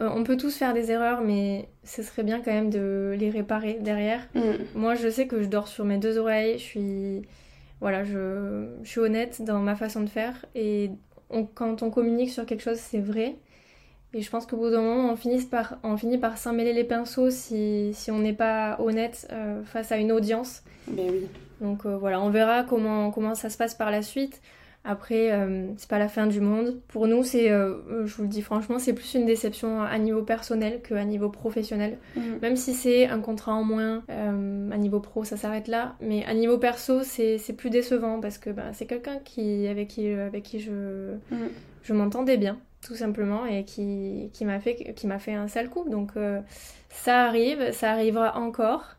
Euh, 0.00 0.08
on 0.14 0.24
peut 0.24 0.36
tous 0.36 0.56
faire 0.56 0.72
des 0.72 0.90
erreurs, 0.90 1.20
mais 1.20 1.68
ce 1.84 2.02
serait 2.02 2.22
bien 2.22 2.40
quand 2.40 2.52
même 2.52 2.70
de 2.70 3.14
les 3.18 3.30
réparer 3.30 3.78
derrière. 3.80 4.26
Mm. 4.34 4.40
Moi, 4.74 4.94
je 4.94 5.08
sais 5.08 5.26
que 5.26 5.42
je 5.42 5.48
dors 5.48 5.68
sur 5.68 5.84
mes 5.84 5.98
deux 5.98 6.16
oreilles. 6.16 6.58
Je 6.58 6.64
suis, 6.64 7.22
voilà, 7.80 8.04
je, 8.04 8.66
suis 8.84 9.00
honnête 9.00 9.42
dans 9.42 9.60
ma 9.60 9.76
façon 9.76 10.00
de 10.00 10.08
faire. 10.08 10.46
Et 10.54 10.90
quand 11.54 11.82
on 11.82 11.90
communique 11.90 12.30
sur 12.30 12.46
quelque 12.46 12.62
chose, 12.62 12.78
c'est 12.78 13.00
vrai. 13.00 13.36
Et 14.12 14.22
je 14.22 14.30
pense 14.30 14.46
qu'au 14.46 14.56
bout 14.56 14.70
d'un 14.70 14.82
moment, 14.82 15.12
on 15.12 15.16
finit 15.16 15.42
par, 15.42 15.78
on 15.84 15.96
finit 15.96 16.18
par 16.18 16.36
s'en 16.36 16.52
mêler 16.52 16.72
les 16.72 16.84
pinceaux 16.84 17.30
si, 17.30 17.94
on 18.08 18.18
n'est 18.18 18.32
pas 18.32 18.76
honnête 18.80 19.28
euh, 19.32 19.62
face 19.64 19.92
à 19.92 19.98
une 19.98 20.10
audience. 20.12 20.62
Ben 20.88 21.06
oui. 21.10 21.26
Donc 21.60 21.86
euh, 21.86 21.96
voilà, 21.96 22.20
on 22.20 22.30
verra 22.30 22.64
comment, 22.64 23.10
comment 23.10 23.34
ça 23.34 23.50
se 23.50 23.56
passe 23.56 23.74
par 23.74 23.90
la 23.90 24.02
suite. 24.02 24.40
Après, 24.82 25.30
euh, 25.30 25.66
c'est 25.76 25.90
pas 25.90 25.98
la 25.98 26.08
fin 26.08 26.26
du 26.26 26.40
monde. 26.40 26.80
Pour 26.88 27.06
nous, 27.06 27.22
c'est, 27.22 27.50
euh, 27.50 28.06
je 28.06 28.14
vous 28.14 28.22
le 28.22 28.28
dis 28.28 28.40
franchement, 28.40 28.78
c'est 28.78 28.94
plus 28.94 29.12
une 29.12 29.26
déception 29.26 29.82
à 29.82 29.98
niveau 29.98 30.22
personnel 30.22 30.80
qu'à 30.80 31.04
niveau 31.04 31.28
professionnel. 31.28 31.98
Mhm. 32.16 32.38
Même 32.40 32.56
si 32.56 32.72
c'est 32.72 33.06
un 33.06 33.20
contrat 33.20 33.52
en 33.52 33.62
moins, 33.62 34.02
à 34.08 34.78
niveau 34.78 35.00
pro, 35.00 35.24
ça 35.24 35.36
s'arrête 35.36 35.68
là. 35.68 35.96
Mais 36.00 36.24
à 36.24 36.32
niveau 36.32 36.56
perso, 36.56 37.02
c'est, 37.02 37.38
plus 37.58 37.68
décevant 37.68 38.20
parce 38.20 38.38
que 38.38 38.48
bah, 38.48 38.72
c'est 38.72 38.86
quelqu'un 38.86 39.18
qui, 39.22 39.66
avec 39.66 39.88
qui, 39.88 40.08
avec 40.08 40.44
qui 40.44 40.60
je, 40.60 41.12
mhm. 41.30 41.50
je 41.82 41.92
m'entendais 41.92 42.38
bien, 42.38 42.58
tout 42.86 42.94
simplement, 42.94 43.46
et 43.46 43.64
qui, 43.64 44.30
m'a 44.42 44.60
fait, 44.60 45.34
un 45.34 45.48
sale 45.48 45.68
coup. 45.68 45.88
Donc 45.88 46.12
ça 46.88 47.24
arrive, 47.24 47.72
ça 47.72 47.90
arrivera 47.92 48.38
encore. 48.38 48.96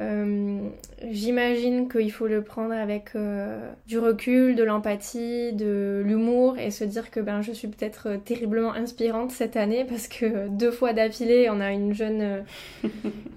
Euh, 0.00 0.68
j'imagine 1.10 1.88
qu'il 1.88 2.10
faut 2.10 2.26
le 2.26 2.42
prendre 2.42 2.72
avec 2.72 3.10
euh, 3.16 3.70
du 3.86 3.98
recul, 3.98 4.54
de 4.54 4.62
l'empathie, 4.62 5.52
de 5.52 6.02
l'humour 6.06 6.56
et 6.58 6.70
se 6.70 6.84
dire 6.84 7.10
que 7.10 7.20
ben, 7.20 7.42
je 7.42 7.52
suis 7.52 7.68
peut-être 7.68 8.08
euh, 8.08 8.16
terriblement 8.16 8.72
inspirante 8.72 9.30
cette 9.30 9.56
année 9.56 9.84
parce 9.84 10.08
que 10.08 10.48
deux 10.48 10.70
fois 10.70 10.92
d'affilée, 10.94 11.50
on 11.50 11.60
a 11.60 11.72
une 11.72 11.92
jeune, 11.92 12.44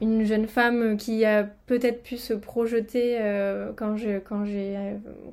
une 0.02 0.24
jeune 0.24 0.48
femme 0.48 0.96
qui 0.96 1.26
a 1.26 1.44
peut-être 1.66 2.04
pu 2.04 2.18
se 2.18 2.34
projeter 2.34 3.18
quand 3.76 3.98
j'ai 3.98 4.22
quand 4.24 4.46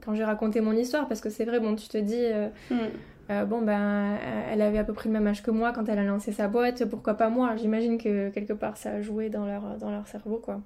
quand 0.05 0.25
raconté 0.25 0.61
mon 0.61 0.73
histoire 0.73 1.07
parce 1.07 1.21
que 1.21 1.31
c'est 1.31 1.45
vrai, 1.45 1.61
bon, 1.61 1.77
tu 1.77 1.89
te 1.89 1.99
dis... 1.99 2.25
Mm. 2.71 2.89
Euh, 3.31 3.45
bon, 3.45 3.63
ben, 3.63 4.19
elle 4.51 4.61
avait 4.61 4.79
à 4.79 4.85
peu 4.85 4.93
près 4.93 5.09
le 5.09 5.13
même 5.13 5.27
âge 5.27 5.43
que 5.43 5.53
moi 5.53 5.73
quand 5.73 5.89
elle 5.89 5.99
a 5.99 6.05
lancé 6.05 6.33
sa 6.33 6.49
boîte, 6.49 6.85
pourquoi 6.87 7.15
pas 7.15 7.29
moi? 7.29 7.55
J'imagine 7.57 7.97
que 7.97 8.31
quelque 8.31 8.53
part 8.53 8.77
ça 8.77 8.91
a 8.91 9.03
joué 9.03 9.29
dans 9.29 9.47
leur, 9.47 9.63
dans 9.79 9.91
leur 9.91 10.07
cerveau, 10.09 10.41
quoi. 10.43 10.61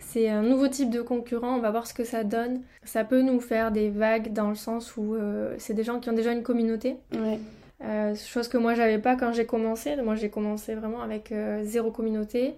C'est 0.00 0.28
un 0.28 0.42
nouveau 0.42 0.66
type 0.66 0.90
de 0.90 1.00
concurrent, 1.00 1.56
on 1.56 1.60
va 1.60 1.70
voir 1.70 1.86
ce 1.86 1.94
que 1.94 2.02
ça 2.02 2.24
donne. 2.24 2.62
Ça 2.82 3.04
peut 3.04 3.22
nous 3.22 3.38
faire 3.38 3.70
des 3.70 3.90
vagues 3.90 4.32
dans 4.32 4.48
le 4.48 4.56
sens 4.56 4.96
où 4.96 5.14
euh, 5.14 5.54
c'est 5.58 5.74
des 5.74 5.84
gens 5.84 6.00
qui 6.00 6.10
ont 6.10 6.14
déjà 6.14 6.32
une 6.32 6.42
communauté. 6.42 6.96
Euh, 7.84 8.14
chose 8.16 8.48
que 8.48 8.58
moi 8.58 8.74
j'avais 8.74 8.98
pas 8.98 9.14
quand 9.14 9.32
j'ai 9.32 9.46
commencé. 9.46 9.94
Moi 10.02 10.16
j'ai 10.16 10.30
commencé 10.30 10.74
vraiment 10.74 11.02
avec 11.02 11.32
zéro 11.62 11.92
communauté. 11.92 12.54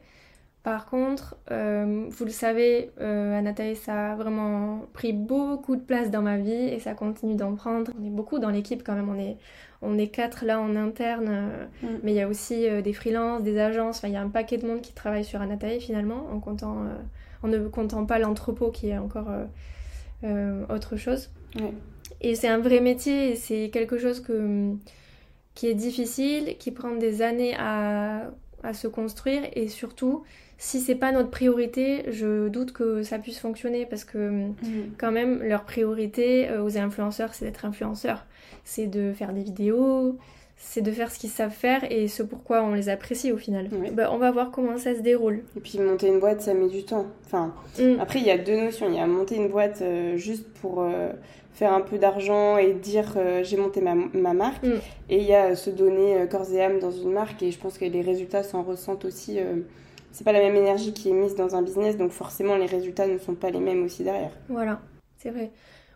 Par 0.67 0.87
contre, 0.87 1.37
euh, 1.53 2.07
vous 2.11 2.25
le 2.25 2.33
savez, 2.33 2.91
euh, 3.01 3.39
Anatae, 3.39 3.77
ça 3.77 4.11
a 4.11 4.17
vraiment 4.17 4.81
pris 4.95 5.13
beaucoup 5.13 5.77
de 5.77 5.81
place 5.81 6.11
dans 6.11 6.23
ma 6.23 6.39
vie 6.39 6.51
et 6.51 6.81
ça 6.81 6.95
continue 6.95 7.37
d'en 7.37 7.55
prendre. 7.55 7.93
On 7.97 8.05
est 8.05 8.11
beaucoup 8.11 8.41
dans 8.41 8.51
l'équipe 8.51 8.83
quand 8.83 8.97
même, 8.97 9.09
on 9.09 9.17
est, 9.17 9.37
on 9.81 9.97
est 9.97 10.09
quatre 10.09 10.45
là 10.45 10.61
en 10.61 10.75
interne, 10.75 11.29
euh, 11.29 11.67
mm. 11.85 12.01
mais 12.03 12.11
il 12.11 12.17
y 12.17 12.21
a 12.21 12.27
aussi 12.27 12.67
des 12.83 12.93
freelances, 12.93 13.45
des 13.45 13.61
agences, 13.61 14.01
il 14.03 14.11
y 14.11 14.17
a 14.17 14.21
un 14.21 14.29
paquet 14.29 14.59
de 14.59 14.67
monde 14.67 14.81
qui 14.81 14.93
travaille 14.93 15.25
sur 15.25 15.41
Anatae 15.41 15.79
finalement, 15.79 16.27
en, 16.33 16.41
comptant, 16.41 16.79
en 17.45 17.47
ne 17.47 17.69
comptant 17.69 18.05
pas 18.05 18.19
l'entrepôt 18.19 18.73
qui 18.73 18.89
est 18.89 18.99
encore 18.99 19.29
autre 20.69 20.97
chose. 20.97 21.31
Et 22.21 22.35
c'est 22.35 22.49
un 22.49 22.59
vrai 22.59 22.81
métier 22.81 23.31
et 23.31 23.37
c'est 23.37 23.71
quelque 23.73 23.99
chose 23.99 24.19
que, 24.19 24.73
qui 25.55 25.69
est 25.69 25.75
difficile, 25.75 26.57
qui 26.59 26.73
prend 26.73 26.97
des 26.97 27.23
années 27.23 27.55
à, 27.57 28.33
à 28.63 28.75
se 28.75 28.89
construire 28.89 29.43
et 29.53 29.69
surtout 29.69 30.25
si 30.59 30.81
c'est 30.81 30.95
pas 30.95 31.13
notre 31.13 31.31
priorité, 31.31 32.05
je 32.11 32.49
doute 32.49 32.73
que 32.73 33.03
ça 33.03 33.19
puisse 33.19 33.39
fonctionner 33.39 33.85
parce 33.85 34.05
que 34.05 34.49
mm. 34.49 34.55
quand 34.99 35.13
même 35.13 35.43
leur 35.43 35.65
priorité 35.65 36.49
euh, 36.49 36.63
aux 36.65 36.79
influenceurs, 36.79 37.35
c'est 37.35 37.45
d'être 37.45 37.65
influenceurs, 37.65 38.25
c'est 38.65 38.87
de 38.87 39.13
faire 39.13 39.33
des 39.33 39.43
vidéos, 39.43 40.19
c'est 40.57 40.81
de 40.81 40.91
faire 40.91 41.11
ce 41.11 41.19
qu'ils 41.19 41.31
savent 41.31 41.53
faire 41.53 41.91
et 41.91 42.09
ce 42.09 42.23
pourquoi 42.23 42.63
on 42.63 42.75
les 42.75 42.89
apprécie 42.89 43.31
au 43.31 43.37
final. 43.37 43.69
Bah, 43.93 44.11
on 44.13 44.19
va 44.19 44.31
voir 44.31 44.51
comment 44.51 44.79
ça 44.79 44.95
se 44.95 45.01
déroule. 45.01 45.43
Et 45.57 45.61
puis 45.61 45.79
monter 45.79 46.09
une 46.09 46.19
boîte, 46.19 46.41
ça 46.41 46.55
met 46.55 46.69
du 46.69 46.85
temps. 46.85 47.07
Enfin, 47.25 47.55
mm. 47.79 48.01
après 48.01 48.21
il 48.21 48.27
y 48.27 48.31
a 48.31 48.39
deux 48.39 48.57
notions. 48.57 48.89
Il 48.89 48.95
y 48.95 49.01
a 49.01 49.07
monter 49.07 49.37
une 49.37 49.49
boîte 49.49 49.83
euh, 49.83 50.17
juste 50.17 50.47
pour 50.61 50.83
euh, 50.83 51.11
faire 51.53 51.73
un 51.73 51.81
peu 51.83 51.99
d'argent 51.99 52.57
et 52.59 52.73
dire 52.73 53.17
j'ai 53.43 53.57
monté 53.57 53.81
ma, 53.81 53.95
ma 53.95 54.33
marque. 54.33 54.65
Mm. 54.65 54.81
Et 55.11 55.19
il 55.19 55.27
y 55.27 55.35
a 55.35 55.55
se 55.55 55.71
donner 55.71 56.27
corps 56.31 56.51
et 56.53 56.63
âme 56.63 56.79
dans 56.79 56.91
une 56.91 57.13
marque 57.13 57.43
et 57.43 57.51
je 57.51 57.59
pense 57.59 57.79
que 57.79 57.85
les 57.85 58.03
résultats 58.03 58.43
s'en 58.43 58.63
ressentent 58.63 59.05
aussi 59.05 59.39
c'est 60.17 60.25
pas 60.25 60.33
la 60.33 60.41
même 60.41 60.57
énergie 60.57 60.95
qui 60.95 61.11
est 61.11 61.13
mise 61.13 61.35
dans 61.35 61.57
un 61.57 61.61
business, 61.61 61.99
donc 61.99 62.11
forcément 62.11 62.57
les 62.57 62.65
résultats 62.65 63.07
ne 63.07 63.19
sont 63.19 63.35
pas 63.35 63.51
les 63.51 63.61
mêmes 63.61 63.85
aussi 63.85 64.03
derrière. 64.03 64.31
Voilà, 64.49 64.81
c'est 65.19 65.29
vrai. 65.29 65.51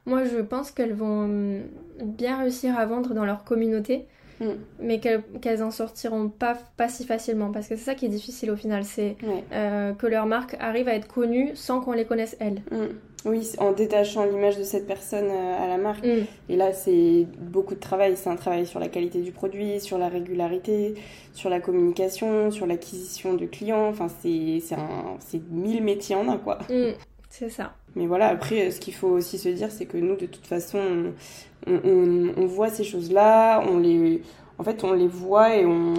Moi, 0.04 0.24
je 0.24 0.36
pense 0.42 0.70
qu'elles 0.70 0.92
vont 0.92 1.24
hum, 1.24 1.62
bien 2.02 2.36
réussir 2.36 2.78
à 2.78 2.84
vendre 2.84 3.14
dans 3.14 3.24
leur 3.24 3.44
communauté, 3.44 4.06
mm. 4.40 4.44
mais 4.80 5.00
qu'elles 5.00 5.62
en 5.62 5.70
sortiront 5.70 6.28
pas, 6.28 6.56
pas 6.76 6.88
si 6.88 7.04
facilement, 7.04 7.52
parce 7.52 7.68
que 7.68 7.76
c'est 7.76 7.84
ça 7.84 7.94
qui 7.94 8.06
est 8.06 8.10
difficile 8.10 8.50
au 8.50 8.56
final, 8.56 8.84
c'est 8.84 9.16
euh, 9.52 9.92
que 9.92 10.06
leur 10.06 10.26
marque 10.26 10.56
arrive 10.60 10.88
à 10.88 10.94
être 10.94 11.08
connue 11.08 11.52
sans 11.54 11.80
qu'on 11.80 11.92
les 11.92 12.04
connaisse 12.04 12.36
elles. 12.40 12.62
Mm. 12.70 12.86
Oui, 13.26 13.52
en 13.58 13.72
détachant 13.72 14.24
l'image 14.24 14.56
de 14.56 14.62
cette 14.62 14.86
personne 14.86 15.28
euh, 15.28 15.62
à 15.62 15.68
la 15.68 15.76
marque. 15.76 16.04
Mm. 16.04 16.24
Et 16.48 16.56
là, 16.56 16.72
c'est 16.72 17.26
beaucoup 17.38 17.74
de 17.74 17.80
travail. 17.80 18.16
C'est 18.16 18.30
un 18.30 18.36
travail 18.36 18.66
sur 18.66 18.80
la 18.80 18.88
qualité 18.88 19.20
du 19.20 19.30
produit, 19.30 19.78
sur 19.78 19.98
la 19.98 20.08
régularité, 20.08 20.94
sur 21.34 21.50
la 21.50 21.60
communication, 21.60 22.50
sur 22.50 22.66
l'acquisition 22.66 23.34
de 23.34 23.44
clients. 23.44 23.88
Enfin, 23.88 24.08
c'est 24.08 25.42
mille 25.50 25.82
métiers 25.82 26.16
en 26.16 26.28
un, 26.28 26.38
quoi. 26.38 26.58
C'est 27.28 27.50
ça. 27.50 27.74
Mais 27.96 28.06
voilà, 28.06 28.28
après, 28.28 28.70
ce 28.70 28.80
qu'il 28.80 28.94
faut 28.94 29.08
aussi 29.08 29.38
se 29.38 29.48
dire, 29.48 29.70
c'est 29.70 29.86
que 29.86 29.96
nous, 29.96 30.16
de 30.16 30.26
toute 30.26 30.46
façon, 30.46 31.12
on, 31.66 32.32
on 32.36 32.46
voit 32.46 32.68
ces 32.68 32.84
choses-là, 32.84 33.62
on 33.68 33.78
les, 33.78 34.22
en 34.60 34.62
fait, 34.62 34.84
on 34.84 34.92
les 34.92 35.08
voit 35.08 35.56
et 35.56 35.64
on, 35.64 35.94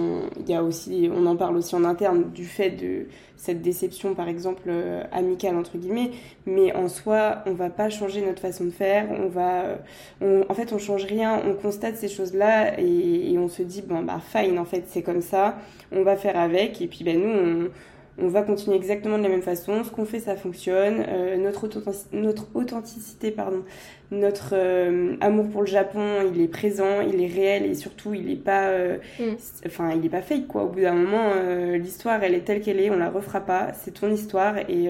y 0.46 0.54
a 0.54 0.62
aussi, 0.62 1.10
on 1.12 1.26
en 1.26 1.34
parle 1.34 1.56
aussi 1.56 1.74
en 1.74 1.82
interne 1.82 2.30
du 2.30 2.44
fait 2.44 2.70
de 2.70 3.06
cette 3.36 3.60
déception, 3.60 4.14
par 4.14 4.28
exemple, 4.28 4.62
euh, 4.68 5.02
amicale, 5.10 5.56
entre 5.56 5.78
guillemets. 5.78 6.12
Mais 6.46 6.72
en 6.72 6.88
soi, 6.88 7.42
on 7.46 7.54
va 7.54 7.70
pas 7.70 7.90
changer 7.90 8.24
notre 8.24 8.40
façon 8.40 8.64
de 8.64 8.70
faire. 8.70 9.08
On 9.10 9.26
va, 9.26 9.78
en 10.20 10.54
fait, 10.54 10.72
on 10.72 10.78
change 10.78 11.06
rien. 11.06 11.42
On 11.44 11.54
constate 11.54 11.96
ces 11.96 12.06
choses-là 12.06 12.78
et, 12.78 13.36
on 13.36 13.48
se 13.48 13.64
dit, 13.64 13.82
bon, 13.82 14.04
bah, 14.04 14.20
fine, 14.24 14.56
en 14.60 14.64
fait, 14.64 14.84
c'est 14.86 15.02
comme 15.02 15.22
ça. 15.22 15.56
On 15.90 16.04
va 16.04 16.14
faire 16.14 16.38
avec. 16.38 16.80
Et 16.80 16.86
puis, 16.86 17.02
ben, 17.02 17.20
nous, 17.20 17.30
on 17.30 17.70
va 18.18 18.42
continuer 18.42 18.76
exactement 18.76 19.18
de 19.18 19.22
la 19.22 19.28
même 19.28 19.42
façon. 19.42 19.84
Ce 19.84 19.90
qu'on 19.90 20.04
fait, 20.04 20.20
ça 20.20 20.36
fonctionne. 20.36 21.04
Euh, 21.08 21.36
notre, 21.36 21.68
notre 22.12 22.46
authenticité, 22.54 23.30
pardon, 23.30 23.64
notre 24.10 24.50
euh, 24.52 25.16
amour 25.20 25.48
pour 25.48 25.62
le 25.62 25.66
Japon, 25.66 26.18
il 26.32 26.40
est 26.40 26.48
présent, 26.48 27.00
il 27.00 27.22
est 27.22 27.26
réel 27.26 27.64
et 27.64 27.74
surtout, 27.74 28.14
il 28.14 28.26
n'est 28.26 28.36
pas, 28.36 28.68
euh, 28.68 28.98
mm. 29.18 29.36
enfin, 29.66 29.92
il 29.94 30.04
est 30.04 30.10
pas 30.10 30.22
fake 30.22 30.46
quoi. 30.46 30.64
Au 30.64 30.68
bout 30.68 30.80
d'un 30.80 30.94
moment, 30.94 31.32
l'histoire, 31.74 32.22
elle 32.22 32.34
est 32.34 32.44
telle 32.44 32.60
qu'elle 32.60 32.80
est, 32.80 32.90
on 32.90 32.98
la 32.98 33.10
refera 33.10 33.40
pas. 33.40 33.72
C'est 33.72 33.92
ton 33.92 34.10
histoire 34.10 34.58
et 34.68 34.88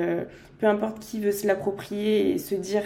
peu 0.63 0.69
importe 0.69 1.01
qui 1.01 1.21
veut 1.21 1.33
se 1.33 1.47
l'approprier 1.47 2.31
et 2.31 2.39
se 2.39 2.55
dire 2.55 2.85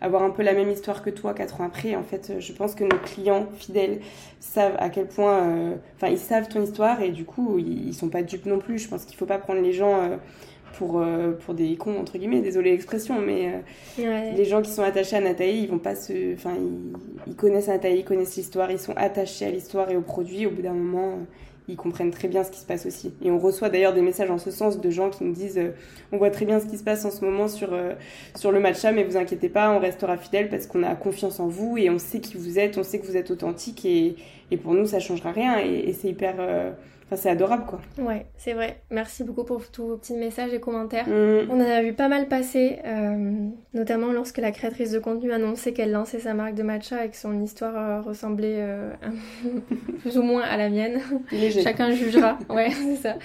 avoir 0.00 0.22
un 0.22 0.30
peu 0.30 0.42
la 0.42 0.54
même 0.54 0.70
histoire 0.70 1.02
que 1.02 1.10
toi 1.10 1.34
quatre 1.34 1.60
ans 1.60 1.64
après. 1.64 1.96
En 1.96 2.04
fait, 2.04 2.34
je 2.38 2.52
pense 2.52 2.76
que 2.76 2.84
nos 2.84 2.98
clients 2.98 3.48
fidèles 3.58 3.98
savent 4.38 4.76
à 4.78 4.88
quel 4.90 5.08
point, 5.08 5.74
enfin, 5.96 6.08
ils 6.08 6.18
savent 6.18 6.48
ton 6.48 6.62
histoire 6.62 7.02
et 7.02 7.10
du 7.10 7.24
coup, 7.24 7.58
ils, 7.58 7.88
ils 7.88 7.94
sont 7.94 8.08
pas 8.08 8.22
dupes 8.22 8.46
non 8.46 8.58
plus. 8.58 8.78
Je 8.78 8.88
pense 8.88 9.04
qu'il 9.04 9.16
faut 9.16 9.26
pas 9.26 9.38
prendre 9.38 9.60
les 9.60 9.72
gens 9.72 10.02
euh, 10.02 10.16
pour, 10.74 11.00
euh, 11.00 11.32
pour 11.32 11.54
des 11.54 11.76
cons, 11.76 11.98
entre 11.98 12.18
guillemets, 12.18 12.40
désolé 12.40 12.70
l'expression, 12.70 13.20
mais 13.20 13.52
euh, 13.98 14.32
les 14.36 14.44
gens 14.44 14.62
qui 14.62 14.70
sont 14.70 14.82
attachés 14.82 15.16
à 15.16 15.20
Nathalie, 15.20 15.62
ils 15.62 15.68
vont 15.68 15.78
pas 15.78 15.94
se. 15.94 16.34
Enfin, 16.34 16.54
ils, 17.26 17.36
connaissent 17.36 17.68
Nathalie, 17.68 17.98
ils 18.00 18.04
connaissent 18.04 18.36
l'histoire, 18.36 18.70
ils 18.70 18.78
sont 18.78 18.94
attachés 18.96 19.46
à 19.46 19.50
l'histoire 19.50 19.90
et 19.90 19.96
au 19.96 20.02
produit. 20.02 20.46
Au 20.46 20.50
bout 20.50 20.62
d'un 20.62 20.72
moment, 20.72 21.18
ils 21.70 21.76
comprennent 21.76 22.10
très 22.10 22.28
bien 22.28 22.44
ce 22.44 22.50
qui 22.50 22.60
se 22.60 22.66
passe 22.66 22.86
aussi. 22.86 23.12
Et 23.22 23.30
on 23.30 23.38
reçoit 23.38 23.68
d'ailleurs 23.68 23.94
des 23.94 24.02
messages 24.02 24.30
en 24.30 24.38
ce 24.38 24.50
sens 24.50 24.80
de 24.80 24.90
gens 24.90 25.10
qui 25.10 25.24
nous 25.24 25.32
disent 25.32 25.60
on 26.12 26.18
voit 26.18 26.30
très 26.30 26.44
bien 26.44 26.60
ce 26.60 26.66
qui 26.66 26.76
se 26.76 26.84
passe 26.84 27.04
en 27.04 27.10
ce 27.10 27.24
moment 27.24 27.48
sur, 27.48 27.70
sur 28.34 28.52
le 28.52 28.60
matcha, 28.60 28.92
mais 28.92 29.04
vous 29.04 29.16
inquiétez 29.16 29.48
pas, 29.48 29.70
on 29.70 29.78
restera 29.78 30.16
fidèle 30.16 30.48
parce 30.48 30.66
qu'on 30.66 30.82
a 30.82 30.94
confiance 30.94 31.40
en 31.40 31.48
vous 31.48 31.78
et 31.78 31.90
on 31.90 31.98
sait 31.98 32.20
qui 32.20 32.36
vous 32.36 32.58
êtes, 32.58 32.78
on 32.78 32.82
sait 32.82 32.98
que 32.98 33.06
vous 33.06 33.16
êtes 33.16 33.30
authentique 33.30 33.84
et, 33.84 34.16
et 34.50 34.56
pour 34.56 34.74
nous, 34.74 34.86
ça 34.86 35.00
changera 35.00 35.32
rien 35.32 35.58
et, 35.60 35.88
et 35.88 35.92
c'est 35.92 36.08
hyper 36.08 36.40
c'est 37.16 37.30
adorable, 37.30 37.64
quoi. 37.66 37.80
Ouais, 37.98 38.26
c'est 38.36 38.52
vrai. 38.52 38.80
Merci 38.90 39.24
beaucoup 39.24 39.44
pour 39.44 39.68
tous 39.70 39.86
vos 39.86 39.96
petits 39.96 40.14
messages 40.14 40.52
et 40.52 40.60
commentaires. 40.60 41.08
Mm. 41.08 41.50
On 41.50 41.56
en 41.56 41.60
a 41.60 41.82
vu 41.82 41.92
pas 41.92 42.08
mal 42.08 42.28
passer, 42.28 42.78
euh, 42.84 43.48
notamment 43.74 44.12
lorsque 44.12 44.38
la 44.38 44.52
créatrice 44.52 44.92
de 44.92 44.98
contenu 44.98 45.32
annonçait 45.32 45.72
qu'elle 45.72 45.90
lançait 45.90 46.20
sa 46.20 46.34
marque 46.34 46.54
de 46.54 46.62
matcha 46.62 47.04
et 47.04 47.10
que 47.10 47.16
son 47.16 47.42
histoire 47.42 47.76
euh, 47.76 48.00
ressemblait 48.00 48.58
euh, 48.58 48.92
plus 50.00 50.18
ou 50.18 50.22
moins 50.22 50.42
à 50.42 50.56
la 50.56 50.68
mienne. 50.68 51.00
Chacun 51.62 51.90
jugera. 51.90 52.38
Ouais, 52.48 52.70
c'est 52.72 52.96
ça. 52.96 53.16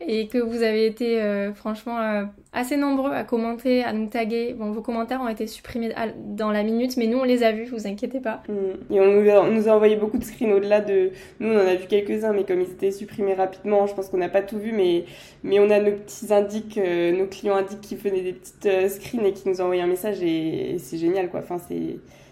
Et 0.00 0.28
que 0.28 0.38
vous 0.38 0.62
avez 0.62 0.86
été 0.86 1.20
franchement 1.54 2.26
assez 2.54 2.76
nombreux 2.76 3.12
à 3.12 3.24
commenter, 3.24 3.82
à 3.82 3.92
nous 3.92 4.06
taguer. 4.06 4.54
Bon, 4.54 4.70
vos 4.70 4.80
commentaires 4.80 5.20
ont 5.20 5.28
été 5.28 5.46
supprimés 5.46 5.92
dans 6.16 6.50
la 6.50 6.62
minute, 6.62 6.96
mais 6.96 7.06
nous, 7.06 7.18
on 7.18 7.24
les 7.24 7.42
a 7.42 7.52
vus, 7.52 7.64
vous 7.66 7.86
inquiétez 7.86 8.20
pas. 8.20 8.42
Mm. 8.48 8.94
Et 8.94 9.00
on 9.00 9.06
nous, 9.50 9.68
a, 9.68 9.74
envoyé 9.74 9.96
beaucoup 9.96 10.18
de 10.18 10.24
screens 10.24 10.52
au-delà 10.52 10.80
de... 10.80 11.10
Nous, 11.40 11.48
on 11.50 11.56
en 11.56 11.66
a 11.66 11.74
vu 11.74 11.86
quelques-uns, 11.88 12.32
mais 12.32 12.44
comme 12.44 12.60
ils 12.60 12.70
étaient 12.70 12.92
supprimés 12.92 13.34
rapidement, 13.34 13.86
je 13.86 13.94
pense 13.94 14.08
qu'on 14.08 14.18
n'a 14.18 14.28
pas 14.28 14.42
tout 14.42 14.58
vu, 14.58 14.72
mais, 14.72 15.04
mais 15.42 15.58
on 15.58 15.68
a 15.68 15.80
nos 15.80 15.92
petits 15.92 16.32
indiques, 16.32 16.78
euh, 16.78 17.12
nos 17.12 17.26
clients 17.26 17.56
indiquent 17.56 17.80
qui 17.80 17.96
faisaient 17.96 18.22
des 18.22 18.32
petites 18.32 18.66
euh, 18.66 18.88
screens 18.88 19.26
et 19.26 19.32
qui 19.32 19.48
nous 19.48 19.60
envoyaient 19.60 19.82
un 19.82 19.88
message, 19.88 20.22
et, 20.22 20.76
c'est 20.78 20.98
génial, 20.98 21.30
quoi. 21.30 21.40
Enfin, 21.40 21.58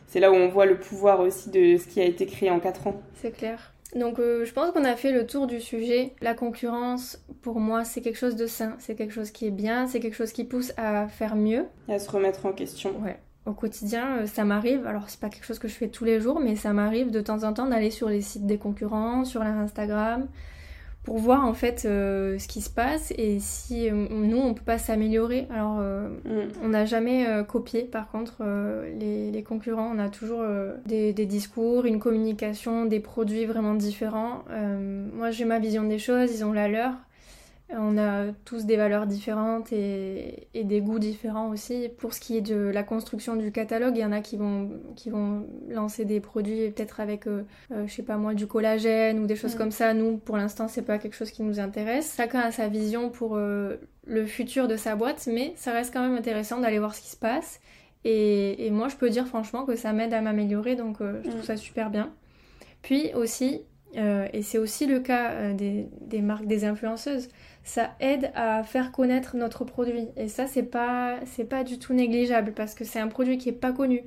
c'est 0.07 0.21
là 0.21 0.31
où 0.31 0.35
on 0.35 0.49
voit 0.49 0.67
le 0.67 0.79
pouvoir 0.79 1.21
aussi 1.21 1.51
de 1.51 1.77
ce 1.77 1.87
qui 1.87 2.01
a 2.01 2.05
été 2.05 2.27
créé 2.27 2.51
en 2.51 2.61
4 2.61 2.87
ans. 2.87 3.01
C'est 3.15 3.33
clair. 3.33 3.72
Donc 3.95 4.19
euh, 4.19 4.45
je 4.45 4.53
pense 4.53 4.71
qu'on 4.71 4.85
a 4.85 4.97
fait 4.97 5.13
le 5.13 5.27
tour 5.27 5.47
du 5.47 5.61
sujet. 5.61 6.15
La 6.21 6.35
concurrence, 6.35 7.23
pour 7.43 7.61
moi, 7.61 7.85
c'est 7.85 8.01
quelque 8.01 8.19
chose 8.19 8.37
de 8.37 8.47
sain, 8.47 8.75
c'est 8.79 8.95
quelque 8.95 9.13
chose 9.13 9.31
qui 9.31 9.47
est 9.47 9.51
bien, 9.51 9.87
c'est 9.87 10.01
quelque 10.01 10.17
chose 10.17 10.33
qui 10.33 10.45
pousse 10.45 10.73
à 10.77 11.09
faire 11.09 11.37
mieux. 11.37 11.67
Et 11.89 11.95
à 11.95 11.99
se 11.99 12.11
remettre 12.11 12.47
en 12.47 12.53
question. 12.53 12.99
Ouais. 13.03 13.19
Au 13.45 13.53
quotidien, 13.53 14.19
euh, 14.19 14.27
ça 14.27 14.45
m'arrive, 14.45 14.87
alors 14.87 15.11
c'est 15.11 15.21
pas 15.21 15.29
quelque 15.29 15.45
chose 15.45 15.59
que 15.59 15.69
je 15.69 15.75
fais 15.75 15.89
tous 15.89 16.05
les 16.05 16.21
jours, 16.21 16.41
mais 16.41 16.57
ça 16.57 16.73
m'arrive 16.73 17.11
de 17.11 17.21
temps 17.21 17.43
en 17.43 17.53
temps 17.53 17.67
d'aller 17.67 17.91
sur 17.91 18.09
les 18.09 18.23
sites 18.23 18.47
des 18.47 18.59
concurrents, 18.59 19.25
sur 19.25 19.43
leur 19.43 19.57
Instagram, 19.57 20.29
pour 21.03 21.19
voir 21.19 21.45
en 21.45 21.53
fait 21.53 21.85
euh, 21.85 22.39
ce 22.39 22.47
qui 22.47 22.61
se 22.61 22.71
passe 22.71 23.13
et 23.19 23.41
si 23.41 23.91
euh, 23.91 24.07
nous 24.11 24.39
on 24.39 24.55
peut 24.55 24.65
pas 24.65 24.79
s'améliorer. 24.79 25.49
Alors 25.51 25.79
euh, 25.81 26.09
mm. 26.25 26.53
on 26.63 26.69
n'a 26.69 26.85
jamais 26.85 27.27
copié 27.49 27.83
par 27.83 28.11
contre 28.11 28.43
les, 28.99 29.31
les, 29.31 29.43
concurrents, 29.43 29.91
on 29.95 29.99
a 29.99 30.09
toujours 30.09 30.45
des, 30.87 31.13
des, 31.13 31.27
discours, 31.27 31.87
une 31.87 31.99
communication, 31.99 32.85
des 32.85 33.01
produits 33.01 33.45
vraiment 33.45 33.75
différents. 33.75 34.45
moi 35.15 35.31
j'ai 35.31 35.45
ma 35.45 35.59
vision 35.59 35.85
des 35.85 35.99
choses, 35.99 36.31
ils 36.35 36.45
ont 36.45 36.53
la 36.53 36.69
leur. 36.69 36.93
On 37.75 37.97
a 37.97 38.33
tous 38.45 38.67
des 38.67 38.77
valeurs 38.77 39.07
différentes 39.07 39.73
et, 39.73 40.49
des 40.55 40.81
goûts 40.81 40.99
différents 40.99 41.49
aussi. 41.51 41.89
Pour 41.99 42.13
ce 42.13 42.21
qui 42.21 42.37
est 42.37 42.43
de 42.43 42.57
la 42.57 42.83
construction 42.83 43.37
du 43.37 43.51
catalogue, 43.51 43.97
il 43.97 44.01
y 44.01 44.05
en 44.05 44.13
a 44.13 44.21
qui 44.21 44.37
vont, 44.37 44.71
qui 44.95 45.11
vont 45.11 45.47
lancer 45.69 46.05
des 46.05 46.21
produits 46.21 46.71
peut-être 46.71 47.01
avec, 47.01 47.27
euh, 47.27 47.45
euh, 47.71 47.87
je 47.87 47.93
sais 47.93 48.03
pas 48.03 48.17
moi, 48.17 48.35
du 48.35 48.47
collagène 48.47 49.19
ou 49.21 49.27
des 49.27 49.37
choses 49.37 49.55
mm. 49.55 49.59
comme 49.59 49.71
ça. 49.71 49.95
Nous, 49.95 50.19
pour 50.19 50.37
l'instant, 50.37 50.69
c'est 50.69 50.83
pas 50.83 50.99
quelque 50.99 51.15
chose 51.15 51.31
qui 51.31 51.43
nous 51.43 51.61
intéresse. 51.61 52.15
Chacun 52.17 52.41
a 52.41 52.53
sa 52.53 52.69
vision 52.69 53.09
pour 53.09 53.37
euh, 53.37 53.77
le 54.07 54.27
futur 54.27 54.69
de 54.69 54.77
sa 54.77 54.95
boîte, 54.95 55.27
mais 55.33 55.55
ça 55.57 55.73
reste 55.73 55.93
quand 55.93 56.03
même 56.03 56.17
intéressant 56.17 56.61
d'aller 56.61 56.79
voir 56.79 56.95
ce 56.95 57.01
qui 57.01 57.09
se 57.09 57.17
passe. 57.17 57.61
Et, 58.05 58.69
moi, 58.73 58.89
je 58.89 58.97
peux 58.97 59.09
dire 59.09 59.27
franchement 59.29 59.65
que 59.65 59.77
ça 59.77 59.93
m'aide 59.93 60.13
à 60.13 60.21
m'améliorer, 60.21 60.75
donc 60.75 60.97
je 61.01 61.29
trouve 61.29 61.41
mm. 61.41 61.45
ça 61.45 61.57
super 61.57 61.89
bien. 61.89 62.13
Puis 62.83 63.15
aussi, 63.15 63.63
et 63.95 64.43
c'est 64.43 64.59
aussi 64.59 64.87
le 64.87 64.99
cas 64.99 65.53
des, 65.53 65.87
des 66.01 66.21
marques, 66.21 66.47
des 66.47 66.65
influenceuses 66.65 67.29
ça 67.65 67.91
aide 68.01 68.31
à 68.35 68.63
faire 68.65 68.93
connaître 68.93 69.37
notre 69.37 69.65
produit. 69.65 70.09
Et 70.17 70.29
ça, 70.29 70.47
c'est 70.47 70.63
pas, 70.63 71.17
c'est 71.27 71.45
pas 71.45 71.65
du 71.65 71.79
tout 71.79 71.95
négligeable 71.95 72.53
parce 72.53 72.75
que 72.75 72.85
c'est 72.85 72.99
un 72.99 73.09
produit 73.09 73.39
qui 73.39 73.49
est 73.49 73.53
pas 73.53 73.73
connu. 73.73 74.03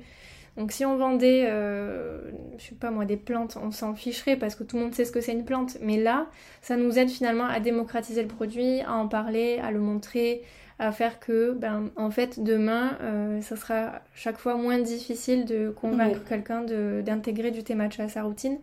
Donc 0.56 0.72
si 0.72 0.84
on 0.86 0.96
vendait, 0.96 1.44
euh, 1.48 2.18
je 2.58 2.64
sais 2.64 2.74
pas 2.74 2.90
moi, 2.90 3.04
des 3.04 3.18
plantes, 3.18 3.58
on 3.62 3.70
s'en 3.70 3.94
ficherait 3.94 4.36
parce 4.36 4.54
que 4.54 4.64
tout 4.64 4.76
le 4.76 4.84
monde 4.84 4.94
sait 4.94 5.04
ce 5.04 5.12
que 5.12 5.20
c'est 5.20 5.32
une 5.32 5.44
plante. 5.44 5.76
Mais 5.82 5.98
là, 6.02 6.28
ça 6.62 6.76
nous 6.76 6.98
aide 6.98 7.10
finalement 7.10 7.46
à 7.46 7.60
démocratiser 7.60 8.22
le 8.22 8.28
produit, 8.28 8.80
à 8.80 8.94
en 8.94 9.06
parler, 9.06 9.58
à 9.62 9.70
le 9.70 9.80
montrer, 9.80 10.42
à 10.78 10.92
faire 10.92 11.20
que, 11.20 11.52
ben, 11.52 11.90
en 11.96 12.10
fait, 12.10 12.42
demain, 12.42 12.96
euh, 13.02 13.40
ça 13.42 13.56
sera 13.56 14.00
chaque 14.14 14.38
fois 14.38 14.56
moins 14.56 14.78
difficile 14.78 15.44
de 15.44 15.70
convaincre 15.70 16.24
quelqu'un 16.24 16.62
d'intégrer 17.02 17.50
du 17.50 17.62
thé 17.62 17.74
matcha 17.74 18.04
à 18.04 18.08
sa 18.08 18.22
routine. 18.22 18.58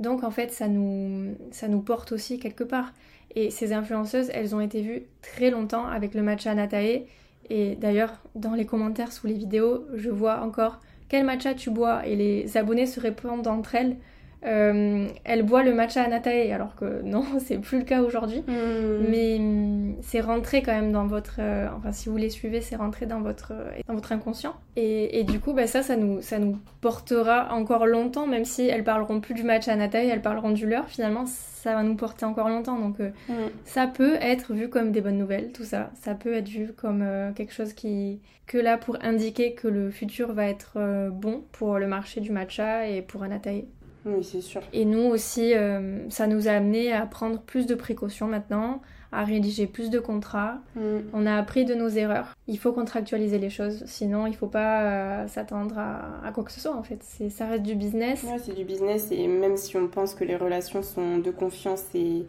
Donc 0.00 0.24
en 0.24 0.30
fait, 0.30 0.52
ça 0.52 0.66
nous, 0.66 1.36
ça 1.52 1.68
nous 1.68 1.80
porte 1.80 2.12
aussi 2.12 2.38
quelque 2.38 2.64
part. 2.64 2.92
Et 3.34 3.50
ces 3.50 3.72
influenceuses, 3.72 4.30
elles 4.32 4.54
ont 4.54 4.60
été 4.60 4.82
vues 4.82 5.02
très 5.22 5.50
longtemps 5.50 5.86
avec 5.86 6.14
le 6.14 6.22
matcha 6.22 6.54
Natae. 6.54 7.06
Et 7.50 7.76
d'ailleurs, 7.76 8.20
dans 8.34 8.54
les 8.54 8.64
commentaires 8.64 9.12
sous 9.12 9.26
les 9.26 9.34
vidéos, 9.34 9.86
je 9.94 10.10
vois 10.10 10.40
encore 10.40 10.80
quel 11.08 11.24
matcha 11.24 11.54
tu 11.54 11.70
bois 11.70 12.06
et 12.06 12.16
les 12.16 12.56
abonnés 12.56 12.86
se 12.86 13.00
répondent 13.00 13.46
entre 13.46 13.74
elles 13.74 13.96
euh, 14.46 15.08
elle 15.24 15.42
boit 15.42 15.62
le 15.62 15.72
matcha 15.72 16.02
Anatae, 16.02 16.52
alors 16.52 16.74
que 16.74 17.02
non, 17.04 17.24
c'est 17.38 17.58
plus 17.58 17.78
le 17.78 17.84
cas 17.84 18.02
aujourd'hui. 18.02 18.42
Hmm. 18.46 19.06
Mais 19.08 19.36
hum, 19.38 19.96
c'est 20.02 20.20
rentré 20.20 20.62
quand 20.62 20.72
même 20.72 20.92
dans 20.92 21.06
votre. 21.06 21.36
Euh, 21.38 21.68
enfin, 21.76 21.92
si 21.92 22.08
vous 22.08 22.16
les 22.16 22.30
suivez, 22.30 22.60
c'est 22.60 22.76
rentré 22.76 23.06
dans 23.06 23.20
votre, 23.20 23.52
euh, 23.52 23.70
dans 23.88 23.94
votre 23.94 24.12
inconscient. 24.12 24.54
Et, 24.76 25.20
et 25.20 25.24
du 25.24 25.40
coup, 25.40 25.52
bah, 25.52 25.66
ça, 25.66 25.82
ça 25.82 25.96
nous, 25.96 26.20
ça 26.20 26.38
nous 26.38 26.58
portera 26.80 27.54
encore 27.54 27.86
longtemps, 27.86 28.26
même 28.26 28.44
si 28.44 28.66
elles 28.66 28.84
parleront 28.84 29.20
plus 29.20 29.34
du 29.34 29.44
matcha 29.44 29.72
Anatae, 29.72 30.08
elles 30.08 30.22
parleront 30.22 30.50
du 30.50 30.66
leur. 30.66 30.88
Finalement, 30.88 31.24
ça 31.26 31.74
va 31.74 31.82
nous 31.82 31.96
porter 31.96 32.26
encore 32.26 32.48
longtemps. 32.48 32.78
Donc, 32.78 32.98
hmm. 32.98 33.32
ça 33.64 33.86
peut 33.86 34.16
être 34.20 34.52
vu 34.52 34.68
comme 34.68 34.92
des 34.92 35.00
bonnes 35.00 35.18
nouvelles, 35.18 35.52
tout 35.52 35.64
ça. 35.64 35.90
Ça 36.02 36.14
peut 36.14 36.34
être 36.34 36.48
vu 36.48 36.72
comme 36.76 37.04
quelque 37.34 37.54
chose 37.54 37.72
qui. 37.72 38.20
que 38.46 38.58
là 38.58 38.76
pour 38.76 38.98
indiquer 39.02 39.54
que 39.54 39.68
le 39.68 39.90
futur 39.90 40.32
va 40.32 40.46
être 40.46 41.08
bon 41.10 41.44
pour 41.52 41.78
le 41.78 41.86
marché 41.86 42.20
du 42.20 42.30
matcha 42.30 42.86
et 42.88 43.00
pour 43.00 43.22
Anatae. 43.22 43.64
Oui, 44.06 44.22
c'est 44.22 44.40
sûr. 44.40 44.60
Et 44.72 44.84
nous 44.84 45.04
aussi, 45.04 45.54
euh, 45.54 46.08
ça 46.10 46.26
nous 46.26 46.48
a 46.48 46.52
amené 46.52 46.92
à 46.92 47.06
prendre 47.06 47.40
plus 47.40 47.66
de 47.66 47.74
précautions 47.74 48.26
maintenant, 48.26 48.82
à 49.12 49.24
rédiger 49.24 49.66
plus 49.66 49.90
de 49.90 49.98
contrats. 49.98 50.58
Mm. 50.76 50.80
On 51.12 51.26
a 51.26 51.36
appris 51.36 51.64
de 51.64 51.74
nos 51.74 51.88
erreurs. 51.88 52.34
Il 52.48 52.58
faut 52.58 52.72
contractualiser 52.72 53.38
les 53.38 53.50
choses, 53.50 53.84
sinon 53.86 54.26
il 54.26 54.30
ne 54.30 54.36
faut 54.36 54.48
pas 54.48 54.82
euh, 54.82 55.28
s'attendre 55.28 55.78
à, 55.78 56.30
quoi 56.32 56.44
que 56.44 56.52
ce 56.52 56.60
soit 56.60 56.74
en 56.74 56.82
fait. 56.82 57.02
Ça 57.30 57.46
reste 57.46 57.62
du 57.62 57.74
business. 57.74 58.22
Ouais, 58.24 58.38
c'est 58.38 58.54
du 58.54 58.64
business 58.64 59.08
et 59.10 59.26
même 59.26 59.56
si 59.56 59.76
on 59.76 59.88
pense 59.88 60.14
que 60.14 60.24
les 60.24 60.36
relations 60.36 60.82
sont 60.82 61.18
de 61.18 61.30
confiance 61.30 61.84
et 61.94 62.26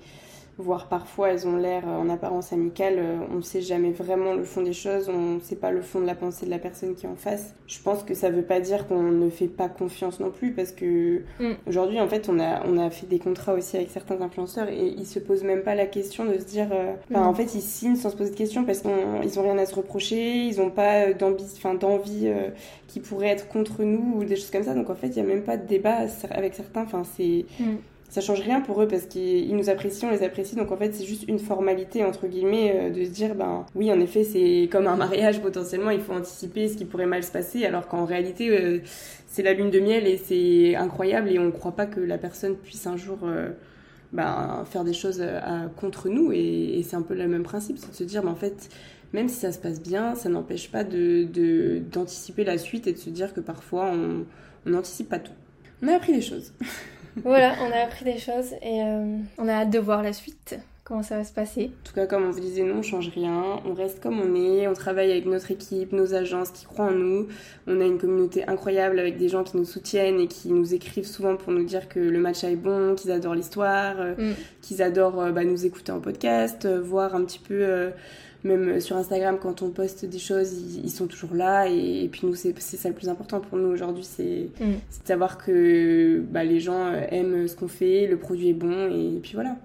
voire 0.58 0.88
parfois 0.88 1.32
elles 1.32 1.48
ont 1.48 1.58
l'air 1.58 1.84
euh, 1.86 1.98
en 1.98 2.10
apparence 2.10 2.54
amicales, 2.54 2.96
euh, 2.98 3.18
on 3.32 3.38
ne 3.38 3.42
sait 3.42 3.62
jamais 3.62 3.92
vraiment 3.92 4.34
le 4.34 4.44
fond 4.44 4.62
des 4.62 4.74
choses, 4.74 5.10
on 5.10 5.36
ne 5.36 5.40
sait 5.42 5.58
pas 5.58 5.72
le 5.72 5.82
fond 5.82 6.00
de 6.00 6.06
la 6.06 6.16
pensée 6.16 6.46
de 6.46 6.52
la 6.52 6.60
personne 6.60 6.96
qui 6.96 7.06
est 7.06 7.10
en 7.10 7.16
face. 7.16 7.54
Je 7.68 7.80
pense 7.80 8.04
que 8.04 8.14
ça 8.14 8.30
ne 8.30 8.36
veut 8.36 8.44
pas 8.44 8.62
dire 8.62 8.88
qu'on 8.88 9.04
ne 9.04 9.30
fait 9.30 9.48
pas 9.48 9.68
confiance 9.68 10.20
non 10.20 10.32
plus 10.32 10.54
parce 10.54 10.72
que 10.72 11.24
mm. 11.40 11.56
aujourd'hui 11.68 12.00
en 12.00 12.08
fait 12.08 12.30
on 12.30 12.40
a, 12.40 12.66
on 12.66 12.78
a 12.78 12.90
fait 12.90 13.06
des 13.06 13.20
contrats 13.20 13.54
aussi 13.54 13.76
avec 13.76 13.90
certains 13.90 14.22
influenceurs 14.22 14.70
et 14.70 14.88
ils 14.88 15.06
se 15.06 15.20
posent 15.20 15.44
même 15.44 15.64
pas 15.64 15.76
la 15.76 15.88
question 15.88 16.26
de 16.26 16.38
se 16.38 16.46
dire, 16.46 16.70
euh, 16.72 16.94
mm. 17.10 17.16
en 17.18 17.34
fait 17.34 17.54
ils 17.54 17.62
signent 17.62 17.98
sans 17.98 18.10
se 18.10 18.16
poser 18.16 18.32
de 18.32 18.38
questions 18.38 18.64
parce 18.64 18.82
qu'ils 18.82 19.40
ont 19.40 19.44
rien 19.44 19.58
à 19.58 19.66
se 19.66 19.76
reprocher, 19.76 20.46
ils 20.46 20.58
n'ont 20.60 20.72
pas 20.72 21.12
d'envie, 21.14 21.46
enfin 21.58 21.74
d'envie 21.74 22.32
qui 22.88 23.02
pourrait 23.02 23.28
être 23.28 23.50
contre 23.50 23.84
nous 23.84 24.20
ou 24.20 24.24
des 24.24 24.38
choses 24.38 24.52
comme 24.52 24.64
ça. 24.64 24.74
Donc 24.74 24.90
en 24.90 24.96
fait 24.96 25.08
il 25.08 25.16
n'y 25.16 25.22
a 25.22 25.36
même 25.36 25.44
pas 25.44 25.58
de 25.58 25.68
débat 25.68 26.06
avec 26.32 26.54
certains, 26.54 26.84
enfin 26.84 27.04
c'est... 27.04 27.46
Mm 27.60 27.76
ça 28.10 28.22
change 28.22 28.42
rien 28.42 28.62
pour 28.62 28.82
eux 28.82 28.88
parce 28.88 29.06
qu'ils 29.06 29.56
nous 29.56 29.70
apprécient, 29.70 30.10
on 30.10 30.12
les 30.12 30.24
apprécie. 30.24 30.56
Donc 30.56 30.72
en 30.72 30.78
fait, 30.78 30.94
c'est 30.94 31.06
juste 31.06 31.26
une 31.28 31.40
formalité, 31.40 32.04
entre 32.04 32.28
guillemets, 32.28 32.74
euh, 32.76 32.90
de 32.90 33.04
se 33.04 33.10
dire, 33.10 33.36
ben 33.36 33.66
oui, 33.76 33.92
en 33.92 34.00
effet, 34.00 34.24
c'est 34.24 34.70
comme 34.72 34.88
un 34.88 34.96
mariage 34.96 35.42
potentiellement, 35.42 35.90
il 35.90 36.00
faut 36.00 36.14
anticiper 36.14 36.68
ce 36.68 36.78
qui 36.78 36.86
pourrait 36.86 37.08
mal 37.08 37.24
se 37.24 37.32
passer, 37.32 37.66
alors 37.66 37.88
qu'en 37.88 38.06
réalité, 38.06 38.50
euh, 38.50 38.80
c'est 39.28 39.44
la 39.44 39.54
lune 39.54 39.70
de 39.70 39.80
miel 39.80 40.08
et 40.08 40.18
c'est 40.18 40.76
incroyable 40.76 41.30
et 41.30 41.40
on 41.40 41.46
ne 41.46 41.52
croit 41.52 41.74
pas 41.74 41.86
que 41.86 42.00
la 42.00 42.18
personne 42.18 42.56
puisse 42.56 42.88
un 42.88 42.98
jour. 42.98 43.20
Euh, 43.24 43.50
ben, 44.14 44.64
faire 44.72 44.86
des 44.86 44.94
choses 44.94 45.22
contre 45.76 46.08
nous. 46.08 46.32
Et, 46.32 46.82
c'est 46.88 46.96
un 46.96 47.02
peu 47.02 47.16
le 47.16 47.28
même 47.28 47.44
principe, 47.44 47.78
c'est 47.78 47.90
de 47.90 47.96
se 47.96 48.04
dire, 48.06 48.24
mais 48.24 48.30
en 48.30 48.36
fait, 48.36 48.70
même 49.12 49.28
si 49.28 49.36
ça 49.36 49.52
se 49.52 49.60
passe 49.60 49.82
bien, 49.82 50.16
ça 50.16 50.30
n'empêche 50.30 50.72
pas 50.72 50.86
de, 50.86 51.82
d'anticiper 51.92 52.46
la 52.46 52.58
suite 52.58 52.88
et 52.88 52.94
de 52.94 52.98
se 52.98 53.10
dire 53.10 53.34
que 53.34 53.42
parfois 53.42 53.92
on 53.92 54.26
n'anticipe 54.70 55.10
pas 55.10 55.20
tout. 55.20 55.34
On 55.84 55.90
a 55.90 55.96
appris 55.96 56.14
des 56.14 56.22
choses. 56.22 56.54
voilà, 57.24 57.56
on 57.62 57.72
a 57.72 57.84
appris 57.84 58.06
des 58.06 58.18
choses 58.18 58.54
et 58.62 58.82
euh, 58.82 59.18
on 59.38 59.48
a 59.48 59.54
hâte 59.54 59.70
de 59.70 59.80
voir 59.80 60.04
la 60.04 60.14
suite 60.14 60.58
comment 60.86 61.02
ça 61.02 61.18
va 61.18 61.24
se 61.24 61.34
passer. 61.34 61.72
En 61.82 61.88
tout 61.88 61.96
cas, 61.96 62.06
comme 62.06 62.26
on 62.26 62.30
vous 62.30 62.40
disait, 62.40 62.62
nous, 62.62 62.76
on 62.76 62.84
change 62.84 63.10
rien. 63.10 63.60
On 63.66 63.74
reste 63.74 64.02
comme 64.02 64.22
on 64.22 64.36
est. 64.36 64.68
On 64.68 64.74
travaille 64.74 65.12
avec 65.12 65.26
notre 65.26 65.50
équipe, 65.50 65.92
nos 65.92 66.14
agences 66.14 66.52
qui 66.52 66.66
croient 66.66 66.86
en 66.86 66.92
nous. 66.92 67.28
On 67.66 67.82
a 67.82 67.86
une 67.86 67.98
communauté 67.98 68.48
incroyable 68.48 69.00
avec 69.00 69.18
des 69.18 69.28
gens 69.28 69.44
qui 69.44 69.58
nous 69.58 69.66
soutiennent 69.66 70.20
et 70.20 70.28
qui 70.28 70.50
nous 70.50 70.76
écrivent 70.76 71.08
souvent 71.08 71.38
pour 71.38 71.52
nous 71.52 71.64
dire 71.64 71.90
que 71.90 72.00
le 72.00 72.20
match 72.20 72.44
est 72.44 72.56
bon, 72.56 72.94
qu'ils 72.94 73.12
adorent 73.12 73.34
l'histoire, 73.34 73.96
euh, 74.00 74.14
mm. 74.16 74.36
qu'ils 74.62 74.84
adorent 74.84 75.20
euh, 75.20 75.32
bah, 75.32 75.44
nous 75.44 75.66
écouter 75.66 75.92
en 75.92 76.00
podcast, 76.00 76.68
voir 76.68 77.16
un 77.16 77.26
petit 77.26 77.40
peu 77.40 77.92
même 78.46 78.80
sur 78.80 78.96
Instagram, 78.96 79.38
quand 79.42 79.62
on 79.62 79.70
poste 79.70 80.06
des 80.06 80.20
choses, 80.20 80.54
ils, 80.84 80.92
sont 80.92 81.08
toujours 81.08 81.34
là. 81.34 81.68
Et, 81.68 82.08
puis 82.12 82.22
nous, 82.24 82.36
c'est 82.36 82.56
ça 82.60 82.90
le 82.90 82.96
plus 82.96 83.10
important 83.10 83.40
pour 83.42 83.58
nous 83.58 83.68
aujourd'hui, 83.68 84.04
c'est 84.04 84.50
mm. 84.60 84.72
de 84.72 85.08
savoir 85.08 85.38
que 85.38 86.24
bah, 86.30 86.44
les 86.44 86.60
gens 86.60 86.94
aiment 87.10 87.48
ce 87.48 87.56
qu'on 87.56 87.68
fait, 87.68 88.08
le 88.08 88.18
produit 88.18 88.50
est 88.50 88.54
bon, 88.54 88.88
et 88.90 89.20
puis 89.22 89.34
voilà 89.34 89.58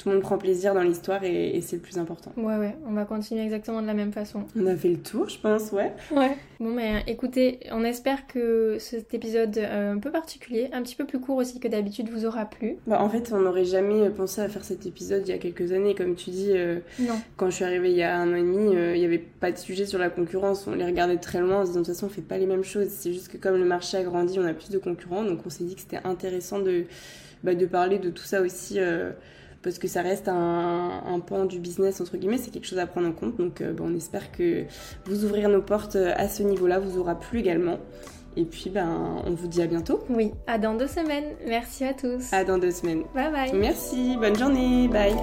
tout 0.00 0.08
le 0.08 0.14
monde 0.14 0.22
prend 0.22 0.38
plaisir 0.38 0.72
dans 0.72 0.80
l'histoire 0.80 1.22
et, 1.24 1.60
c'est 1.60 1.76
le 1.76 1.82
plus 1.82 1.98
important. 1.98 2.32
Ouais, 2.38 2.56
ouais, 2.56 2.74
on 2.86 2.92
va 2.92 3.04
continuer 3.04 3.44
exactement 3.44 3.82
de 3.82 3.86
la 3.86 3.92
même 3.92 4.12
façon. 4.12 4.44
On 4.58 4.66
a 4.66 4.74
fait 4.74 4.88
le 4.88 4.96
tour, 4.96 5.28
je 5.28 5.38
pense, 5.38 5.72
ouais. 5.72 5.92
Ouais. 6.10 6.38
Bon, 6.58 6.70
mais 6.70 7.04
écoutez, 7.06 7.60
on 7.70 7.84
espère 7.84 8.26
que 8.26 8.78
cet 8.78 9.12
épisode 9.12 9.58
euh, 9.58 9.92
un 9.92 9.98
peu 9.98 10.10
particulier, 10.10 10.70
un 10.72 10.82
petit 10.82 10.94
peu 10.94 11.04
plus 11.04 11.20
court 11.20 11.36
aussi 11.36 11.60
que 11.60 11.68
d'habitude, 11.68 12.08
vous 12.08 12.24
aura 12.24 12.46
plu. 12.46 12.78
Bah, 12.86 13.02
en 13.02 13.10
fait, 13.10 13.30
on 13.34 13.40
n'aurait 13.40 13.66
jamais 13.66 14.08
pensé 14.08 14.40
à 14.40 14.48
faire 14.48 14.64
cet 14.64 14.86
épisode 14.86 15.22
il 15.26 15.32
y 15.32 15.34
a 15.34 15.38
quelques 15.38 15.70
années, 15.72 15.94
comme 15.94 16.14
tu 16.14 16.30
dis. 16.30 16.52
Euh, 16.52 16.78
non. 16.98 17.20
Quand 17.36 17.50
je 17.50 17.56
suis 17.56 17.64
arrivée 17.64 17.90
il 17.90 17.98
y 17.98 18.02
a 18.02 18.16
un 18.16 18.32
an 18.32 18.36
et 18.36 18.40
demi, 18.40 18.74
euh, 18.74 18.96
il 18.96 19.00
n'y 19.00 19.06
avait 19.06 19.18
pas 19.18 19.52
de 19.52 19.58
sujet 19.58 19.84
sur 19.84 19.98
la 19.98 20.08
concurrence. 20.08 20.66
On 20.66 20.74
les 20.74 20.86
regardait 20.86 21.18
très 21.18 21.40
loin 21.40 21.58
en 21.58 21.62
se 21.64 21.68
disant 21.68 21.80
de 21.80 21.84
toute 21.84 21.94
façon, 21.94 22.06
on 22.06 22.08
fait 22.10 22.22
pas 22.22 22.38
les 22.38 22.46
mêmes 22.46 22.64
choses. 22.64 22.88
C'est 22.88 23.12
juste 23.12 23.28
que 23.28 23.36
comme 23.36 23.56
le 23.56 23.66
marché 23.66 23.98
a 23.98 24.02
grandi, 24.02 24.38
on 24.38 24.46
a 24.46 24.54
plus 24.54 24.70
de 24.70 24.78
concurrents. 24.78 25.24
Donc 25.24 25.40
on 25.44 25.50
s'est 25.50 25.64
dit 25.64 25.74
que 25.74 25.82
c'était 25.82 26.00
intéressant 26.04 26.58
de, 26.58 26.84
bah, 27.44 27.54
de 27.54 27.66
parler 27.66 27.98
de 27.98 28.08
tout 28.08 28.24
ça 28.24 28.40
aussi 28.40 28.78
parce 29.62 29.78
que 29.78 29.88
ça 29.88 30.02
reste 30.02 30.28
un, 30.28 31.02
un, 31.06 31.20
pan 31.20 31.44
du 31.44 31.58
business, 31.58 32.00
entre 32.00 32.16
guillemets, 32.16 32.38
c'est 32.38 32.50
quelque 32.50 32.66
chose 32.66 32.78
à 32.78 32.86
prendre 32.86 33.08
en 33.08 33.12
compte. 33.12 33.36
Donc 33.36 33.60
euh, 33.60 33.74
on 33.80 33.94
espère 33.94 34.32
que 34.32 34.64
vous 35.04 35.24
ouvrir 35.24 35.48
nos 35.48 35.62
portes 35.62 35.96
euh, 35.96 36.12
à 36.16 36.28
ce 36.28 36.42
niveau-là 36.42 36.78
vous 36.78 36.98
aura 36.98 37.14
plu 37.14 37.40
également. 37.40 37.78
Et 38.36 38.44
puis, 38.44 38.70
ben, 38.70 39.22
on 39.26 39.32
vous 39.32 39.48
dit 39.48 39.60
à 39.60 39.66
bientôt. 39.66 40.04
Oui, 40.08 40.32
à 40.46 40.56
dans 40.56 40.74
deux 40.74 40.86
semaines. 40.86 41.34
Merci 41.46 41.84
à 41.84 41.94
tous. 41.94 42.32
À 42.32 42.44
dans 42.44 42.58
deux 42.58 42.70
semaines. 42.70 43.02
Bye 43.14 43.32
bye. 43.32 43.52
Merci, 43.52 44.16
bonne 44.16 44.36
journée, 44.36 44.88
bye. 44.88 45.14